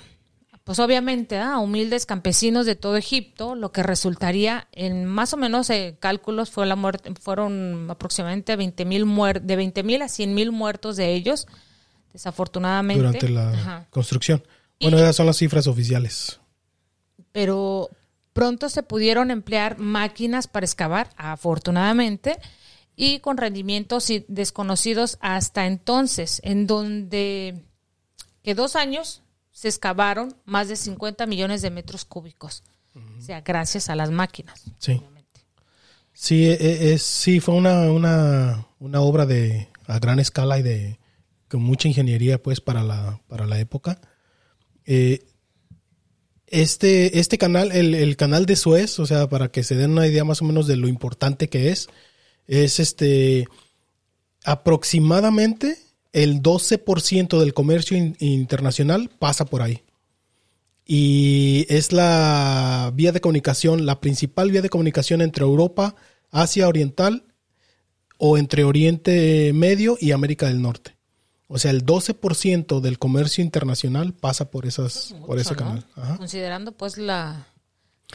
pues 0.65 0.81
obviamente, 0.81 1.39
a 1.39 1.59
humildes 1.59 2.07
campesinos 2.07 2.67
de 2.67 2.75
todo 2.75 2.97
Egipto, 2.97 3.55
lo 3.55 3.71
que 3.71 3.85
resultaría 3.85 4.67
en 4.73 5.05
más 5.05 5.33
o 5.33 5.37
menos 5.37 5.71
eh, 5.71 5.97
cálculos 6.01 6.51
fue 6.51 6.67
la 6.67 6.75
muerte, 6.75 7.13
fueron 7.21 7.89
aproximadamente 7.89 8.57
20 8.57 8.85
mil 8.85 9.05
de 9.43 9.57
20 9.57 9.83
mil 9.85 10.03
a 10.03 10.09
100 10.09 10.35
mil 10.35 10.51
muertos 10.51 10.97
de 10.97 11.15
ellos, 11.15 11.47
desafortunadamente. 12.13 13.01
durante 13.01 13.29
la 13.29 13.51
Ajá. 13.51 13.87
construcción. 13.91 14.43
Bueno, 14.81 14.99
Y- 14.99 15.03
esas 15.03 15.15
son 15.15 15.27
las 15.27 15.37
cifras 15.37 15.69
oficiales. 15.69 16.41
pero 17.31 17.91
pronto 18.33 18.69
se 18.69 18.83
pudieron 18.83 19.31
emplear 19.31 19.79
máquinas 19.79 20.49
para 20.49 20.67
excavar, 20.67 21.11
afortunadamente, 21.17 22.39
y 22.97 23.21
con 23.21 23.37
rendimientos 23.37 24.09
desconocidos 24.29 25.19
hasta 25.21 25.67
entonces, 25.67 26.41
en 26.45 26.67
donde 26.67 27.63
que 28.43 28.55
dos 28.55 28.77
años 28.77 29.23
se 29.51 29.69
excavaron 29.69 30.37
más 30.45 30.69
de 30.69 30.77
50 30.77 31.27
millones 31.27 31.63
de 31.63 31.71
metros 31.71 32.05
cúbicos, 32.05 32.63
o 32.95 33.21
sea, 33.21 33.41
gracias 33.41 33.89
a 33.89 33.97
las 33.97 34.11
máquinas. 34.11 34.65
Sí. 34.79 35.01
Sí, 36.17 36.45
e- 36.45 36.53
e- 36.55 36.95
es, 36.95 37.03
sí 37.03 37.41
fue 37.41 37.57
una, 37.57 37.91
una, 37.91 38.69
una 38.79 39.01
obra 39.01 39.27
de 39.27 39.69
a 39.87 39.99
gran 39.99 40.21
escala 40.21 40.59
y 40.59 40.63
de 40.63 40.99
con 41.49 41.63
mucha 41.63 41.89
ingeniería 41.89 42.43
pues 42.43 42.61
para 42.61 42.83
la, 42.83 43.21
para 43.29 43.47
la 43.47 43.59
época. 43.59 44.01
Eh, 44.87 45.27
este, 46.47 47.19
este 47.19 47.37
canal, 47.37 47.73
el, 47.73 47.95
el 47.95 48.17
canal 48.17 48.47
de 48.47 48.55
Suez, 48.55 48.99
o 49.01 49.07
sea, 49.07 49.29
para 49.29 49.49
que 49.49 49.65
se 49.65 49.75
den 49.75 49.91
una 49.91 50.07
idea 50.07 50.25
más 50.25 50.41
o 50.41 50.45
menos 50.45 50.67
de 50.69 50.77
lo 50.77 50.87
importante 50.89 51.49
que 51.49 51.71
es, 51.73 51.89
es 52.47 52.81
este 52.81 53.47
aproximadamente 54.45 55.79
el 56.13 56.43
12% 56.43 57.39
del 57.41 57.55
comercio 57.55 57.97
in- 57.97 58.17
internacional 58.21 59.11
pasa 59.19 59.45
por 59.45 59.63
ahí. 59.63 59.83
Y 60.87 61.67
es 61.71 61.93
la 61.93 62.93
vía 62.95 63.11
de 63.13 63.21
comunicación, 63.21 63.87
la 63.87 64.01
principal 64.01 64.51
vía 64.51 64.61
de 64.63 64.69
comunicación 64.69 65.23
entre 65.23 65.45
Europa, 65.45 65.95
Asia 66.31 66.69
Oriental 66.69 67.25
o 68.19 68.37
entre 68.37 68.65
Oriente 68.65 69.53
Medio 69.55 69.97
y 69.99 70.13
América 70.13 70.47
del 70.47 70.61
Norte. 70.61 70.95
O 71.49 71.59
sea, 71.59 71.71
el 71.71 71.85
12% 71.87 72.81
del 72.81 72.99
comercio 72.99 73.43
internacional 73.43 74.13
pasa 74.13 74.51
por 74.51 74.67
esas 74.67 75.15
por 75.27 75.39
ese 75.39 75.55
canal. 75.57 75.87
Ajá. 75.95 76.17
Considerando 76.19 76.73
pues 76.73 76.99
la... 76.99 77.47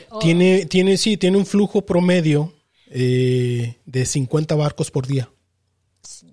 oh, 0.10 0.20
Tiene, 0.20 0.66
tiene, 0.66 0.98
sí, 0.98 1.18
tiene 1.18 1.38
un 1.38 1.46
flujo 1.46 1.86
promedio 1.86 2.54
eh, 2.90 3.78
de 3.86 4.06
50 4.06 4.56
barcos 4.56 4.92
por 4.92 5.08
día. 5.08 5.30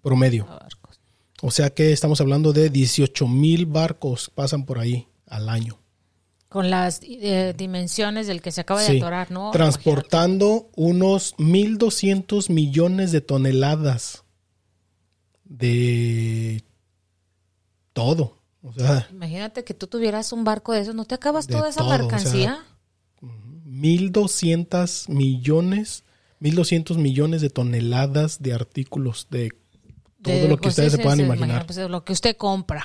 Promedio. 0.02 0.46
barcos. 0.46 1.00
O 1.42 1.50
sea 1.50 1.70
que 1.70 1.92
estamos 1.92 2.20
hablando 2.20 2.52
de 2.52 2.70
18 2.70 3.28
mil 3.28 3.66
barcos 3.66 4.30
pasan 4.34 4.64
por 4.64 4.78
ahí 4.78 5.06
al 5.26 5.48
año. 5.48 5.78
Con 6.48 6.70
las 6.70 7.00
eh, 7.02 7.52
dimensiones 7.56 8.26
del 8.26 8.40
que 8.40 8.52
se 8.52 8.62
acaba 8.62 8.80
de 8.80 8.86
Sí. 8.86 8.96
atorar, 8.98 9.30
¿no? 9.30 9.50
Transportando 9.50 10.70
unos 10.76 11.34
1.200 11.36 12.48
millones 12.50 13.12
de 13.12 13.20
toneladas 13.20 14.24
de 15.44 16.64
todo. 17.92 18.38
O 18.62 18.72
sea, 18.72 19.06
Imagínate 19.10 19.62
que 19.64 19.74
tú 19.74 19.86
tuvieras 19.86 20.32
un 20.32 20.44
barco 20.44 20.72
de 20.72 20.80
esos, 20.80 20.94
¿no 20.94 21.04
te 21.04 21.14
acabas 21.14 21.46
toda 21.46 21.68
esa 21.68 21.80
todo, 21.80 21.88
o 21.88 21.92
sea, 21.92 21.98
mercancía? 21.98 22.64
1.200 23.66 25.08
millones, 25.08 26.04
1.200 26.40 26.96
millones 26.98 27.40
de 27.40 27.50
toneladas 27.50 28.42
de 28.42 28.52
artículos 28.52 29.26
de 29.30 29.50
todo 30.22 30.34
De- 30.34 30.48
lo 30.48 30.56
que 30.56 30.62
pues, 30.62 30.72
ustedes 30.72 30.92
se 30.92 30.98
puedan 30.98 31.20
imaginar. 31.20 31.48
imagina, 31.48 31.66
pues, 31.66 31.78
lo 31.90 32.04
que 32.04 32.12
usted 32.12 32.36
compra. 32.36 32.84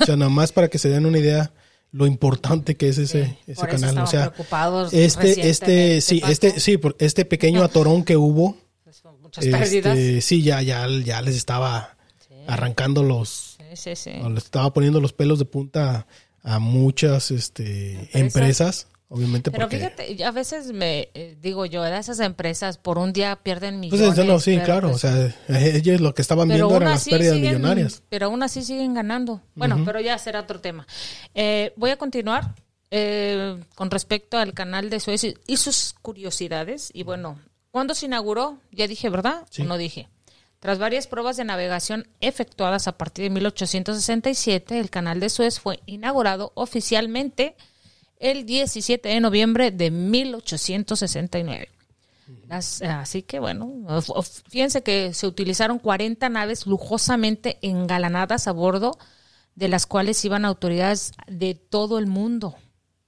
O 0.00 0.04
sea, 0.04 0.16
nada 0.16 0.30
más 0.30 0.52
para 0.52 0.68
que 0.68 0.78
se 0.78 0.88
den 0.88 1.06
una 1.06 1.18
idea 1.18 1.52
lo 1.92 2.06
importante 2.06 2.76
que 2.76 2.88
es 2.88 2.98
ese, 2.98 3.26
Sí, 3.26 3.36
ese 3.52 3.66
canal. 3.66 3.98
O 3.98 4.06
sea, 4.06 4.30
preocupados 4.32 4.92
este, 4.92 5.48
este, 5.48 6.00
sí, 6.02 6.20
este, 6.28 6.60
sí, 6.60 6.76
por 6.76 6.94
este 6.98 7.24
pequeño 7.24 7.62
atorón 7.64 8.04
que 8.04 8.16
hubo, 8.16 8.56
Pues, 8.84 9.02
muchas 9.22 9.44
pérdidas. 9.46 9.96
este, 9.96 10.20
sí, 10.20 10.42
ya, 10.42 10.60
ya, 10.62 10.86
ya 11.04 11.22
les 11.22 11.36
estaba 11.36 11.96
arrancando 12.46 13.02
los, 13.02 13.56
Sí, 13.74 13.94
sí, 13.94 13.96
sí. 13.96 14.10
o 14.22 14.28
les 14.28 14.44
estaba 14.44 14.72
poniendo 14.74 15.00
los 15.00 15.12
pelos 15.14 15.38
de 15.38 15.46
punta 15.46 16.06
a 16.42 16.58
muchas, 16.58 17.30
este, 17.30 18.10
empresas, 18.12 18.88
obviamente 19.08 19.50
Pero 19.50 19.62
porque, 19.64 19.76
fíjate, 19.78 20.24
a 20.24 20.30
veces 20.30 20.72
me 20.72 21.08
eh, 21.14 21.36
digo 21.40 21.64
yo, 21.66 21.84
esas 21.86 22.20
empresas 22.20 22.78
por 22.78 22.98
un 22.98 23.12
día 23.12 23.36
pierden 23.36 23.80
pues, 23.80 23.92
millones. 23.92 24.18
eso 24.18 24.24
no, 24.24 24.40
sí, 24.40 24.58
claro, 24.58 24.90
pues, 24.90 25.04
o 25.04 25.08
sea, 25.08 25.34
ellos 25.74 26.00
lo 26.00 26.14
que 26.14 26.22
estaban 26.22 26.48
viendo 26.48 26.74
eran 26.76 26.90
las 26.90 27.04
pérdidas 27.04 27.34
siguen- 27.34 27.42
millonarias. 27.56 28.02
Pero 28.08 28.26
aún 28.26 28.42
así 28.42 28.62
siguen 28.62 28.94
ganando. 28.94 29.40
Bueno, 29.54 29.82
pero 29.84 30.00
ya 30.00 30.18
será 30.18 30.40
otro 30.40 30.60
tema. 30.60 30.86
Eh, 31.34 31.72
voy 31.76 31.90
a 31.90 31.96
continuar 31.96 32.54
eh, 32.90 33.58
con 33.74 33.90
respecto 33.90 34.38
al 34.38 34.54
canal 34.54 34.90
de 34.90 35.00
Suez 35.00 35.24
y- 35.24 35.34
y 35.46 35.56
sus 35.56 35.94
curiosidades. 36.02 36.90
Y 36.94 37.02
bueno, 37.02 37.38
¿cuándo 37.70 37.94
se 37.94 38.06
inauguró? 38.06 38.58
Ya 38.72 38.86
dije, 38.86 39.10
¿verdad? 39.10 39.44
Sí. 39.50 39.62
¿O 39.62 39.64
no 39.64 39.76
dije? 39.76 40.08
Tras 40.60 40.78
varias 40.78 41.06
pruebas 41.06 41.36
de 41.36 41.44
navegación 41.44 42.08
efectuadas 42.20 42.88
a 42.88 42.96
partir 42.96 43.24
de 43.24 43.30
1867, 43.30 44.78
el 44.80 44.88
canal 44.90 45.20
de 45.20 45.28
Suez 45.28 45.60
fue 45.60 45.80
inaugurado 45.86 46.52
oficialmente 46.54 47.56
el 48.18 48.46
17 48.46 49.08
de 49.08 49.20
noviembre 49.20 49.70
de 49.70 49.90
1869. 49.90 51.68
Las- 52.48 52.82
así 52.82 53.22
que 53.22 53.38
bueno, 53.38 53.72
fíjense 54.48 54.82
que 54.82 55.14
se 55.14 55.26
utilizaron 55.26 55.78
40 55.78 56.28
naves 56.28 56.66
lujosamente 56.66 57.58
engalanadas 57.62 58.48
a 58.48 58.52
bordo, 58.52 58.98
de 59.54 59.68
las 59.68 59.86
cuales 59.86 60.24
iban 60.24 60.44
autoridades 60.44 61.12
de 61.28 61.54
todo 61.54 61.98
el 61.98 62.06
mundo, 62.06 62.56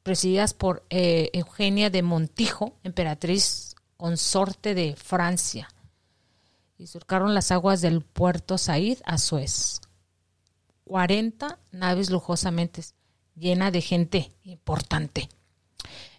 presididas 0.03 0.55
por 0.55 0.85
eh, 0.91 1.31
Eugenia 1.33 1.91
de 1.91 2.03
Montijo, 2.03 2.79
emperatriz 2.85 3.75
consorte 3.97 4.75
de 4.75 4.95
Francia, 4.97 5.69
y 6.79 6.87
surcaron 6.87 7.35
las 7.35 7.51
aguas 7.51 7.81
del 7.81 8.03
puerto 8.03 8.57
Said 8.57 8.99
a 9.05 9.19
Suez. 9.19 9.81
40 10.85 11.59
naves 11.73 12.09
lujosamente 12.11 12.83
llena 13.39 13.71
de 13.71 13.81
gente 13.81 14.33
importante. 14.45 15.29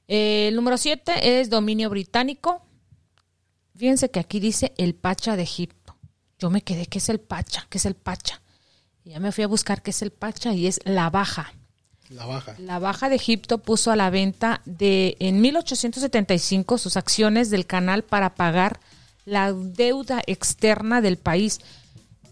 Eh, 0.07 0.47
el 0.47 0.55
número 0.55 0.77
7 0.77 1.39
es 1.39 1.49
dominio 1.49 1.89
británico. 1.89 2.61
Fíjense 3.75 4.09
que 4.09 4.19
aquí 4.19 4.39
dice 4.39 4.73
el 4.77 4.95
Pacha 4.95 5.35
de 5.35 5.43
Egipto. 5.43 5.95
Yo 6.39 6.49
me 6.49 6.61
quedé, 6.61 6.85
¿qué 6.85 6.97
es 6.97 7.09
el 7.09 7.19
Pacha? 7.19 7.67
¿Qué 7.69 7.77
es 7.77 7.85
el 7.85 7.95
Pacha? 7.95 8.41
Y 9.03 9.11
ya 9.11 9.19
me 9.19 9.31
fui 9.31 9.43
a 9.43 9.47
buscar 9.47 9.81
qué 9.81 9.91
es 9.91 10.01
el 10.01 10.11
Pacha 10.11 10.53
y 10.53 10.67
es 10.67 10.79
la 10.83 11.09
baja. 11.09 11.53
La 12.09 12.25
baja. 12.25 12.55
La 12.57 12.79
Baja 12.79 13.07
de 13.07 13.15
Egipto 13.15 13.59
puso 13.59 13.91
a 13.91 13.95
la 13.95 14.09
venta 14.09 14.61
de 14.65 15.15
en 15.19 15.41
1875 15.41 16.79
sus 16.79 16.97
acciones 16.97 17.51
del 17.51 17.67
canal 17.67 18.03
para 18.03 18.33
pagar 18.33 18.79
la 19.25 19.53
deuda 19.53 20.23
externa 20.25 21.01
del 21.01 21.17
país. 21.17 21.59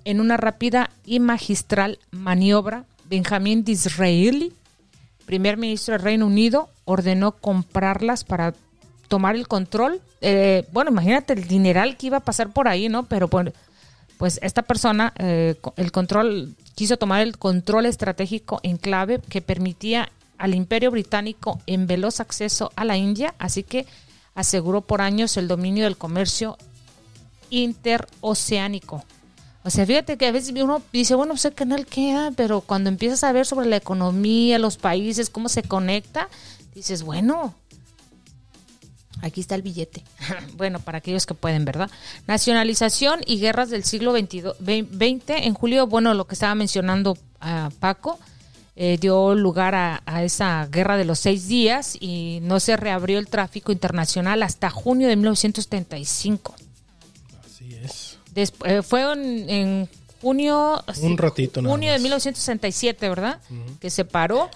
En 0.04 0.20
una 0.20 0.36
rápida 0.36 0.90
y 1.06 1.20
magistral 1.20 2.00
maniobra, 2.10 2.86
Benjamín 3.06 3.64
Disraeli, 3.64 4.54
primer 5.28 5.58
ministro 5.58 5.92
del 5.92 6.02
Reino 6.02 6.26
Unido, 6.26 6.70
ordenó 6.86 7.34
comprarlas 7.34 8.24
para 8.24 8.56
tomar 9.10 9.36
el 9.36 9.48
control. 9.48 10.02
Eh, 10.22 10.66
bueno, 10.72 10.90
imagínate 10.90 11.34
el 11.34 11.48
dineral 11.48 11.98
que 11.98 12.08
iba 12.08 12.18
a 12.18 12.22
pasar 12.22 12.52
por 12.54 12.70
ahí, 12.70 12.88
¿no? 12.88 13.04
Pero 13.04 13.28
bueno, 13.28 13.52
pues 14.18 14.40
esta 14.42 14.64
persona, 14.64 15.14
eh, 15.20 15.56
el 15.76 15.92
control, 15.92 16.56
quiso 16.76 16.98
tomar 16.98 17.22
el 17.22 17.38
control 17.38 17.86
estratégico 17.86 18.62
en 18.64 18.78
clave 18.78 19.20
que 19.20 19.42
permitía 19.42 20.10
al 20.38 20.56
imperio 20.56 20.92
británico 20.92 21.60
en 21.68 21.88
veloz 21.88 22.22
acceso 22.22 22.72
a 22.78 22.86
la 22.86 22.96
India, 22.96 23.36
así 23.38 23.64
que 23.64 23.86
aseguró 24.34 24.80
por 24.82 25.02
años 25.02 25.36
el 25.36 25.50
dominio 25.50 25.84
del 25.84 25.98
comercio 25.98 26.58
interoceánico. 27.50 29.04
O 29.68 29.70
sea, 29.70 29.86
fíjate 29.86 30.16
que 30.16 30.26
a 30.26 30.32
veces 30.32 30.54
uno 30.56 30.82
dice, 30.94 31.14
bueno, 31.14 31.34
pues 31.34 31.44
el 31.44 31.54
canal 31.54 31.86
queda, 31.86 32.32
pero 32.32 32.62
cuando 32.62 32.88
empiezas 32.88 33.26
a 33.26 33.34
ver 33.34 33.46
sobre 33.46 33.66
la 33.66 33.76
economía, 33.76 34.60
los 34.60 34.78
países, 34.78 35.30
cómo 35.30 35.50
se 35.50 35.62
conecta, 35.62 36.30
dices, 36.74 37.04
bueno, 37.04 37.54
Aquí 39.24 39.42
está 39.42 39.56
el 39.56 39.64
billete. 39.64 40.04
bueno, 40.58 40.80
para 40.80 41.00
aquellos 41.00 41.26
que 41.26 41.34
pueden, 41.34 41.66
¿verdad? 41.66 41.90
Nacionalización 42.28 43.22
y 43.26 43.40
guerras 43.40 43.72
del 43.72 43.84
siglo 43.84 44.14
XX. 44.14 44.54
En 44.62 45.54
julio, 45.56 45.88
bueno, 45.88 46.14
lo 46.14 46.28
que 46.28 46.36
estaba 46.36 46.54
mencionando 46.54 47.18
a 47.42 47.72
Paco, 47.80 48.20
eh, 48.76 49.00
dio 49.02 49.34
lugar 49.34 49.74
a, 49.74 50.04
a 50.06 50.24
esa 50.24 50.68
guerra 50.68 50.98
de 50.98 51.06
los 51.06 51.18
seis 51.18 51.48
días 51.48 51.98
y 52.00 52.40
no 52.44 52.60
se 52.60 52.78
reabrió 52.78 53.18
el 53.18 53.28
tráfico 53.28 53.72
internacional 53.72 54.44
hasta 54.44 54.70
junio 54.70 55.08
de 55.08 55.16
1975. 55.16 56.56
Así 58.38 58.42
es. 58.42 58.54
Desp- 58.54 58.66
eh, 58.80 58.82
fue 58.84 59.02
en, 59.14 59.50
en 59.50 59.90
junio, 60.22 60.84
Un 61.02 61.18
ratito 61.18 61.62
nada 61.62 61.74
junio 61.74 61.92
de 61.92 61.98
más. 61.98 62.04
1967, 62.04 63.10
¿verdad? 63.10 63.40
Que 63.80 63.90
se 63.90 64.06
paró, 64.06 64.50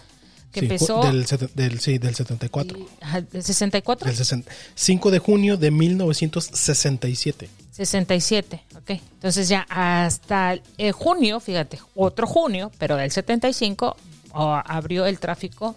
que 0.52 0.60
Sí, 0.62 0.66
empezó 0.66 1.02
del, 1.04 1.26
del, 1.56 1.80
sí, 1.80 1.98
del 1.98 2.14
74. 2.16 2.78
y- 2.78 2.88
ajá, 3.02 3.22
¿del 3.22 3.44
64. 3.44 4.06
Del 4.08 4.16
60 4.18 4.52
5 4.76 5.12
de 5.12 5.20
junio 5.20 5.58
de 5.58 5.72
1967. 5.72 7.50
67, 7.72 8.64
ok. 8.76 8.90
Entonces 9.14 9.48
ya 9.48 9.66
hasta 9.70 10.60
eh, 10.78 10.92
junio, 10.92 11.40
fíjate, 11.40 11.80
otro 11.96 12.28
junio, 12.28 12.72
pero 12.78 12.98
del 12.98 13.12
75, 13.12 13.96
oh, 14.34 14.62
abrió 14.66 15.06
el 15.06 15.20
tráfico 15.20 15.76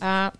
a, 0.00 0.32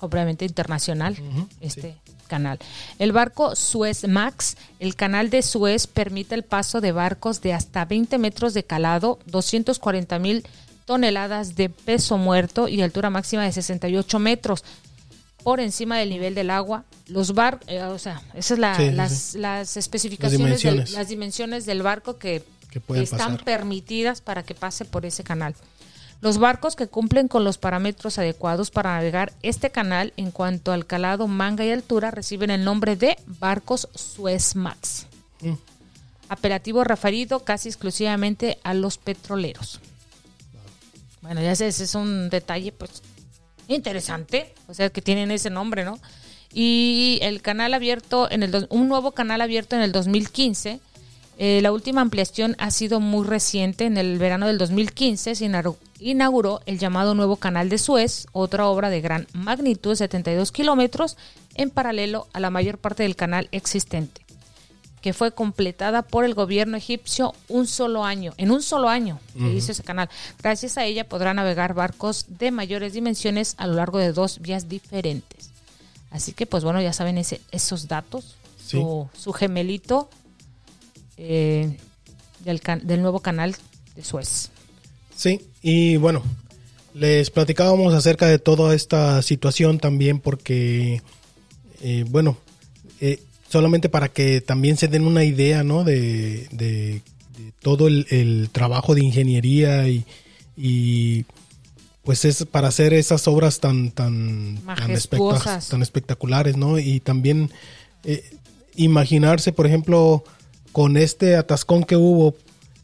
obviamente 0.00 0.44
internacional, 0.44 1.16
este 1.60 1.96
canal. 2.26 2.58
El 2.98 3.12
barco 3.12 3.56
Suez 3.56 4.06
Max, 4.08 4.56
el 4.80 4.94
canal 4.96 5.30
de 5.30 5.42
Suez 5.42 5.86
permite 5.86 6.34
el 6.34 6.42
paso 6.42 6.80
de 6.80 6.92
barcos 6.92 7.40
de 7.40 7.52
hasta 7.54 7.84
20 7.84 8.18
metros 8.18 8.54
de 8.54 8.64
calado, 8.64 9.18
240 9.26 10.18
mil 10.18 10.46
toneladas 10.84 11.56
de 11.56 11.68
peso 11.68 12.16
muerto 12.18 12.68
y 12.68 12.80
altura 12.82 13.10
máxima 13.10 13.42
de 13.44 13.52
68 13.52 14.18
metros 14.18 14.64
por 15.42 15.60
encima 15.60 15.98
del 15.98 16.10
nivel 16.10 16.34
del 16.34 16.50
agua. 16.50 16.84
Los 17.08 17.34
bar, 17.34 17.60
eh, 17.68 17.82
o 17.82 17.98
sea, 17.98 18.20
esas 18.34 18.58
son 18.58 18.74
sí, 18.76 18.90
las, 18.90 19.12
sí. 19.12 19.38
las 19.38 19.76
especificaciones, 19.76 20.38
del- 20.40 20.46
dimensiones. 20.72 20.92
las 20.92 21.08
dimensiones 21.08 21.66
del 21.66 21.82
barco 21.82 22.18
que, 22.18 22.42
están 22.94 23.32
pasar. 23.32 23.44
permitidas 23.44 24.20
para 24.20 24.42
que 24.42 24.54
pase 24.54 24.84
por 24.84 25.06
ese 25.06 25.22
canal. 25.24 25.54
Los 26.20 26.38
barcos 26.38 26.76
que 26.76 26.86
cumplen 26.86 27.28
con 27.28 27.44
los 27.44 27.58
parámetros 27.58 28.18
adecuados 28.18 28.70
para 28.70 28.94
navegar 28.94 29.32
este 29.42 29.70
canal 29.70 30.12
en 30.16 30.30
cuanto 30.30 30.72
al 30.72 30.86
calado, 30.86 31.28
manga 31.28 31.64
y 31.64 31.70
altura 31.70 32.10
reciben 32.10 32.50
el 32.50 32.64
nombre 32.64 32.96
de 32.96 33.18
barcos 33.26 33.88
Suezmax. 33.94 35.06
Mm. 35.40 35.52
Apelativo 36.28 36.84
referido 36.84 37.40
casi 37.40 37.68
exclusivamente 37.68 38.58
a 38.64 38.74
los 38.74 38.98
petroleros. 38.98 39.80
Bueno, 41.20 41.42
ya 41.42 41.54
sé, 41.54 41.68
ese 41.68 41.84
es 41.84 41.94
un 41.94 42.30
detalle 42.30 42.72
pues 42.72 43.02
interesante, 43.68 44.54
o 44.68 44.74
sea 44.74 44.90
que 44.90 45.02
tienen 45.02 45.30
ese 45.30 45.50
nombre, 45.50 45.84
¿no? 45.84 45.98
Y 46.52 47.18
el 47.22 47.42
canal 47.42 47.74
abierto 47.74 48.30
en 48.30 48.42
el 48.42 48.66
un 48.70 48.88
nuevo 48.88 49.12
canal 49.12 49.40
abierto 49.40 49.76
en 49.76 49.82
el 49.82 49.92
2015. 49.92 50.80
Eh, 51.38 51.60
la 51.62 51.72
última 51.72 52.00
ampliación 52.00 52.56
ha 52.58 52.70
sido 52.70 53.00
muy 53.00 53.26
reciente. 53.26 53.84
En 53.84 53.96
el 53.98 54.18
verano 54.18 54.46
del 54.46 54.58
2015 54.58 55.34
se 55.34 55.44
inauguró- 56.00 56.60
el 56.66 56.78
llamado 56.78 57.14
nuevo 57.14 57.36
canal 57.36 57.68
de 57.68 57.78
Suez, 57.78 58.26
otra 58.32 58.66
obra 58.66 58.90
de 58.90 59.00
gran 59.00 59.26
magnitud 59.32 59.90
de 59.90 59.96
72 59.96 60.52
kilómetros, 60.52 61.16
en 61.54 61.70
paralelo 61.70 62.26
a 62.32 62.40
la 62.40 62.50
mayor 62.50 62.78
parte 62.78 63.02
del 63.02 63.16
canal 63.16 63.48
existente 63.52 64.22
que 65.02 65.12
fue 65.12 65.30
completada 65.30 66.02
por 66.02 66.24
el 66.24 66.34
gobierno 66.34 66.76
egipcio 66.76 67.32
un 67.48 67.68
solo 67.68 68.04
año, 68.04 68.32
en 68.38 68.50
un 68.50 68.60
solo 68.60 68.88
año 68.88 69.20
se 69.38 69.46
hizo 69.52 69.70
ese 69.70 69.84
canal. 69.84 70.08
Gracias 70.42 70.78
a 70.78 70.84
ella 70.84 71.08
podrán 71.08 71.36
navegar 71.36 71.74
barcos 71.74 72.24
de 72.28 72.50
mayores 72.50 72.92
dimensiones 72.92 73.54
a 73.58 73.68
lo 73.68 73.74
largo 73.74 73.98
de 73.98 74.12
dos 74.12 74.40
vías 74.40 74.68
diferentes. 74.68 75.50
Así 76.10 76.32
que, 76.32 76.44
pues 76.46 76.64
bueno, 76.64 76.80
ya 76.82 76.92
saben 76.92 77.18
ese, 77.18 77.40
esos 77.52 77.86
datos. 77.86 78.34
Sí. 78.58 78.78
Su, 78.80 79.08
su 79.16 79.32
gemelito 79.32 80.08
eh, 81.16 81.76
del, 82.44 83.00
nuevo 83.02 83.20
canal 83.20 83.54
de 83.94 84.04
Suez. 84.04 84.50
Sí, 85.14 85.40
y 85.62 85.96
bueno, 85.96 86.22
les 86.94 87.30
platicábamos 87.30 87.94
acerca 87.94 88.26
de 88.26 88.38
toda 88.38 88.74
esta 88.74 89.20
situación 89.22 89.78
también 89.78 90.20
porque, 90.20 91.02
eh, 91.82 92.04
bueno, 92.08 92.36
eh, 93.00 93.20
solamente 93.48 93.88
para 93.88 94.08
que 94.08 94.40
también 94.40 94.76
se 94.76 94.88
den 94.88 95.06
una 95.06 95.24
idea, 95.24 95.62
¿no? 95.64 95.84
De, 95.84 96.48
de- 96.52 97.02
de 97.36 97.52
todo 97.60 97.86
el, 97.86 98.06
el 98.10 98.48
trabajo 98.50 98.94
de 98.94 99.04
ingeniería 99.04 99.88
y, 99.88 100.04
y, 100.56 101.26
pues 102.02 102.24
es 102.24 102.44
para 102.46 102.68
hacer 102.68 102.94
esas 102.94 103.26
obras 103.28 103.60
tan 103.60 103.90
tan 103.90 104.58
tan, 104.64 104.90
espectac- 104.92 105.68
tan 105.68 105.82
espectaculares, 105.82 106.56
¿no? 106.56 106.78
Y 106.78 107.00
también 107.00 107.50
eh, 108.04 108.24
imaginarse, 108.76 109.52
por 109.52 109.66
ejemplo, 109.66 110.24
con 110.76 110.98
este 110.98 111.36
atascón 111.36 111.84
que 111.84 111.96
hubo, 111.96 112.34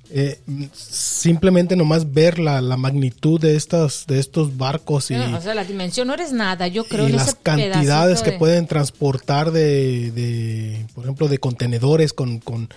eh, 0.09 0.41
simplemente 0.73 1.77
nomás 1.77 2.11
ver 2.15 2.39
la, 2.39 2.63
la 2.63 2.79
magnitud 2.79 3.39
de 3.39 3.55
estas 3.55 4.07
de 4.07 4.19
estos 4.19 4.57
barcos 4.57 5.11
y, 5.11 5.15
o 5.15 5.41
sea, 5.43 5.55
la 5.55 5.63
dimensión 5.65 6.07
no 6.09 6.15
eres 6.15 6.33
nada, 6.33 6.69
yo 6.69 6.85
creo. 6.85 7.07
y 7.07 7.11
en 7.11 7.17
las 7.17 7.29
ese 7.29 7.37
cantidades 7.43 8.23
que 8.23 8.31
de- 8.31 8.39
pueden 8.39 8.67
transportar 8.67 9.51
de, 9.53 10.11
de, 10.13 10.87
por 10.95 11.05
ejemplo, 11.05 11.29
de 11.29 11.37
contenedores 11.37 12.15
con, 12.15 12.39
con, 12.39 12.71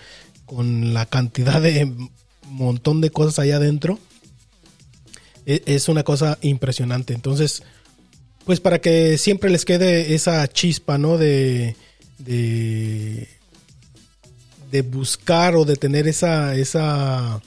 con 0.44 0.92
la 0.92 1.06
cantidad 1.06 1.62
de 1.62 1.90
montón 2.50 3.00
de 3.00 3.08
cosas 3.08 3.38
allá 3.38 3.56
adentro, 3.56 3.98
e- 5.46 5.62
es 5.64 5.88
una 5.88 6.02
cosa 6.02 6.36
impresionante. 6.42 7.14
Entonces, 7.14 7.62
pues 8.44 8.60
para 8.60 8.80
que 8.82 9.16
siempre 9.16 9.48
les 9.48 9.64
quede 9.64 10.14
esa 10.14 10.46
chispa, 10.46 10.98
¿no? 10.98 11.16
De, 11.16 11.74
de, 12.18 13.28
de 14.76 14.82
buscar 14.82 15.56
o 15.56 15.64
de 15.64 15.76
tener 15.76 16.06
esa, 16.08 16.54
esa, 16.54 17.40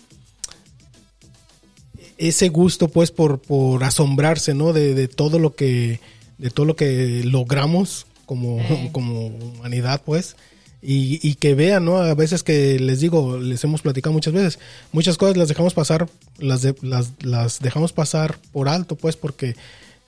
ese 2.17 2.49
gusto, 2.49 2.87
pues, 2.89 3.11
por, 3.11 3.39
por 3.39 3.83
asombrarse, 3.83 4.53
¿no? 4.53 4.73
De, 4.73 4.93
de 4.93 5.07
todo 5.07 5.39
lo 5.39 5.55
que, 5.55 5.99
de 6.37 6.49
todo 6.49 6.65
lo 6.65 6.75
que 6.75 7.23
logramos 7.23 8.05
como, 8.25 8.59
como 8.91 9.27
humanidad, 9.27 10.01
pues. 10.05 10.35
y, 10.81 11.19
y 11.27 11.35
que 11.35 11.55
vean, 11.55 11.85
¿no? 11.85 11.97
A 11.97 12.13
veces 12.15 12.43
que 12.43 12.79
les 12.79 12.99
digo, 12.99 13.37
les 13.37 13.63
hemos 13.63 13.81
platicado 13.81 14.13
muchas 14.13 14.33
veces, 14.33 14.59
muchas 14.91 15.17
cosas 15.17 15.37
las 15.37 15.47
dejamos 15.47 15.73
pasar, 15.73 16.09
las, 16.37 16.61
de- 16.61 16.75
las, 16.81 17.11
las 17.21 17.59
dejamos 17.59 17.93
pasar 17.93 18.37
por 18.51 18.67
alto, 18.69 18.95
pues, 18.95 19.15
porque 19.15 19.55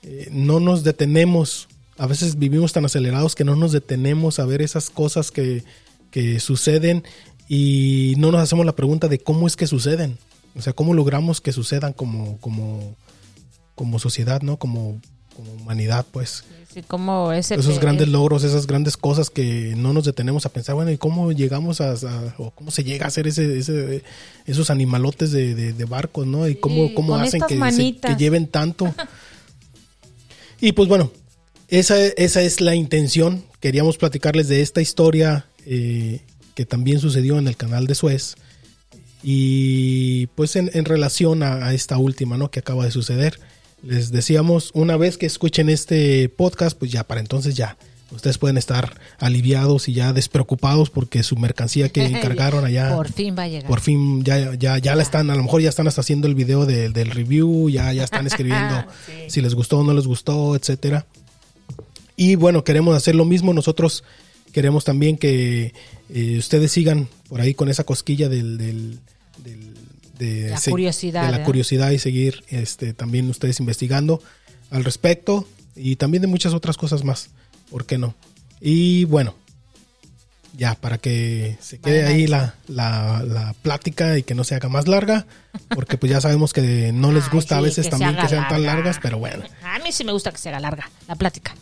eh, 0.02 0.28
no 0.30 0.60
nos 0.60 0.84
detenemos. 0.84 1.68
A 1.98 2.06
veces 2.06 2.38
vivimos 2.38 2.72
tan 2.72 2.84
acelerados 2.84 3.34
que 3.34 3.44
no 3.44 3.54
nos 3.54 3.70
detenemos 3.72 4.38
a 4.38 4.46
ver 4.46 4.60
esas 4.62 4.90
cosas 4.90 5.30
que, 5.30 5.62
que 6.12 6.38
suceden 6.38 7.02
y 7.48 8.14
no 8.18 8.30
nos 8.30 8.40
hacemos 8.40 8.64
la 8.64 8.76
pregunta 8.76 9.08
de 9.08 9.18
cómo 9.18 9.48
es 9.48 9.56
que 9.56 9.66
suceden. 9.66 10.16
O 10.54 10.62
sea, 10.62 10.72
cómo 10.74 10.94
logramos 10.94 11.40
que 11.40 11.50
sucedan 11.50 11.92
como, 11.94 12.38
como, 12.38 12.94
como 13.74 13.98
sociedad, 13.98 14.42
¿no? 14.42 14.58
Como, 14.58 15.00
como 15.34 15.50
humanidad, 15.54 16.06
pues 16.12 16.44
Sí, 16.72 16.82
como 16.82 17.32
ese 17.32 17.54
esos 17.56 17.78
grandes 17.80 18.08
logros, 18.08 18.44
esas 18.44 18.66
grandes 18.66 18.96
cosas 18.96 19.28
que 19.28 19.74
no 19.76 19.92
nos 19.92 20.04
detenemos 20.04 20.46
a 20.46 20.48
pensar, 20.50 20.74
bueno, 20.74 20.90
¿y 20.90 20.96
cómo 20.96 21.30
llegamos 21.32 21.82
a, 21.82 21.90
a- 21.92 22.34
o 22.38 22.50
cómo 22.52 22.70
se 22.70 22.82
llega 22.84 23.04
a 23.04 23.08
hacer 23.08 23.26
ese, 23.26 23.58
ese- 23.58 24.02
esos 24.46 24.70
animalotes 24.70 25.32
de, 25.32 25.54
de- 25.54 25.72
de 25.74 25.84
barcos, 25.84 26.26
¿no? 26.26 26.48
Y 26.48 26.54
cómo, 26.56 26.88
Sí, 26.88 26.94
cómo 26.94 27.14
hacen 27.16 27.42
que, 27.46 27.58
se- 27.72 27.96
que 28.00 28.16
lleven 28.16 28.46
tanto. 28.46 28.94
y 30.60 30.72
pues 30.72 30.88
bueno, 30.88 31.10
esa, 31.68 31.96
esa 32.06 32.42
es 32.42 32.60
la 32.60 32.74
intención. 32.74 33.44
Queríamos 33.60 33.96
platicarles 33.98 34.48
de 34.48 34.62
esta 34.62 34.80
historia 34.80 35.46
eh, 35.66 36.20
que 36.54 36.64
también 36.66 36.98
sucedió 37.00 37.38
en 37.38 37.48
el 37.48 37.56
canal 37.56 37.86
de 37.86 37.94
Suez. 37.94 38.34
Y 39.22 40.26
pues 40.34 40.56
en, 40.56 40.70
en 40.74 40.84
relación 40.84 41.42
a, 41.42 41.66
a 41.66 41.74
esta 41.74 41.96
última, 41.98 42.36
¿no? 42.36 42.50
Que 42.50 42.60
acaba 42.60 42.84
de 42.84 42.90
suceder. 42.90 43.38
Les 43.82 44.10
decíamos, 44.12 44.70
una 44.74 44.96
vez 44.96 45.16
que 45.18 45.26
escuchen 45.26 45.68
este 45.68 46.28
podcast, 46.28 46.76
pues 46.78 46.90
ya 46.90 47.04
para 47.04 47.20
entonces 47.20 47.54
ya. 47.54 47.76
Ustedes 48.10 48.36
pueden 48.36 48.58
estar 48.58 49.00
aliviados 49.18 49.88
y 49.88 49.94
ya 49.94 50.12
despreocupados 50.12 50.90
porque 50.90 51.22
su 51.22 51.36
mercancía 51.36 51.88
que 51.88 52.04
encargaron 52.04 52.64
allá 52.64 52.94
Por 52.94 53.10
fin 53.10 53.34
va 53.38 53.44
a 53.44 53.48
llegar. 53.48 53.66
por 53.66 53.80
fin 53.80 54.22
ya, 54.22 54.54
ya, 54.54 54.76
ya 54.78 54.94
la 54.94 55.02
están, 55.02 55.30
a 55.30 55.34
lo 55.34 55.42
mejor 55.42 55.62
ya 55.62 55.70
están 55.70 55.88
hasta 55.88 56.02
haciendo 56.02 56.26
el 56.28 56.34
video 56.34 56.66
de- 56.66 56.90
del 56.90 57.10
review, 57.10 57.70
ya, 57.70 57.90
ya 57.94 58.04
están 58.04 58.26
escribiendo 58.26 58.84
Sí. 59.06 59.12
si 59.30 59.40
les 59.40 59.54
gustó 59.54 59.78
o 59.78 59.84
no 59.84 59.94
les 59.94 60.06
gustó, 60.06 60.54
etcétera. 60.54 61.06
Y 62.14 62.34
bueno, 62.34 62.64
queremos 62.64 62.94
hacer 62.94 63.14
lo 63.14 63.24
mismo. 63.24 63.54
Nosotros 63.54 64.04
queremos 64.52 64.84
también 64.84 65.16
que 65.18 65.72
eh, 66.10 66.36
ustedes 66.38 66.70
sigan 66.72 67.08
por 67.28 67.40
ahí 67.40 67.54
con 67.54 67.68
esa 67.68 67.84
cosquilla 67.84 68.28
del, 68.28 68.58
del, 68.58 68.98
del- 69.44 69.72
de, 70.18 70.50
La 70.50 70.58
se- 70.58 70.70
curiosidad, 70.70 71.22
de 71.22 71.26
la 71.26 71.30
¿verdad? 71.32 71.46
curiosidad 71.46 71.90
y 71.90 71.98
seguir 71.98 72.44
este, 72.48 72.92
también 72.94 73.28
ustedes 73.28 73.58
investigando 73.60 74.22
al 74.70 74.84
respecto 74.84 75.48
y 75.74 75.96
también 75.96 76.20
de 76.22 76.28
muchas 76.28 76.52
otras 76.54 76.76
cosas 76.76 77.02
más. 77.02 77.30
¿Por 77.70 77.86
qué 77.86 77.98
no? 77.98 78.14
Y 78.60 79.04
bueno, 79.06 79.34
ya 80.56 80.74
para 80.74 80.98
que 80.98 81.56
se 81.60 81.78
quede 81.78 82.04
ahí 82.06 82.26
la, 82.26 82.54
la, 82.68 83.24
la 83.26 83.54
plática 83.62 84.16
y 84.18 84.22
que 84.22 84.34
no 84.34 84.44
se 84.44 84.54
haga 84.54 84.68
más 84.68 84.86
larga, 84.86 85.26
porque 85.70 85.96
pues 85.96 86.12
ya 86.12 86.20
sabemos 86.20 86.52
que 86.52 86.92
no 86.92 87.10
les 87.10 87.24
Ay, 87.28 87.30
gusta 87.32 87.56
a 87.56 87.60
veces 87.62 87.86
se 87.86 87.90
también 87.90 88.14
que 88.16 88.28
sean 88.28 88.46
tan 88.48 88.62
larga. 88.62 88.74
largas, 88.82 88.98
pero 89.02 89.18
bueno. 89.18 89.42
A 89.64 89.78
mí 89.78 89.90
sí 89.90 90.04
me 90.04 90.12
gusta 90.12 90.30
que 90.30 90.38
se 90.38 90.50
haga 90.50 90.60
larga 90.60 90.88
la 91.08 91.16
plática. 91.16 91.56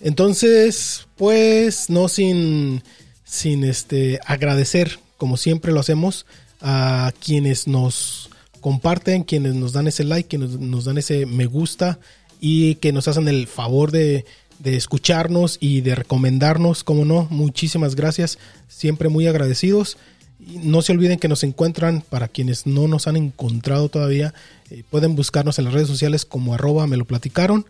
Entonces, 0.00 1.06
pues, 1.22 1.88
no 1.88 2.08
sin, 2.08 2.82
sin 3.22 3.62
este 3.62 4.18
agradecer, 4.26 4.98
como 5.18 5.36
siempre 5.36 5.70
lo 5.70 5.78
hacemos, 5.78 6.26
a 6.60 7.12
quienes 7.24 7.68
nos 7.68 8.28
comparten, 8.60 9.22
quienes 9.22 9.54
nos 9.54 9.72
dan 9.72 9.86
ese 9.86 10.02
like, 10.02 10.28
quienes 10.28 10.58
nos 10.58 10.84
dan 10.84 10.98
ese 10.98 11.24
me 11.26 11.46
gusta 11.46 12.00
y 12.40 12.74
que 12.74 12.90
nos 12.90 13.06
hacen 13.06 13.28
el 13.28 13.46
favor 13.46 13.92
de, 13.92 14.24
de 14.58 14.76
escucharnos 14.76 15.58
y 15.60 15.82
de 15.82 15.94
recomendarnos, 15.94 16.82
como 16.82 17.04
no, 17.04 17.28
muchísimas 17.30 17.94
gracias, 17.94 18.40
siempre 18.66 19.08
muy 19.08 19.28
agradecidos. 19.28 19.98
No 20.40 20.82
se 20.82 20.90
olviden 20.90 21.20
que 21.20 21.28
nos 21.28 21.44
encuentran, 21.44 22.00
para 22.00 22.26
quienes 22.26 22.66
no 22.66 22.88
nos 22.88 23.06
han 23.06 23.14
encontrado 23.14 23.88
todavía, 23.88 24.34
eh, 24.72 24.82
pueden 24.90 25.14
buscarnos 25.14 25.60
en 25.60 25.66
las 25.66 25.74
redes 25.74 25.86
sociales 25.86 26.24
como 26.24 26.54
arroba 26.54 26.88
me 26.88 26.96
lo 26.96 27.04
platicaron. 27.04 27.64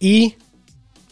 Y 0.00 0.36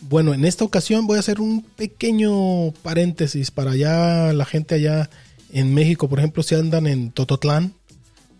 bueno, 0.08 0.32
en 0.32 0.44
esta 0.44 0.64
ocasión 0.64 1.06
voy 1.06 1.18
a 1.18 1.20
hacer 1.20 1.40
un 1.40 1.62
pequeño 1.62 2.72
paréntesis 2.82 3.50
para 3.50 3.72
allá 3.72 4.32
la 4.32 4.46
gente 4.46 4.74
allá 4.74 5.10
en 5.52 5.74
México, 5.74 6.08
por 6.08 6.18
ejemplo, 6.18 6.42
si 6.42 6.54
andan 6.54 6.86
en 6.86 7.10
Tototlán 7.10 7.74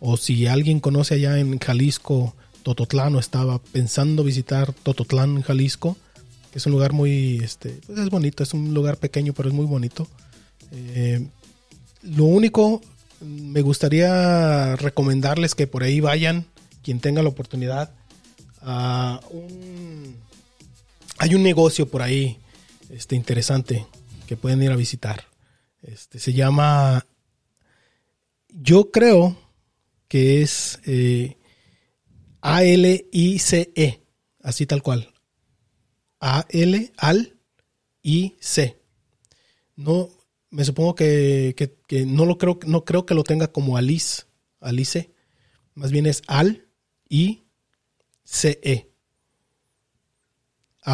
o 0.01 0.17
si 0.17 0.47
alguien 0.47 0.81
conoce 0.81 1.15
allá 1.15 1.39
en 1.39 1.59
Jalisco 1.59 2.35
Tototlán 2.63 3.15
o 3.17 3.19
estaba 3.19 3.59
pensando 3.59 4.25
visitar 4.25 4.73
Tototlán, 4.73 5.43
Jalisco, 5.43 5.97
que 6.53 6.59
es 6.59 6.67
un 6.67 6.73
lugar 6.73 6.93
muy, 6.93 7.39
este, 7.43 7.79
pues 7.87 7.99
es 7.99 8.11
bonito, 8.11 8.43
es 8.43 8.55
un 8.55 8.73
lugar 8.73 8.97
pequeño 8.97 9.33
pero 9.35 9.49
es 9.49 9.55
muy 9.55 9.67
bonito. 9.67 10.07
Eh, 10.73 11.27
lo 12.03 12.25
único, 12.25 12.81
me 13.21 13.61
gustaría 13.61 14.77
recomendarles 14.77 15.55
que 15.55 15.67
por 15.67 15.83
ahí 15.83 16.01
vayan, 16.01 16.47
quien 16.83 17.01
tenga 17.01 17.23
la 17.23 17.29
oportunidad, 17.29 17.91
a 18.63 19.21
un 19.31 20.17
hay 21.19 21.35
un 21.35 21.43
negocio 21.43 21.89
por 21.89 22.03
ahí 22.03 22.39
este, 22.91 23.17
interesante 23.17 23.87
que 24.27 24.37
pueden 24.37 24.63
ir 24.63 24.71
a 24.71 24.77
visitar. 24.77 25.25
Este, 25.83 26.19
se 26.19 26.33
llama, 26.33 27.05
yo 28.49 28.91
creo 28.91 29.37
que 30.09 30.43
es 30.43 30.81
eh, 30.87 31.37
A-L-I-C-E, 32.41 34.03
así 34.43 34.67
tal 34.67 34.83
cual. 34.83 35.13
A-L, 36.21 36.93
al, 36.97 37.37
I-C. 38.03 38.77
No, 39.77 40.09
me 40.51 40.65
supongo 40.65 40.95
que, 40.95 41.55
que- 41.57 41.77
que 41.87 42.07
no 42.07 42.25
lo 42.27 42.39
creo, 42.39 42.59
no 42.67 42.85
creo 42.85 43.07
que 43.07 43.15
lo 43.15 43.23
tenga 43.25 43.49
como 43.53 43.77
Alice, 43.77 44.23
Alice. 44.61 45.11
Más 45.75 45.91
bien 45.93 46.07
es 46.07 46.23
al, 46.27 46.67
I, 47.09 47.45
C-E. 48.25 48.88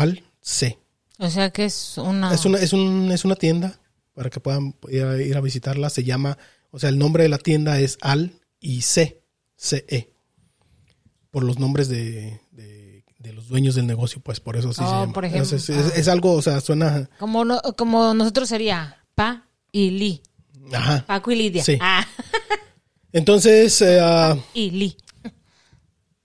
Al 0.01 0.23
C. 0.41 0.79
O 1.19 1.31
sea 1.31 1.51
que 1.51 1.65
es 1.67 1.97
una... 1.99 2.33
Es, 2.35 2.45
una, 2.45 2.59
es, 2.59 2.73
un- 2.73 3.11
es 3.13 3.25
una 3.25 3.37
tienda 3.37 3.79
para 4.15 4.31
que 4.31 4.41
puedan 4.41 4.75
ir 4.91 5.05
a, 5.05 5.23
ir 5.23 5.37
a 5.37 5.41
visitarla. 5.41 5.89
Se 5.91 6.05
llama, 6.05 6.37
o 6.71 6.79
sea, 6.79 6.89
el 6.89 6.99
nombre 6.99 7.23
de 7.23 7.29
la 7.29 7.39
tienda 7.39 7.79
es 7.81 7.99
Al 8.01 8.33
y 8.61 8.83
C, 8.83 9.23
C-E. 9.57 10.11
Por 11.31 11.45
los 11.45 11.59
nombres 11.59 11.89
de, 11.89 12.41
de- 12.53 13.05
de 13.19 13.33
los 13.33 13.49
dueños 13.49 13.75
del 13.75 13.87
negocio, 13.87 14.21
pues 14.23 14.41
por 14.41 14.57
eso 14.57 14.73
sí 14.73 14.79
se 14.81 14.85
Oh, 14.85 15.01
llama. 15.03 15.13
por 15.13 15.25
ejemplo. 15.25 15.57
Es, 15.57 15.69
es- 15.71 15.97
es 15.97 16.09
algo, 16.09 16.33
o 16.33 16.43
sea, 16.43 16.61
suena. 16.61 17.09
Como, 17.19 17.45
no- 17.45 17.61
como 17.77 18.13
nosotros 18.15 18.49
sería 18.49 19.05
Pa 19.15 19.49
y 19.73 19.91
Li. 19.91 20.23
Ajá. 20.73 21.05
Paco 21.07 21.31
y 21.31 21.37
Lidia. 21.37 21.63
Sí. 21.65 21.79
Ah, 21.81 22.07
Entonces, 23.13 23.81
eh, 23.83 23.99
ah, 24.03 24.37
y 24.55 24.71
Li. 24.71 24.97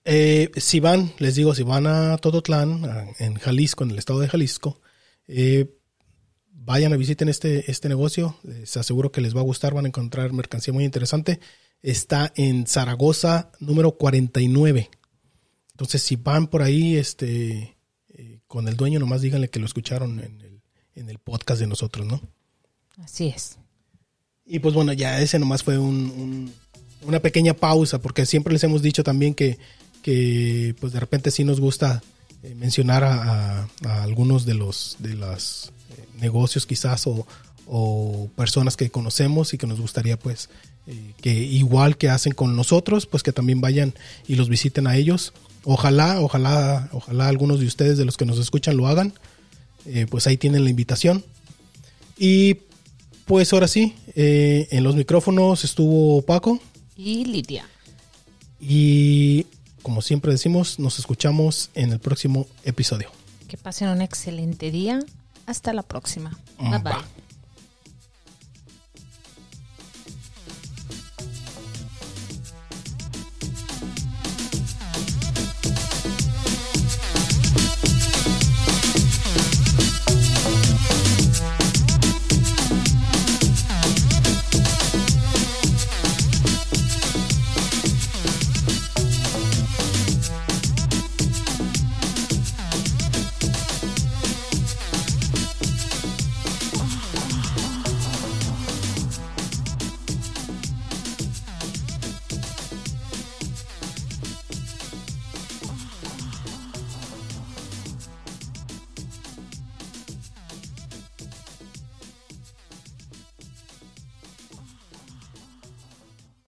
Eh, 0.06 0.50
si 0.58 0.80
van, 0.80 1.12
les 1.20 1.36
digo, 1.36 1.54
si 1.54 1.64
van 1.64 1.86
a 1.88 2.18
Tototlán, 2.18 2.86
a- 2.86 3.06
en 3.20 3.36
Jalisco, 3.36 3.84
en 3.84 3.92
el 3.92 4.00
estado 4.00 4.20
de 4.20 4.28
Jalisco, 4.30 4.80
eh, 5.28 5.76
vayan 6.52 6.94
a 6.94 6.98
visiten 6.98 7.30
este, 7.30 7.70
este 7.70 7.90
negocio. 7.90 8.38
Les 8.44 8.76
aseguro 8.78 9.12
que 9.12 9.22
les 9.22 9.36
va 9.36 9.42
a 9.42 9.44
gustar, 9.44 9.74
van 9.74 9.86
a 9.86 9.90
encontrar 9.90 10.32
mercancía 10.34 10.74
muy 10.74 10.84
interesante. 10.86 11.40
Está 11.82 12.34
en 12.36 12.66
Zaragoza, 12.68 13.52
número 13.60 13.98
49. 13.98 14.90
Entonces, 15.72 16.02
si 16.02 16.16
van 16.16 16.48
por 16.48 16.62
ahí 16.62 16.98
este, 16.98 17.78
eh, 18.10 18.40
con 18.48 18.68
el 18.68 18.76
dueño, 18.76 19.00
nomás 19.00 19.22
díganle 19.22 19.50
que 19.50 19.60
lo 19.60 19.66
escucharon 19.66 20.20
en 20.20 20.42
el, 20.42 20.62
en 20.96 21.10
el 21.10 21.20
podcast 21.20 21.62
de 21.62 21.68
nosotros, 21.68 22.06
¿no? 22.06 22.22
Así 22.98 23.28
es. 23.28 23.58
Y 24.46 24.60
pues 24.60 24.74
bueno, 24.74 24.92
ya 24.94 25.22
ese 25.22 25.40
nomás 25.40 25.64
fue 25.64 25.78
un- 25.78 26.10
un- 26.12 26.54
una 27.04 27.22
pequeña 27.22 27.54
pausa, 27.54 28.02
porque 28.02 28.26
siempre 28.26 28.52
les 28.52 28.64
hemos 28.66 28.82
dicho 28.82 29.04
también 29.04 29.34
que, 29.34 29.58
que 30.04 30.76
pues 30.80 30.94
de 30.94 31.00
repente 31.00 31.32
sí 31.32 31.44
nos 31.44 31.60
gusta 31.60 32.02
eh, 32.44 32.56
mencionar 32.56 33.04
a, 33.04 33.62
a- 33.64 33.68
a 33.86 34.04
algunos 34.04 34.46
de 34.46 34.54
los 34.54 34.96
de 35.00 35.14
los 35.16 35.72
eh, 35.92 36.06
negocios 36.22 36.66
quizás 36.66 37.06
o, 37.08 37.26
o 37.68 38.30
personas 38.36 38.78
que 38.78 38.90
conocemos 38.90 39.54
y 39.54 39.58
que 39.58 39.68
nos 39.68 39.80
gustaría 39.80 40.18
pues 40.18 40.50
eh, 40.88 41.14
que 41.22 41.34
igual 41.34 41.98
que 41.98 42.10
hacen 42.10 42.34
con 42.34 42.56
nosotros, 42.56 43.06
pues 43.06 43.24
que 43.24 43.32
también 43.34 43.62
vayan 43.62 43.94
y 44.28 44.36
los 44.36 44.50
visiten 44.50 44.88
a 44.88 44.96
ellos. 44.96 45.34
Ojalá, 45.66 46.22
ojalá, 46.22 46.90
ojalá 46.94 47.28
algunos 47.28 47.60
de 47.60 47.68
ustedes 47.68 47.98
de 47.98 48.06
los 48.06 48.16
que 48.18 48.26
nos 48.26 48.40
escuchan 48.40 48.78
lo 48.78 48.88
hagan. 48.88 49.14
Pues 50.10 50.26
ahí 50.28 50.38
tienen 50.38 50.64
la 50.64 50.70
invitación. 50.70 51.24
Y 52.18 52.58
pues 53.26 53.52
ahora 53.54 53.68
sí, 53.68 53.94
en 54.16 54.84
los 54.84 54.96
micrófonos 54.96 55.64
estuvo 55.64 56.22
Paco 56.22 56.60
Y 56.96 57.26
Lidia. 57.26 57.66
y 58.62 59.46
como 59.82 60.02
siempre 60.02 60.32
decimos, 60.32 60.80
nos 60.80 61.00
escuchamos 61.00 61.70
en 61.74 61.92
el 61.92 62.00
próximo 62.00 62.48
episodio. 62.64 63.10
Que 63.48 63.58
pasen 63.58 63.90
un 63.90 64.02
excelente 64.02 64.72
día. 64.72 65.00
Hasta 65.46 65.74
la 65.74 65.82
próxima. 65.82 66.38
Bye 66.60 66.80
bye. 66.80 67.29